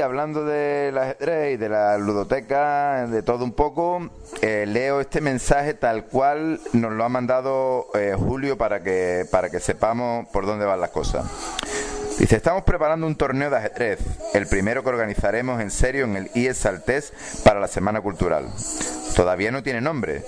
Hablando 0.00 0.44
del 0.44 0.96
ajedrez 0.96 1.54
y 1.54 1.56
de 1.56 1.68
la 1.68 1.98
ludoteca, 1.98 3.06
de 3.06 3.22
todo 3.22 3.44
un 3.44 3.52
poco, 3.52 4.10
eh, 4.42 4.64
leo 4.66 5.00
este 5.00 5.20
mensaje 5.20 5.74
tal 5.74 6.04
cual 6.04 6.60
nos 6.72 6.92
lo 6.92 7.04
ha 7.04 7.08
mandado 7.08 7.88
eh, 7.94 8.14
Julio 8.16 8.56
para 8.56 8.82
que, 8.82 9.26
para 9.30 9.50
que 9.50 9.60
sepamos 9.60 10.28
por 10.28 10.46
dónde 10.46 10.64
van 10.64 10.80
las 10.80 10.90
cosas. 10.90 11.24
Dice, 12.18 12.36
estamos 12.36 12.64
preparando 12.64 13.06
un 13.06 13.16
torneo 13.16 13.50
de 13.50 13.58
ajedrez, 13.58 14.00
el 14.32 14.46
primero 14.46 14.82
que 14.82 14.88
organizaremos 14.88 15.60
en 15.60 15.70
serio 15.70 16.04
en 16.04 16.16
el 16.16 16.30
IES 16.34 16.56
Saltés 16.56 17.12
para 17.44 17.60
la 17.60 17.68
Semana 17.68 18.00
Cultural. 18.00 18.48
Todavía 19.14 19.50
no 19.50 19.62
tiene 19.62 19.80
nombre, 19.80 20.24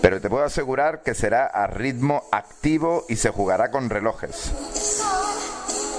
pero 0.00 0.20
te 0.20 0.30
puedo 0.30 0.44
asegurar 0.44 1.02
que 1.02 1.14
será 1.14 1.46
a 1.46 1.66
ritmo 1.66 2.24
activo 2.32 3.04
y 3.08 3.16
se 3.16 3.30
jugará 3.30 3.70
con 3.70 3.90
relojes. 3.90 4.52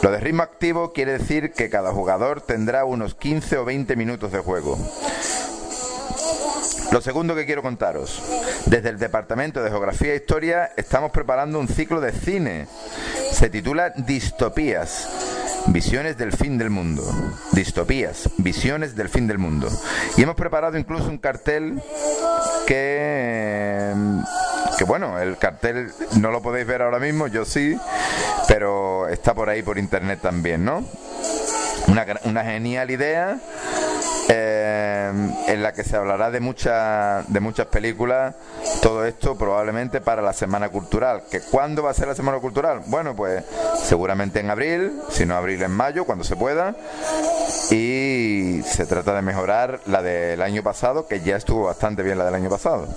Lo 0.04 0.12
de 0.12 0.20
ritmo 0.20 0.44
activo 0.44 0.94
quiere 0.94 1.14
decir 1.14 1.52
que 1.54 1.70
cada 1.70 1.92
jugador 1.92 2.42
tendrá 2.42 2.86
unos 2.86 3.16
15 3.16 3.58
o 3.58 3.66
20 3.66 3.96
minutos 3.96 4.32
de 4.32 4.40
juego. 4.40 4.78
Lo 6.92 7.02
segundo 7.02 7.36
que 7.36 7.46
quiero 7.46 7.62
contaros, 7.62 8.22
desde 8.68 8.90
el 8.90 9.00
Departamento 9.00 9.62
de 9.62 9.70
Geografía 9.70 10.14
e 10.14 10.18
Historia 10.18 10.72
estamos 10.78 11.12
preparando 11.12 11.60
un 11.60 11.68
ciclo 11.68 12.00
de 12.00 12.12
cine. 12.12 12.68
Se 13.32 13.50
titula 13.50 13.90
Distopías. 13.90 15.10
Visiones 15.68 16.18
del 16.18 16.32
fin 16.32 16.58
del 16.58 16.70
mundo. 16.70 17.04
Distopías, 17.52 18.30
visiones 18.38 18.96
del 18.96 19.10
fin 19.10 19.28
del 19.28 19.38
mundo. 19.38 19.68
Y 20.16 20.22
hemos 20.22 20.36
preparado 20.36 20.78
incluso 20.78 21.10
un 21.10 21.18
cartel 21.18 21.82
que 22.66 23.94
que 24.78 24.84
bueno, 24.84 25.20
el 25.20 25.38
cartel 25.38 25.92
no 26.20 26.32
lo 26.32 26.42
podéis 26.42 26.68
ver 26.68 26.82
ahora 26.82 27.00
mismo, 27.00 27.28
yo 27.28 27.46
sí, 27.46 27.78
pero 28.48 29.08
está 29.08 29.34
por 29.34 29.50
ahí 29.50 29.64
por 29.64 29.78
internet 29.78 30.20
también, 30.22 30.64
¿no? 30.64 30.86
Una, 31.88 32.06
una 32.26 32.44
genial 32.44 32.92
idea 32.92 33.40
eh, 34.30 35.12
en 35.48 35.64
la 35.64 35.72
que 35.72 35.84
se 35.86 35.96
hablará 35.96 36.30
de, 36.32 36.42
muchas 36.42 37.32
de 37.32 37.40
muchas 37.40 37.68
películas, 37.68 38.36
todo 38.82 39.06
esto 39.06 39.38
probablemente 39.38 40.02
para 40.02 40.22
la 40.22 40.34
Semana 40.34 40.70
Cultural. 40.70 41.24
¿Que 41.32 41.40
¿Cuándo 41.40 41.82
va 41.82 41.92
a 41.92 41.94
ser 41.94 42.10
la 42.10 42.16
Semana 42.16 42.40
Cultural? 42.40 42.82
Bueno, 42.88 43.16
pues 43.16 43.44
seguramente 43.82 44.42
en 44.42 44.50
abril, 44.50 45.02
si 45.10 45.26
no 45.26 45.36
abril 45.36 45.64
en 45.64 45.72
mayo, 45.72 46.04
cuando 46.04 46.26
se 46.26 46.36
pueda. 46.36 46.76
Y 47.72 48.62
se 48.66 48.86
trata 48.86 49.14
de 49.16 49.22
mejorar 49.22 49.80
la 49.86 50.02
del 50.02 50.42
año 50.42 50.62
pasado, 50.62 51.08
que 51.08 51.22
ya 51.22 51.38
estuvo 51.38 51.66
bastante 51.66 52.04
bien 52.04 52.18
la 52.18 52.26
del 52.26 52.36
año 52.36 52.50
pasado. 52.50 52.88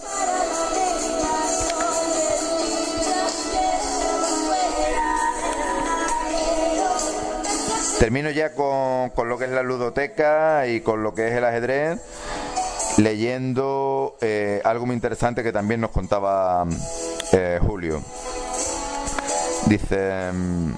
Termino 8.01 8.31
ya 8.31 8.55
con, 8.55 9.29
lo 9.29 9.37
que 9.37 9.45
es 9.45 9.51
la 9.51 9.63
ludoteca 9.63 10.67
y 10.67 10.81
con 10.81 11.03
lo 11.03 11.13
que 11.13 11.29
es 11.29 11.35
el 11.35 11.45
ajedrez, 11.45 12.01
leyendo 12.97 14.17
eh, 14.23 14.63
algo 14.65 14.87
muy 14.87 14.95
interesante 14.95 15.43
que 15.43 15.53
también 15.53 15.83
nos 15.83 15.91
contaba 15.91 16.67
eh, 17.33 17.61
Julio. 17.61 18.01
Dice... 19.67 20.33
Mm, 20.33 20.73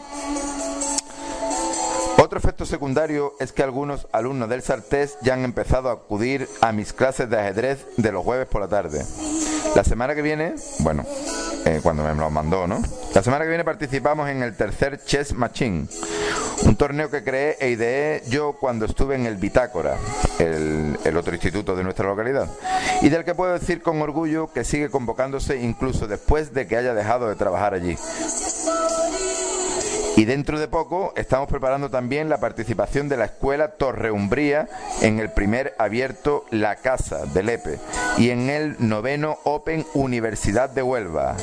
otro 2.19 2.39
efecto 2.39 2.67
secundario 2.67 3.35
es 3.39 3.53
que 3.53 3.63
algunos 3.63 4.09
alumnos 4.11 4.49
del 4.49 4.63
Sartés 4.63 5.17
ya 5.23 5.35
han 5.35 5.45
empezado 5.45 5.91
a 5.91 5.93
acudir 5.93 6.49
a 6.61 6.73
mis 6.73 6.93
clases 6.93 7.31
de 7.31 7.39
ajedrez 7.39 7.87
de 7.99 8.11
los 8.11 8.25
jueves 8.25 8.49
por 8.49 8.63
la 8.63 8.69
tarde. 8.69 9.05
La 9.77 9.85
semana 9.85 10.17
que 10.17 10.23
viene, 10.23 10.55
bueno, 10.81 11.07
eh, 11.65 11.81
cuando 11.83 12.03
me 12.03 12.15
lo 12.15 12.31
mandó, 12.31 12.67
¿no? 12.67 12.83
La 13.15 13.23
semana 13.23 13.45
que 13.45 13.49
viene 13.49 13.65
participamos 13.65 14.29
en 14.29 14.43
el 14.43 14.57
tercer 14.57 15.03
Chess 15.05 15.35
Machine, 15.35 15.87
un 16.65 16.77
torneo 16.77 17.11
que 17.11 17.23
creé 17.23 17.57
e 17.61 17.71
ideé 17.71 18.23
yo 18.29 18.55
cuando 18.55 18.85
estuve 18.85 19.15
en 19.15 19.27
el 19.27 19.37
Bitácora, 19.37 19.97
el, 20.39 20.99
el 21.05 21.17
otro 21.17 21.35
instituto 21.35 21.77
de 21.77 21.85
nuestra 21.85 22.07
localidad, 22.07 22.49
y 23.01 23.09
del 23.09 23.25
que 23.25 23.35
puedo 23.35 23.53
decir 23.53 23.83
con 23.83 24.01
orgullo 24.03 24.53
que 24.53 24.65
sigue 24.65 24.91
convocándose 24.91 25.61
incluso 25.61 26.07
después 26.07 26.53
de 26.53 26.67
que 26.67 26.77
haya 26.77 26.95
dejado 26.95 27.29
de 27.29 27.37
trabajar 27.37 27.75
allí. 27.75 27.97
Y 30.17 30.27
dentro 30.27 30.61
de 30.61 30.69
poco 30.69 31.15
estamos 31.17 31.49
preparando 31.49 31.91
también 31.91 32.29
la 32.29 32.39
participación 32.39 33.09
de 33.09 33.17
la 33.17 33.25
escuela 33.25 33.69
Torre 33.69 34.11
Umbría 34.11 34.69
en 35.01 35.19
el 35.19 35.31
primer 35.31 35.75
abierto 35.79 36.45
La 36.51 36.77
Casa 36.77 37.25
de 37.27 37.43
Lepe 37.43 37.79
y 38.19 38.29
en 38.31 38.51
el 38.51 38.77
noveno 38.79 39.39
Open 39.45 39.87
Universidad 39.95 40.69
de 40.69 40.83
Huelva. 40.83 41.37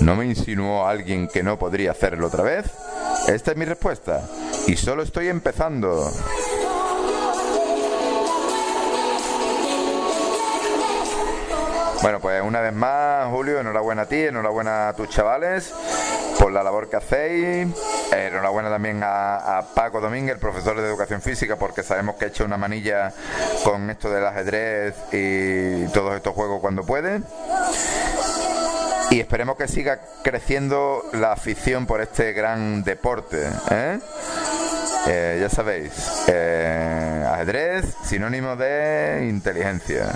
¿No 0.00 0.16
me 0.16 0.24
insinuó 0.24 0.86
alguien 0.86 1.28
que 1.28 1.42
no 1.42 1.58
podría 1.58 1.90
hacerlo 1.90 2.28
otra 2.28 2.42
vez? 2.42 2.66
Esta 3.28 3.50
es 3.50 3.56
mi 3.56 3.64
respuesta. 3.64 4.22
Y 4.66 4.76
solo 4.76 5.02
estoy 5.02 5.28
empezando. 5.28 6.10
Bueno, 12.02 12.20
pues 12.20 12.42
una 12.42 12.60
vez 12.60 12.72
más, 12.72 13.28
Julio, 13.30 13.60
enhorabuena 13.60 14.02
a 14.02 14.06
ti, 14.06 14.16
enhorabuena 14.16 14.88
a 14.88 14.92
tus 14.92 15.08
chavales 15.08 15.72
por 16.38 16.52
la 16.52 16.62
labor 16.62 16.88
que 16.88 16.96
hacéis. 16.96 17.68
enhorabuena 18.12 18.70
también 18.70 19.00
a, 19.02 19.64
Paco 19.74 20.00
Domínguez, 20.00 20.38
profesor 20.38 20.80
de 20.80 20.86
educación 20.86 21.20
física, 21.20 21.56
porque 21.56 21.82
sabemos 21.82 22.16
que 22.16 22.26
ha 22.26 22.28
hecho 22.28 22.44
una 22.44 22.56
manilla 22.56 23.12
con 23.64 23.90
esto 23.90 24.10
del 24.10 24.26
ajedrez 24.26 24.94
y 25.12 25.86
todos 25.88 26.14
estos 26.14 26.34
juegos 26.34 26.60
cuando 26.60 26.84
puede. 26.84 27.20
Y 29.10 29.20
esperemos 29.20 29.56
que 29.56 29.68
siga 29.68 30.00
creciendo 30.22 31.02
la 31.12 31.32
afición 31.32 31.86
por 31.86 32.00
este 32.00 32.32
gran 32.32 32.82
deporte. 32.82 33.48
¿eh? 33.70 33.98
Eh, 35.08 35.38
ya 35.40 35.48
sabéis, 35.48 35.92
eh, 36.26 37.24
ajedrez, 37.32 37.84
sinónimo 38.04 38.56
de 38.56 39.26
inteligencia. 39.28 40.10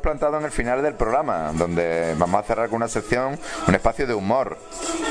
Plantado 0.00 0.38
en 0.38 0.44
el 0.44 0.50
final 0.50 0.82
del 0.82 0.94
programa, 0.94 1.52
donde 1.54 2.14
vamos 2.18 2.40
a 2.40 2.42
cerrar 2.42 2.68
con 2.68 2.76
una 2.76 2.88
sección, 2.88 3.38
un 3.68 3.74
espacio 3.74 4.06
de 4.06 4.14
humor, 4.14 4.58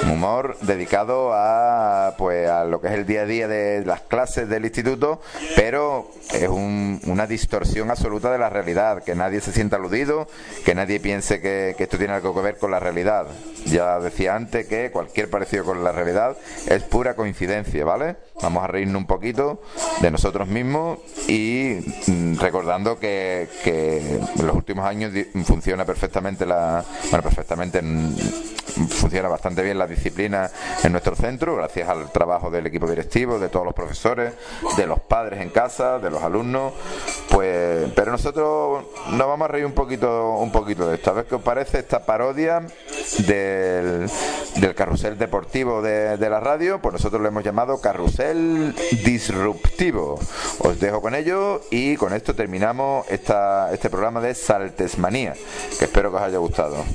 un 0.04 0.12
humor 0.12 0.58
dedicado 0.62 1.32
a 1.34 2.16
pues 2.18 2.50
a 2.50 2.66
lo 2.66 2.82
que 2.82 2.88
es 2.88 2.94
el 2.94 3.06
día 3.06 3.22
a 3.22 3.26
día 3.26 3.48
de 3.48 3.86
las 3.86 4.02
clases 4.02 4.50
del 4.50 4.66
instituto, 4.66 5.22
pero 5.56 6.12
es 6.34 6.50
una 6.50 7.28
distorsión 7.28 7.92
absoluta 7.92 8.32
de 8.32 8.38
la 8.38 8.50
realidad, 8.50 9.04
que 9.04 9.16
nadie 9.16 9.42
se 9.42 9.52
sienta 9.52 9.78
aludido, 9.78 10.28
que 10.66 10.76
nadie 10.76 11.00
piense 11.00 11.42
que, 11.42 11.76
que 11.78 11.84
esto 11.84 11.98
tiene 11.98 12.14
algo 12.14 12.34
que 12.36 12.42
ver 12.42 12.58
con 12.58 12.72
la 12.72 12.80
realidad. 12.80 13.28
Ya 13.66 14.00
decía 14.00 14.36
antes 14.36 14.68
que 14.68 14.92
cualquier 14.92 15.30
parecido 15.30 15.64
con 15.66 15.84
la 15.84 15.92
realidad 15.92 16.38
es 16.68 16.84
pura 16.84 17.16
coincidencia, 17.16 17.86
¿vale? 17.86 18.18
Vamos 18.42 18.64
a 18.64 18.68
reírnos 18.68 19.02
un 19.02 19.08
poquito 19.08 19.62
de 20.02 20.12
nosotros 20.12 20.48
mismos 20.48 21.00
y 21.28 21.78
mm, 22.08 22.40
recordando 22.40 23.00
que, 23.00 23.48
que 23.64 24.20
en 24.40 24.48
los 24.48 24.56
últimos 24.56 24.86
años 24.86 25.14
funciona 25.44 25.86
perfectamente 25.86 26.46
la. 26.46 26.84
Bueno, 27.10 27.24
perfectamente. 27.24 27.82
Funciona 28.90 29.28
bastante 29.28 29.62
bien 29.62 29.78
la 29.78 29.88
disciplina 29.88 30.50
en 30.84 30.92
nuestro 30.92 31.16
centro, 31.16 31.56
gracias 31.56 31.90
al 31.90 32.12
trabajo 32.12 32.50
del 32.50 32.68
equipo 32.68 32.88
directivo, 32.88 33.38
de 33.38 33.50
todos 33.50 33.66
los 33.66 33.74
profesores, 33.74 34.34
de 34.78 34.88
los 34.88 35.00
padres 35.02 35.42
en 35.42 35.50
casa, 35.50 36.00
de 36.00 36.10
los 36.10 36.22
alumnos. 36.22 36.74
Pues, 37.30 37.92
pero 37.96 38.12
nosotros 38.12 38.86
nos 39.12 39.28
vamos 39.28 39.46
a 39.46 39.52
reír 39.52 39.66
un 39.66 39.74
poquito, 39.74 40.36
un 40.36 40.52
poquito 40.52 40.88
de 40.88 40.96
esto. 40.96 41.10
A 41.10 41.14
ver 41.14 41.26
qué 41.26 41.36
os 41.36 41.42
parece 41.42 41.80
esta 41.80 42.06
parodia 42.06 42.62
del, 43.18 44.10
del 44.56 44.76
carrusel 44.76 45.18
deportivo 45.18 45.82
de, 45.82 46.18
de 46.18 46.30
la 46.30 46.40
radio. 46.40 46.80
Pues 46.82 46.94
nosotros 46.94 47.22
lo 47.22 47.28
hemos 47.28 47.44
llamado 47.44 47.82
carrusel 47.82 48.76
disruptivo. 49.04 50.20
Os 50.60 50.80
dejo 50.80 51.02
con 51.02 51.16
ello 51.16 51.62
y 51.72 51.96
con 51.96 52.14
esto 52.14 52.36
terminamos 52.36 53.06
esta, 53.10 53.74
este 53.74 53.90
programa 53.90 54.22
de 54.22 54.36
Saltesmanía, 54.36 55.34
que 55.78 55.86
espero 55.86 56.12
que 56.12 56.18
os 56.18 56.24
haya 56.24 56.38
gustado. 56.38 56.86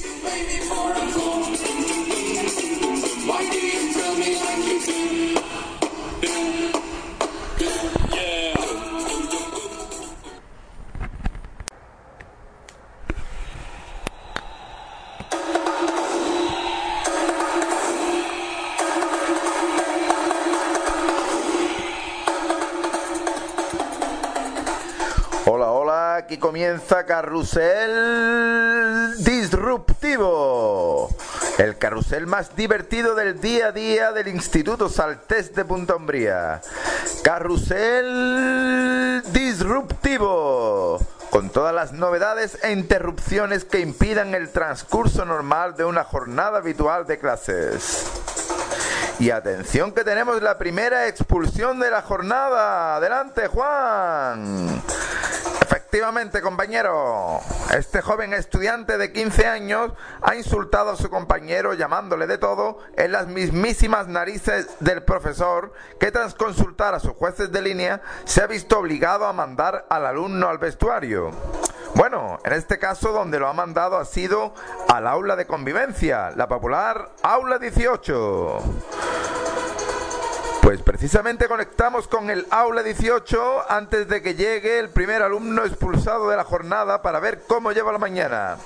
Carrusel 27.07 28.45
Disruptivo. 29.19 31.09
el 31.59 31.79
carrusel 31.79 32.27
más 32.27 32.57
divertido 32.57 33.15
del 33.15 33.41
día 33.41 33.69
a 33.69 33.73
día 33.73 34.13
del 34.13 34.29
Instituto 34.29 34.89
Saltés 34.89 35.55
de 35.55 35.65
Punta 35.65 35.97
Umbría. 35.97 36.61
Carrusel 37.23 39.23
disruptivo, 39.33 40.99
con 41.31 41.51
todas 41.51 41.75
las 41.75 41.93
novedades 41.93 42.59
e 42.63 42.73
interrupciones 42.73 43.65
que 43.65 43.81
impidan 43.81 44.35
el 44.35 44.51
transcurso 44.51 45.25
normal 45.25 45.77
de 45.77 45.85
una 45.85 46.05
jornada 46.05 46.59
habitual 46.59 47.07
de 47.07 47.19
clases. 47.19 48.05
Y 49.21 49.31
atención 49.31 49.93
que 49.93 50.03
tenemos 50.03 50.43
la 50.43 50.59
primera 50.59 51.07
expulsión 51.07 51.79
de 51.79 51.91
la 51.91 52.03
jornada. 52.03 52.97
Adelante, 52.97 53.47
Juan. 53.47 54.83
Efectivamente, 55.95 56.43
compañero. 56.43 57.39
Este 57.73 58.03
joven 58.03 58.35
estudiante 58.35 58.99
de 58.99 59.13
15 59.13 59.47
años 59.47 59.93
ha 60.23 60.35
insultado 60.35 60.91
a 60.91 60.97
su 60.97 61.09
compañero 61.09 61.73
llamándole 61.73 62.27
de 62.27 62.37
todo 62.37 62.79
en 62.97 63.13
las 63.13 63.29
mismísimas 63.29 64.09
narices 64.09 64.67
del 64.81 65.05
profesor 65.05 65.73
que 66.01 66.11
tras 66.11 66.35
consultar 66.35 66.97
a 66.97 66.99
sus 66.99 67.13
jueces 67.13 67.53
de 67.53 67.63
línea 67.63 68.03
se 68.25 68.43
ha 68.43 68.49
visto 68.49 68.81
obligado 68.81 69.25
a 69.27 69.33
mandar 69.33 69.87
al 69.89 70.05
alumno 70.05 70.49
al 70.49 70.59
vestuario. 70.59 71.31
Bueno, 71.95 72.41
en 72.43 72.55
este 72.55 72.81
caso 72.81 73.13
donde 73.13 73.39
lo 73.39 73.47
ha 73.47 73.53
mandado 73.53 73.97
ha 73.97 74.05
sido 74.05 74.53
al 74.89 75.07
aula 75.07 75.37
de 75.37 75.47
convivencia, 75.47 76.33
la 76.35 76.49
popular 76.49 77.13
aula 77.23 77.61
18. 77.61 78.63
Pues 80.75 80.83
precisamente 80.83 81.47
conectamos 81.47 82.09
con 82.09 82.31
el 82.31 82.49
aula 82.51 82.83
18 82.83 83.71
antes 83.71 84.09
de 84.09 84.21
que 84.21 84.35
llegue 84.35 84.81
el 84.81 84.91
primer 84.91 85.23
alumno 85.23 85.65
expulsado 85.65 86.29
de 86.29 86.37
la 86.37 86.43
jornada 86.43 87.01
para 87.01 87.21
ver 87.21 87.45
cómo 87.47 87.71
lleva 87.71 87.93
la 87.93 87.99
mañana. 87.99 88.57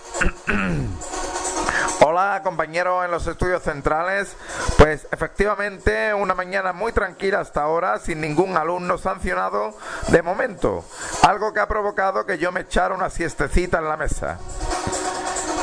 Hola 2.01 2.41
compañeros 2.43 3.05
en 3.05 3.11
los 3.11 3.27
estudios 3.27 3.63
centrales. 3.63 4.35
Pues 4.79 5.07
efectivamente 5.13 6.15
una 6.15 6.35
mañana 6.35 6.73
muy 6.73 6.93
tranquila 6.93 7.41
hasta 7.41 7.61
ahora, 7.61 7.99
sin 7.99 8.23
ningún 8.23 8.57
alumno 8.57 8.97
sancionado 8.97 9.77
de 10.09 10.23
momento. 10.23 10.87
Algo 11.25 11.53
que 11.53 11.61
ha 11.61 11.69
provocado 11.69 12.25
que 12.25 12.39
yo 12.39 12.53
me 12.53 12.61
echara 12.61 12.95
una 12.95 13.11
siestecita 13.11 13.81
en 13.81 13.85
la 13.87 13.99
mesa. 13.99 14.39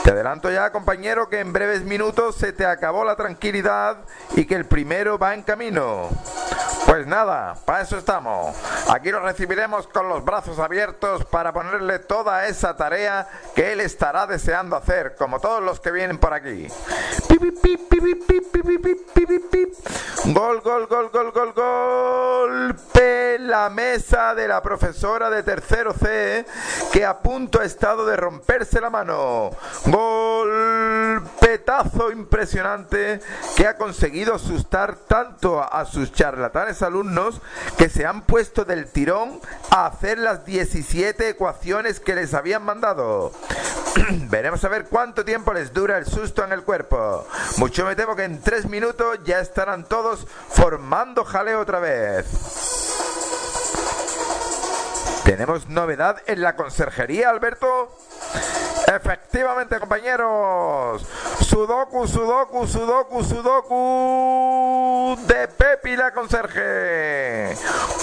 Te 0.06 0.12
adelanto 0.12 0.52
ya, 0.52 0.72
compañero, 0.72 1.30
que 1.30 1.40
en 1.40 1.52
breves 1.52 1.82
minutos 1.82 2.36
se 2.36 2.54
te 2.54 2.64
acabó 2.64 3.04
la 3.04 3.16
tranquilidad 3.16 3.98
y 4.36 4.46
que 4.46 4.54
el 4.54 4.66
primero 4.66 5.18
va 5.18 5.34
en 5.34 5.42
camino. 5.42 6.10
Pues 6.86 7.08
nada, 7.08 7.56
para 7.66 7.82
eso 7.82 7.98
estamos. 7.98 8.56
Aquí 8.88 9.10
lo 9.10 9.20
recibiremos 9.22 9.88
con 9.88 10.08
los 10.08 10.24
brazos 10.24 10.60
abiertos 10.60 11.26
para 11.26 11.52
ponerle 11.52 11.98
toda 11.98 12.46
esa 12.46 12.78
tarea 12.78 13.28
que 13.56 13.74
él 13.74 13.80
estará 13.80 14.28
deseando 14.28 14.76
hacer, 14.76 15.16
como 15.16 15.40
todos 15.40 15.64
los 15.64 15.80
que 15.80 15.90
vienen 15.90 16.20
por 16.20 16.34
aquí. 16.34 16.68
Gol. 29.86 29.95
Golpetazo 31.26 32.12
impresionante 32.12 33.22
que 33.56 33.66
ha 33.66 33.78
conseguido 33.78 34.36
asustar 34.36 34.98
tanto 34.98 35.64
a 35.64 35.86
sus 35.86 36.12
charlatanes 36.12 36.82
alumnos 36.82 37.42
que 37.78 37.88
se 37.88 38.06
han 38.06 38.24
puesto 38.24 38.66
del 38.66 38.88
tirón 38.88 39.40
a 39.70 39.86
hacer 39.86 40.18
las 40.18 40.44
17 40.46 41.30
ecuaciones 41.30 42.02
que 42.02 42.14
les 42.14 42.34
habían 42.34 42.64
mandado. 42.64 43.32
Veremos 44.30 44.66
a 44.66 44.68
ver 44.68 44.88
cuánto 44.90 45.24
tiempo 45.24 45.54
les 45.54 45.72
dura 45.72 45.98
el 45.98 46.06
susto 46.06 46.44
en 46.44 46.52
el 46.52 46.64
cuerpo. 46.64 47.26
Mucho 47.56 47.86
me 47.86 47.96
temo 47.96 48.18
que 48.18 48.26
en 48.26 48.42
tres 48.42 48.66
minutos 48.66 49.20
ya 49.24 49.40
estarán 49.40 49.86
todos 49.86 50.28
formando 50.50 51.24
jaleo 51.24 51.62
otra 51.62 51.80
vez. 51.80 52.26
¿Tenemos 55.24 55.70
novedad 55.70 56.22
en 56.28 56.42
la 56.42 56.58
conserjería, 56.58 57.30
Alberto? 57.30 57.96
Efectivamente, 58.96 59.80
compañeros. 59.80 61.06
Sudoku, 61.42 62.08
Sudoku, 62.08 62.66
Sudoku, 62.66 63.24
Sudoku 63.24 65.18
de 65.28 65.48
Pepi 65.48 65.96
la 65.96 66.12
conserje. 66.12 67.56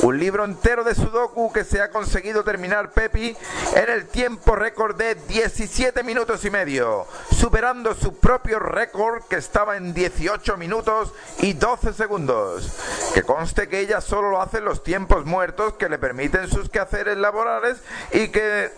Un 0.02 0.19
libro 0.19 0.44
entero 0.44 0.85
de 0.85 0.94
Sudoku 0.94 1.52
que 1.52 1.64
se 1.64 1.81
ha 1.81 1.90
conseguido 1.90 2.44
terminar 2.44 2.90
Pepi 2.93 3.36
en 3.74 3.90
el 3.90 4.06
tiempo 4.09 4.55
récord 4.55 4.97
de 4.97 5.14
17 5.14 6.02
minutos 6.02 6.44
y 6.44 6.51
medio, 6.51 7.06
superando 7.31 7.94
su 7.94 8.19
propio 8.19 8.59
récord 8.59 9.23
que 9.24 9.36
estaba 9.36 9.77
en 9.77 9.94
18 9.94 10.56
minutos 10.56 11.12
y 11.39 11.55
12 11.55 11.93
segundos. 11.93 12.70
Que 13.14 13.23
conste 13.23 13.69
que 13.69 13.81
ella 13.81 14.01
solo 14.01 14.31
lo 14.31 14.43
hace 14.43 14.59
en 14.59 14.64
los 14.64 14.82
tiempos 14.82 15.24
muertos 15.24 15.74
que 15.74 15.89
le 15.89 15.98
permiten 15.98 16.48
sus 16.48 16.69
quehaceres 16.69 17.16
laborales 17.16 17.78
y 18.12 18.28
que, 18.28 18.70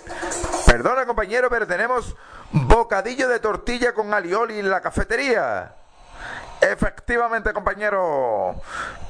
perdona 0.67 1.07
compañero, 1.07 1.49
pero 1.51 1.67
tenemos 1.67 2.04
bocadillo 2.53 3.29
de 3.29 3.41
tortilla 3.41 3.95
con 3.95 4.13
alioli 4.15 4.59
en 4.59 4.71
la 4.71 4.81
cafetería. 4.81 5.75
Efectivamente, 6.65 7.53
compañero. 7.53 8.57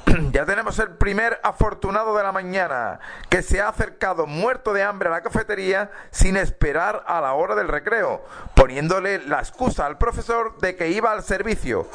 Ya 0.31 0.45
tenemos 0.45 0.79
el 0.79 0.91
primer 0.91 1.39
afortunado 1.43 2.15
de 2.15 2.23
la 2.23 2.31
mañana 2.31 2.99
que 3.29 3.41
se 3.41 3.59
ha 3.59 3.69
acercado 3.69 4.25
muerto 4.25 4.71
de 4.71 4.83
hambre 4.83 5.09
a 5.09 5.11
la 5.11 5.21
cafetería 5.21 5.91
sin 6.11 6.37
esperar 6.37 7.03
a 7.07 7.19
la 7.21 7.33
hora 7.33 7.55
del 7.55 7.67
recreo, 7.67 8.23
poniéndole 8.53 9.19
la 9.27 9.39
excusa 9.39 9.85
al 9.85 9.97
profesor 9.97 10.57
de 10.59 10.75
que 10.75 10.89
iba 10.89 11.11
al 11.11 11.23
servicio, 11.23 11.87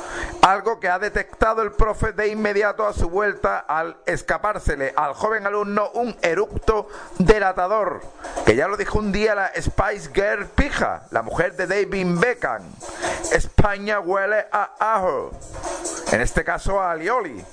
algo 0.43 0.81
que 0.81 0.89
ha 0.89 0.99
detectado 0.99 1.63
el 1.63 1.73
profe 1.73 2.13
de 2.13 2.29
inmediato 2.29 2.87
a 2.87 2.93
su 2.93 3.09
vuelta 3.09 3.59
al 3.59 3.97
escapársele 4.07 4.93
al 4.97 5.15
joven 5.15 5.47
alumno 5.47 5.91
un 5.95 6.17
eructo 6.21 6.89
delatador, 7.19 8.03
que 8.45 8.57
ya 8.57 8.69
lo 8.69 8.77
dijo 8.77 8.99
un 8.99 9.13
día 9.13 9.35
la 9.35 9.53
Spice 9.55 10.11
Girl 10.13 10.47
Pija, 10.47 11.05
la 11.11 11.23
mujer 11.23 11.55
de 11.57 11.67
David 11.67 12.19
Beckham. 12.19 12.63
España 13.33 14.01
huele 14.01 14.47
a 14.51 14.97
ajo. 14.97 15.31
En 16.13 16.21
este 16.21 16.45
caso 16.45 16.81
a 16.81 16.93
alioli. 16.93 17.45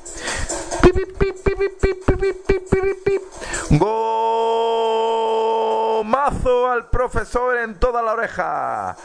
Gomazo 5.98 6.72
al 6.72 6.90
profesor 6.90 7.58
en 7.58 7.80
toda 7.80 8.02
la 8.02 8.14
oreja. 8.14 8.96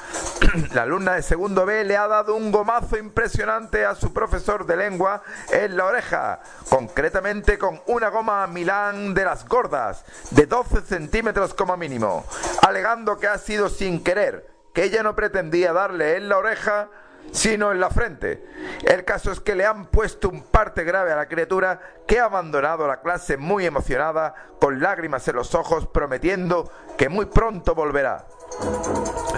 La 0.74 0.82
alumna 0.82 1.14
de 1.14 1.22
segundo 1.22 1.66
B 1.66 1.84
le 1.84 1.96
ha 1.96 2.06
dado 2.06 2.34
un 2.36 2.52
gomazo 2.52 2.96
impresionante 2.96 3.84
a 3.84 3.94
su 3.94 4.12
profesor 4.12 4.66
de 4.66 4.76
lengua 4.76 5.22
en 5.50 5.76
la 5.76 5.86
oreja, 5.86 6.40
concretamente 6.68 7.58
con 7.58 7.80
una 7.86 8.08
goma 8.08 8.46
Milán 8.46 9.14
de 9.14 9.24
las 9.24 9.46
gordas, 9.46 10.04
de 10.30 10.46
12 10.46 10.82
centímetros 10.82 11.54
como 11.54 11.76
mínimo, 11.76 12.24
alegando 12.62 13.18
que 13.18 13.28
ha 13.28 13.38
sido 13.38 13.68
sin 13.68 14.02
querer, 14.02 14.48
que 14.72 14.84
ella 14.84 15.02
no 15.02 15.14
pretendía 15.14 15.72
darle 15.72 16.16
en 16.16 16.28
la 16.28 16.38
oreja 16.38 16.88
sino 17.30 17.72
en 17.72 17.80
la 17.80 17.90
frente. 17.90 18.44
El 18.82 19.04
caso 19.04 19.32
es 19.32 19.40
que 19.40 19.54
le 19.54 19.66
han 19.66 19.86
puesto 19.86 20.28
un 20.28 20.42
parte 20.42 20.84
grave 20.84 21.12
a 21.12 21.16
la 21.16 21.28
criatura 21.28 21.80
que 22.06 22.20
ha 22.20 22.24
abandonado 22.24 22.86
la 22.86 23.00
clase 23.00 23.36
muy 23.36 23.66
emocionada, 23.66 24.34
con 24.60 24.80
lágrimas 24.80 25.26
en 25.28 25.36
los 25.36 25.54
ojos, 25.54 25.86
prometiendo 25.86 26.70
que 26.96 27.08
muy 27.08 27.26
pronto 27.26 27.74
volverá. 27.74 28.26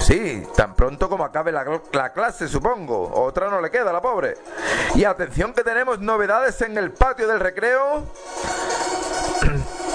Sí, 0.00 0.46
tan 0.56 0.74
pronto 0.74 1.08
como 1.08 1.24
acabe 1.24 1.52
la, 1.52 1.80
la, 1.92 2.12
clase, 2.12 2.48
supongo. 2.48 3.10
Otra 3.14 3.48
no 3.48 3.60
le 3.60 3.70
queda, 3.70 3.92
la 3.92 4.02
pobre. 4.02 4.34
Y 4.94 5.04
atención 5.04 5.52
que 5.52 5.62
tenemos 5.62 6.00
novedades 6.00 6.60
en 6.62 6.76
el 6.76 6.90
patio 6.90 7.28
del 7.28 7.40
recreo. 7.40 8.02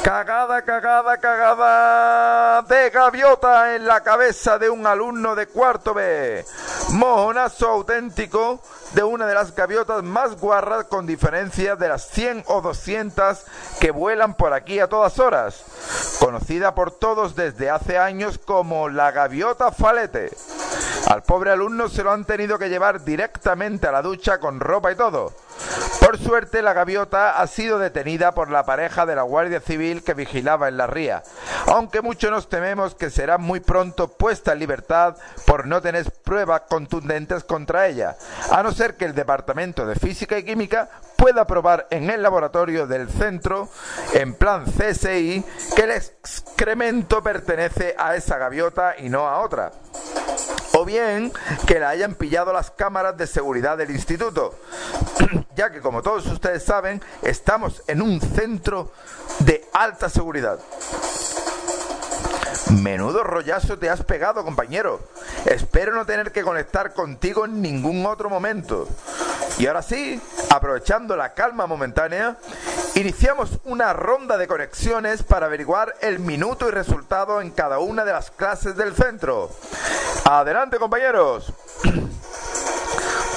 Cagada, 0.10 0.64
cagada, 0.64 1.18
cagada 1.18 2.64
de 2.64 2.90
gaviota 2.90 3.76
en 3.76 3.86
la 3.86 4.02
cabeza 4.02 4.58
de 4.58 4.68
un 4.68 4.88
alumno 4.88 5.36
de 5.36 5.46
cuarto 5.46 5.94
B. 5.94 6.44
Mojonazo 6.94 7.68
auténtico 7.68 8.60
de 8.96 9.04
una 9.04 9.28
de 9.28 9.36
las 9.36 9.54
gaviotas 9.54 10.02
más 10.02 10.40
guarras 10.42 10.86
con 10.86 11.06
diferencia 11.06 11.76
de 11.76 11.90
las 11.90 12.08
100 12.10 12.46
o 12.48 12.60
200 12.60 13.46
que 13.80 13.92
vuelan 13.92 14.34
por 14.34 14.52
aquí 14.52 14.80
a 14.80 14.88
todas 14.88 15.20
horas. 15.20 15.64
Conocida 16.20 16.74
por 16.74 16.90
todos 16.90 17.36
desde 17.36 17.70
hace 17.70 18.00
años 18.00 18.40
como 18.40 18.90
la 18.90 19.12
gaviota 19.12 19.72
falete. 19.72 20.32
Al 21.08 21.22
pobre 21.22 21.52
alumno 21.52 21.88
se 21.88 22.04
lo 22.04 22.12
han 22.12 22.26
tenido 22.26 22.58
que 22.58 22.70
llevar 22.70 23.04
directamente 23.04 23.86
a 23.86 23.92
la 23.92 24.02
ducha 24.02 24.40
con 24.40 24.60
ropa 24.60 24.92
y 24.92 24.96
todo. 24.96 25.34
Por 26.00 26.18
suerte, 26.18 26.62
la 26.62 26.74
gaviota 26.74 27.40
ha 27.40 27.48
sido 27.48 27.78
detenida 27.78 28.32
por 28.32 28.50
la 28.50 28.64
pareja 28.64 29.06
de 29.06 29.16
la 29.16 29.24
Guardia 29.24 29.60
Civil 29.60 30.04
que 30.04 30.14
vigilaba 30.14 30.68
en 30.68 30.78
la 30.78 30.88
ría, 30.88 31.24
aunque 31.68 32.02
mucho 32.02 32.32
nos 32.32 32.50
tememos 32.50 32.96
que 32.96 33.10
será 33.10 33.38
muy 33.38 33.60
pronto 33.60 34.08
puesta 34.08 34.54
en 34.54 34.60
libertad 34.60 35.18
por 35.46 35.68
no 35.68 35.82
tener 35.82 36.10
pruebas 36.24 36.64
contundentes 36.70 37.44
contra 37.44 37.88
ella, 37.88 38.16
a 38.50 38.64
no 38.64 38.72
ser 38.72 38.96
que 38.96 39.06
el 39.06 39.14
Departamento 39.14 39.86
de 39.86 39.96
Física 39.96 40.38
y 40.38 40.44
Química 40.44 40.90
pueda 41.16 41.46
probar 41.46 41.88
en 41.92 42.10
el 42.10 42.24
laboratorio 42.24 42.88
del 42.88 43.10
centro, 43.10 43.70
en 44.14 44.34
plan 44.34 44.66
CSI, 44.66 45.44
que 45.76 45.82
el 45.82 45.92
excremento 45.92 47.22
pertenece 47.22 47.94
a 47.98 48.16
esa 48.16 48.38
gaviota 48.38 48.96
y 48.98 49.10
no 49.10 49.28
a 49.28 49.42
otra. 49.42 49.72
O 50.80 50.86
bien 50.86 51.34
que 51.68 51.78
la 51.78 51.90
hayan 51.90 52.16
pillado 52.16 52.54
las 52.54 52.72
cámaras 52.72 53.18
de 53.18 53.28
seguridad 53.28 53.78
del 53.78 53.92
instituto, 53.92 54.58
ya 55.56 55.72
que 55.72 55.82
como 55.82 56.02
todos 56.02 56.26
ustedes 56.28 56.64
saben, 56.64 57.02
estamos 57.22 57.84
en 57.88 58.02
un 58.02 58.22
centro 58.22 58.94
de 59.40 59.68
alta 59.74 60.10
seguridad. 60.10 60.58
Menudo 62.70 63.24
rollazo 63.24 63.80
te 63.80 63.90
has 63.90 64.04
pegado, 64.04 64.44
compañero. 64.44 65.00
Espero 65.46 65.94
no 65.96 66.06
tener 66.06 66.32
que 66.32 66.44
conectar 66.44 66.94
contigo 66.94 67.46
en 67.46 67.62
ningún 67.62 68.06
otro 68.06 68.30
momento. 68.30 68.88
Y 69.58 69.66
ahora 69.66 69.82
sí, 69.82 70.22
aprovechando 70.52 71.16
la 71.16 71.34
calma 71.34 71.66
momentánea, 71.66 72.38
iniciamos 72.96 73.60
una 73.66 73.94
ronda 73.94 74.38
de 74.38 74.48
conexiones 74.48 75.24
para 75.24 75.48
averiguar 75.48 75.96
el 76.02 76.20
minuto 76.20 76.68
y 76.68 76.72
resultado 76.72 77.42
en 77.42 77.50
cada 77.52 77.80
una 77.80 78.06
de 78.06 78.14
las 78.14 78.30
clases 78.30 78.76
del 78.78 78.96
centro. 78.96 79.50
Adelante, 80.26 80.78
compañeros. 80.78 81.52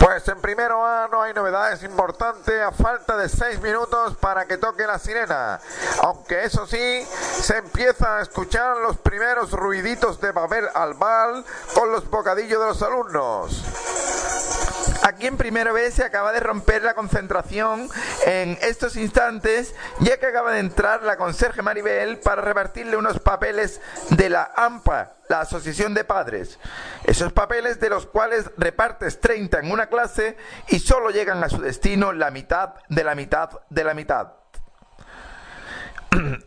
Pues 0.02 0.26
en 0.26 0.40
primero 0.40 0.84
A 0.84 1.06
no 1.06 1.22
hay 1.22 1.32
novedades 1.32 1.84
importantes 1.84 2.60
a 2.60 2.72
falta 2.72 3.16
de 3.16 3.28
seis 3.28 3.62
minutos 3.62 4.16
para 4.16 4.46
que 4.46 4.58
toque 4.58 4.84
la 4.84 4.98
sirena. 4.98 5.60
Aunque 6.02 6.42
eso 6.42 6.66
sí, 6.66 7.06
se 7.40 7.58
empieza 7.58 8.18
a 8.18 8.22
escuchar 8.22 8.78
los 8.78 8.96
primeros 8.96 9.52
ruiditos 9.52 10.20
de 10.20 10.32
Babel 10.32 10.68
Albal 10.74 11.44
con 11.72 11.92
los 11.92 12.10
bocadillos 12.10 12.58
de 12.58 12.66
los 12.66 12.82
alumnos. 12.82 13.62
Aquí 15.02 15.26
en 15.26 15.36
primera 15.36 15.72
vez 15.72 15.94
se 15.94 16.04
acaba 16.04 16.30
de 16.30 16.38
romper 16.38 16.82
la 16.82 16.94
concentración 16.94 17.88
en 18.24 18.56
estos 18.62 18.94
instantes, 18.94 19.74
ya 19.98 20.18
que 20.18 20.26
acaba 20.26 20.52
de 20.52 20.60
entrar 20.60 21.02
la 21.02 21.16
conserje 21.16 21.60
Maribel 21.60 22.18
para 22.18 22.42
repartirle 22.42 22.96
unos 22.96 23.18
papeles 23.18 23.80
de 24.10 24.30
la 24.30 24.52
AMPA, 24.54 25.14
la 25.28 25.40
Asociación 25.40 25.92
de 25.92 26.04
Padres. 26.04 26.60
Esos 27.02 27.32
papeles 27.32 27.80
de 27.80 27.90
los 27.90 28.06
cuales 28.06 28.50
repartes 28.56 29.20
30 29.20 29.58
en 29.58 29.72
una 29.72 29.86
clase 29.86 30.36
y 30.68 30.78
solo 30.78 31.10
llegan 31.10 31.42
a 31.42 31.48
su 31.48 31.60
destino 31.60 32.12
la 32.12 32.30
mitad 32.30 32.74
de 32.88 33.02
la 33.02 33.16
mitad 33.16 33.50
de 33.70 33.84
la 33.84 33.94
mitad. 33.94 34.41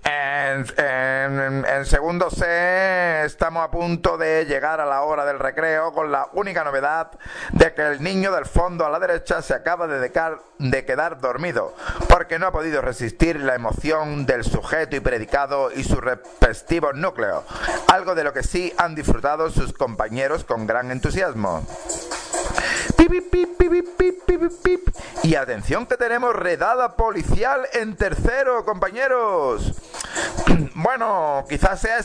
En, 0.48 0.66
en, 0.78 1.66
en, 1.66 1.86
segundo 1.86 2.30
C 2.30 3.24
estamos 3.26 3.64
a 3.64 3.72
punto 3.72 4.16
de 4.18 4.46
llegar 4.46 4.80
a 4.80 4.86
la 4.86 5.02
hora 5.02 5.26
del 5.26 5.40
recreo 5.40 5.92
con 5.92 6.12
la 6.12 6.30
única 6.34 6.64
novedad 6.64 7.12
de 7.52 7.74
que 7.74 7.82
el 7.82 8.04
niño 8.04 8.32
del 8.32 8.46
fondo 8.46 8.86
a 8.86 8.90
la 8.90 9.00
derecha 9.00 9.42
se 9.42 9.54
acaba 9.54 9.88
de, 9.88 10.00
decar, 10.00 10.40
de 10.60 10.86
quedar 10.86 11.20
dormido 11.20 11.74
porque 12.08 12.38
no 12.38 12.48
ha 12.48 12.52
podido 12.52 12.82
resistir 12.82 13.40
la 13.40 13.56
emoción 13.56 14.26
del 14.26 14.44
sujeto 14.44 14.96
y 14.96 15.00
predicado 15.00 15.72
y 15.72 15.84
su 15.84 16.00
respectivo 16.00 16.94
núcleo, 16.94 17.44
algo 17.88 18.14
de 18.14 18.24
lo 18.24 18.32
que 18.32 18.44
sí 18.44 18.72
han 18.78 18.94
disfrutado 18.94 19.50
sus 19.50 19.74
compañeros 19.74 20.44
con 20.44 20.68
gran 20.68 20.92
entusiasmo. 20.92 21.66
Y 25.24 25.36
atención 25.36 25.86
que 25.86 25.98
tenemos 25.98 26.36
redada 26.36 26.96
policial 26.96 27.68
en 27.74 27.96
tercero, 27.96 28.66
compañeros. 28.66 29.74
Bueno, 30.76 31.46
quizás 31.50 31.82
sea 31.82 32.00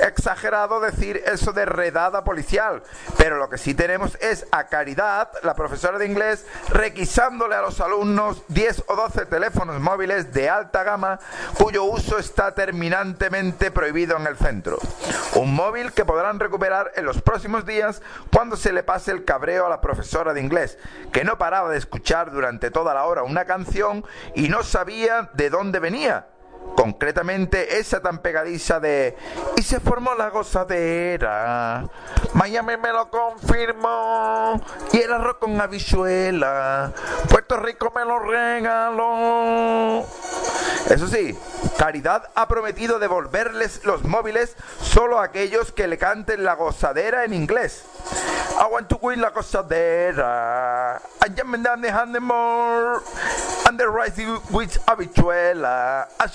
exagerado 0.00 0.80
decir 0.80 1.22
eso 1.26 1.52
de 1.52 1.64
redada 1.64 2.22
policial, 2.22 2.82
pero 3.16 3.36
lo 3.36 3.48
que 3.48 3.58
sí 3.58 3.74
tenemos 3.74 4.16
es 4.20 4.46
a 4.52 4.68
Caridad, 4.68 5.30
la 5.42 5.54
profesora 5.54 5.98
de 5.98 6.06
inglés, 6.06 6.46
requisándole 6.68 7.54
a 7.54 7.62
los 7.62 7.80
alumnos 7.80 8.42
10 8.48 8.84
o 8.88 8.96
12 8.96 9.26
teléfonos 9.26 9.80
móviles 9.80 10.32
de 10.32 10.48
alta 10.48 10.82
gama 10.82 11.18
cuyo 11.58 11.84
uso 11.84 12.18
está 12.18 12.54
terminantemente 12.54 13.70
prohibido 13.70 14.16
en 14.16 14.26
el 14.26 14.36
centro. 14.36 14.78
Un 15.34 15.54
móvil 15.54 15.92
que 15.92 16.04
podrán 16.04 16.40
recuperar 16.40 16.92
en 16.96 17.04
los 17.04 17.22
próximos 17.22 17.66
días 17.66 18.02
cuando 18.32 18.56
se 18.56 18.72
le 18.72 18.82
pase 18.82 19.12
el 19.12 19.24
cabreo 19.24 19.66
a 19.66 19.70
la 19.70 19.80
profesora 19.80 20.34
de 20.34 20.40
inglés, 20.40 20.78
que 21.12 21.24
no 21.24 21.38
paraba 21.48 21.70
de 21.70 21.78
escuchar 21.78 22.30
durante 22.30 22.70
toda 22.70 22.92
la 22.92 23.06
hora 23.06 23.22
una 23.22 23.46
canción 23.46 24.04
y 24.34 24.50
no 24.50 24.62
sabía 24.62 25.30
de 25.32 25.48
dónde 25.48 25.78
venía 25.78 26.26
concretamente 26.76 27.78
esa 27.78 28.00
tan 28.00 28.18
pegadiza 28.18 28.80
de 28.80 29.16
y 29.56 29.62
se 29.62 29.80
formó 29.80 30.14
la 30.14 30.30
gozadera 30.30 31.84
Miami 32.34 32.76
me 32.76 32.92
lo 32.92 33.10
confirmó 33.10 34.60
y 34.92 34.98
el 34.98 35.12
arroz 35.12 35.38
con 35.38 35.60
habichuela 35.60 36.92
Puerto 37.28 37.56
Rico 37.58 37.92
me 37.94 38.04
lo 38.04 38.18
regaló 38.20 40.06
eso 40.90 41.06
sí, 41.06 41.36
Caridad 41.76 42.30
ha 42.34 42.48
prometido 42.48 42.98
devolverles 42.98 43.84
los 43.84 44.04
móviles 44.04 44.56
solo 44.80 45.20
a 45.20 45.24
aquellos 45.24 45.70
que 45.70 45.86
le 45.86 45.98
canten 45.98 46.44
la 46.44 46.54
gozadera 46.54 47.24
en 47.24 47.34
inglés. 47.34 47.84
I 48.58 48.66
want 48.72 48.88
to 48.88 48.98
win 49.02 49.20
la 49.20 49.30
gozadera. 49.30 51.00
I 51.20 51.40
am 51.40 51.54
in 51.54 51.62
the 51.62 51.92
hand 51.92 52.18
more. 52.20 53.02
And 53.68 53.78
the 53.78 53.86
rice 53.88 54.16
with 54.50 54.78
habichuela. 54.86 56.08
I 56.18 56.26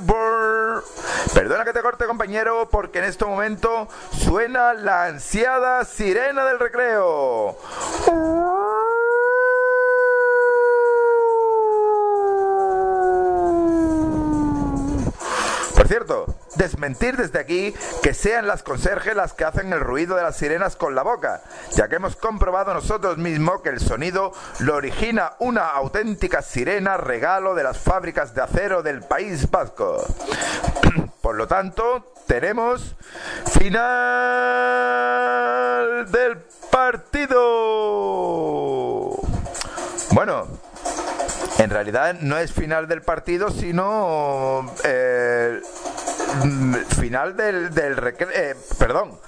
bird. 0.00 0.84
Perdona 1.32 1.64
que 1.64 1.72
te 1.72 1.80
corte, 1.82 2.06
compañero, 2.06 2.68
porque 2.70 2.98
en 2.98 3.04
este 3.04 3.24
momento 3.24 3.88
suena 4.18 4.74
la 4.74 5.04
ansiada 5.04 5.84
sirena 5.84 6.44
del 6.44 6.58
recreo. 6.58 7.56
Por 15.84 15.90
cierto, 15.90 16.34
desmentir 16.56 17.18
desde 17.18 17.38
aquí 17.38 17.74
que 18.02 18.14
sean 18.14 18.46
las 18.46 18.62
conserjes 18.62 19.14
las 19.14 19.34
que 19.34 19.44
hacen 19.44 19.70
el 19.70 19.80
ruido 19.80 20.16
de 20.16 20.22
las 20.22 20.34
sirenas 20.34 20.76
con 20.76 20.94
la 20.94 21.02
boca, 21.02 21.42
ya 21.72 21.88
que 21.88 21.96
hemos 21.96 22.16
comprobado 22.16 22.72
nosotros 22.72 23.18
mismos 23.18 23.60
que 23.60 23.68
el 23.68 23.80
sonido 23.80 24.32
lo 24.60 24.76
origina 24.76 25.34
una 25.40 25.68
auténtica 25.68 26.40
sirena 26.40 26.96
regalo 26.96 27.54
de 27.54 27.64
las 27.64 27.76
fábricas 27.76 28.34
de 28.34 28.40
acero 28.40 28.82
del 28.82 29.02
País 29.02 29.50
Vasco. 29.50 30.02
Por 31.20 31.34
lo 31.34 31.46
tanto, 31.46 32.14
tenemos 32.26 32.96
final 33.52 33.76
del 36.10 36.38
partido. 36.70 37.34
Bueno, 40.12 40.46
en 41.58 41.70
realidad 41.70 42.16
no 42.20 42.36
es 42.38 42.52
final 42.52 42.88
del 42.88 43.02
partido, 43.02 43.50
sino 43.50 44.70
eh, 44.84 45.60
final 46.96 47.36
del, 47.36 47.72
del 47.74 47.98
eh, 48.34 48.54
perdón. 48.78 49.18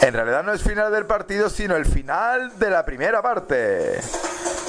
En 0.00 0.12
realidad 0.14 0.42
no 0.42 0.52
es 0.52 0.62
final 0.62 0.92
del 0.92 1.06
partido, 1.06 1.50
sino 1.50 1.76
el 1.76 1.86
final 1.86 2.58
de 2.58 2.70
la 2.70 2.84
primera 2.84 3.22
parte. 3.22 4.00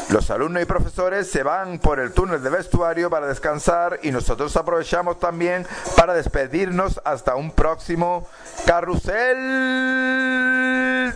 Los 0.09 0.31
alumnos 0.31 0.63
y 0.63 0.65
profesores 0.65 1.29
se 1.29 1.43
van 1.43 1.79
por 1.79 1.99
el 1.99 2.13
túnel 2.13 2.41
de 2.41 2.49
vestuario 2.49 3.09
para 3.09 3.27
descansar 3.27 3.99
y 4.03 4.11
nosotros 4.11 4.55
aprovechamos 4.55 5.19
también 5.19 5.67
para 5.97 6.13
despedirnos 6.13 7.01
hasta 7.03 7.35
un 7.35 7.51
próximo 7.51 8.25
carrusel 8.65 9.37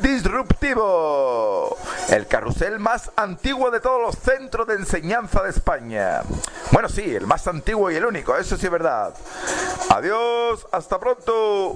disruptivo. 0.02 1.78
El 2.10 2.28
carrusel 2.28 2.80
más 2.80 3.12
antiguo 3.16 3.72
de 3.72 3.80
todos 3.80 4.02
los 4.02 4.18
centros 4.18 4.68
de 4.68 4.74
enseñanza 4.76 5.42
de 5.42 5.52
España. 5.52 6.24
Bueno, 6.72 6.90
sí, 6.90 7.16
el 7.16 7.26
más 7.26 7.48
antiguo 7.48 7.90
y 7.92 7.96
el 7.96 8.06
único, 8.06 8.36
eso 8.36 8.58
sí 8.58 8.66
es 8.66 8.72
verdad. 8.72 9.14
Adiós, 9.90 10.68
hasta 10.70 11.00
pronto. 11.00 11.76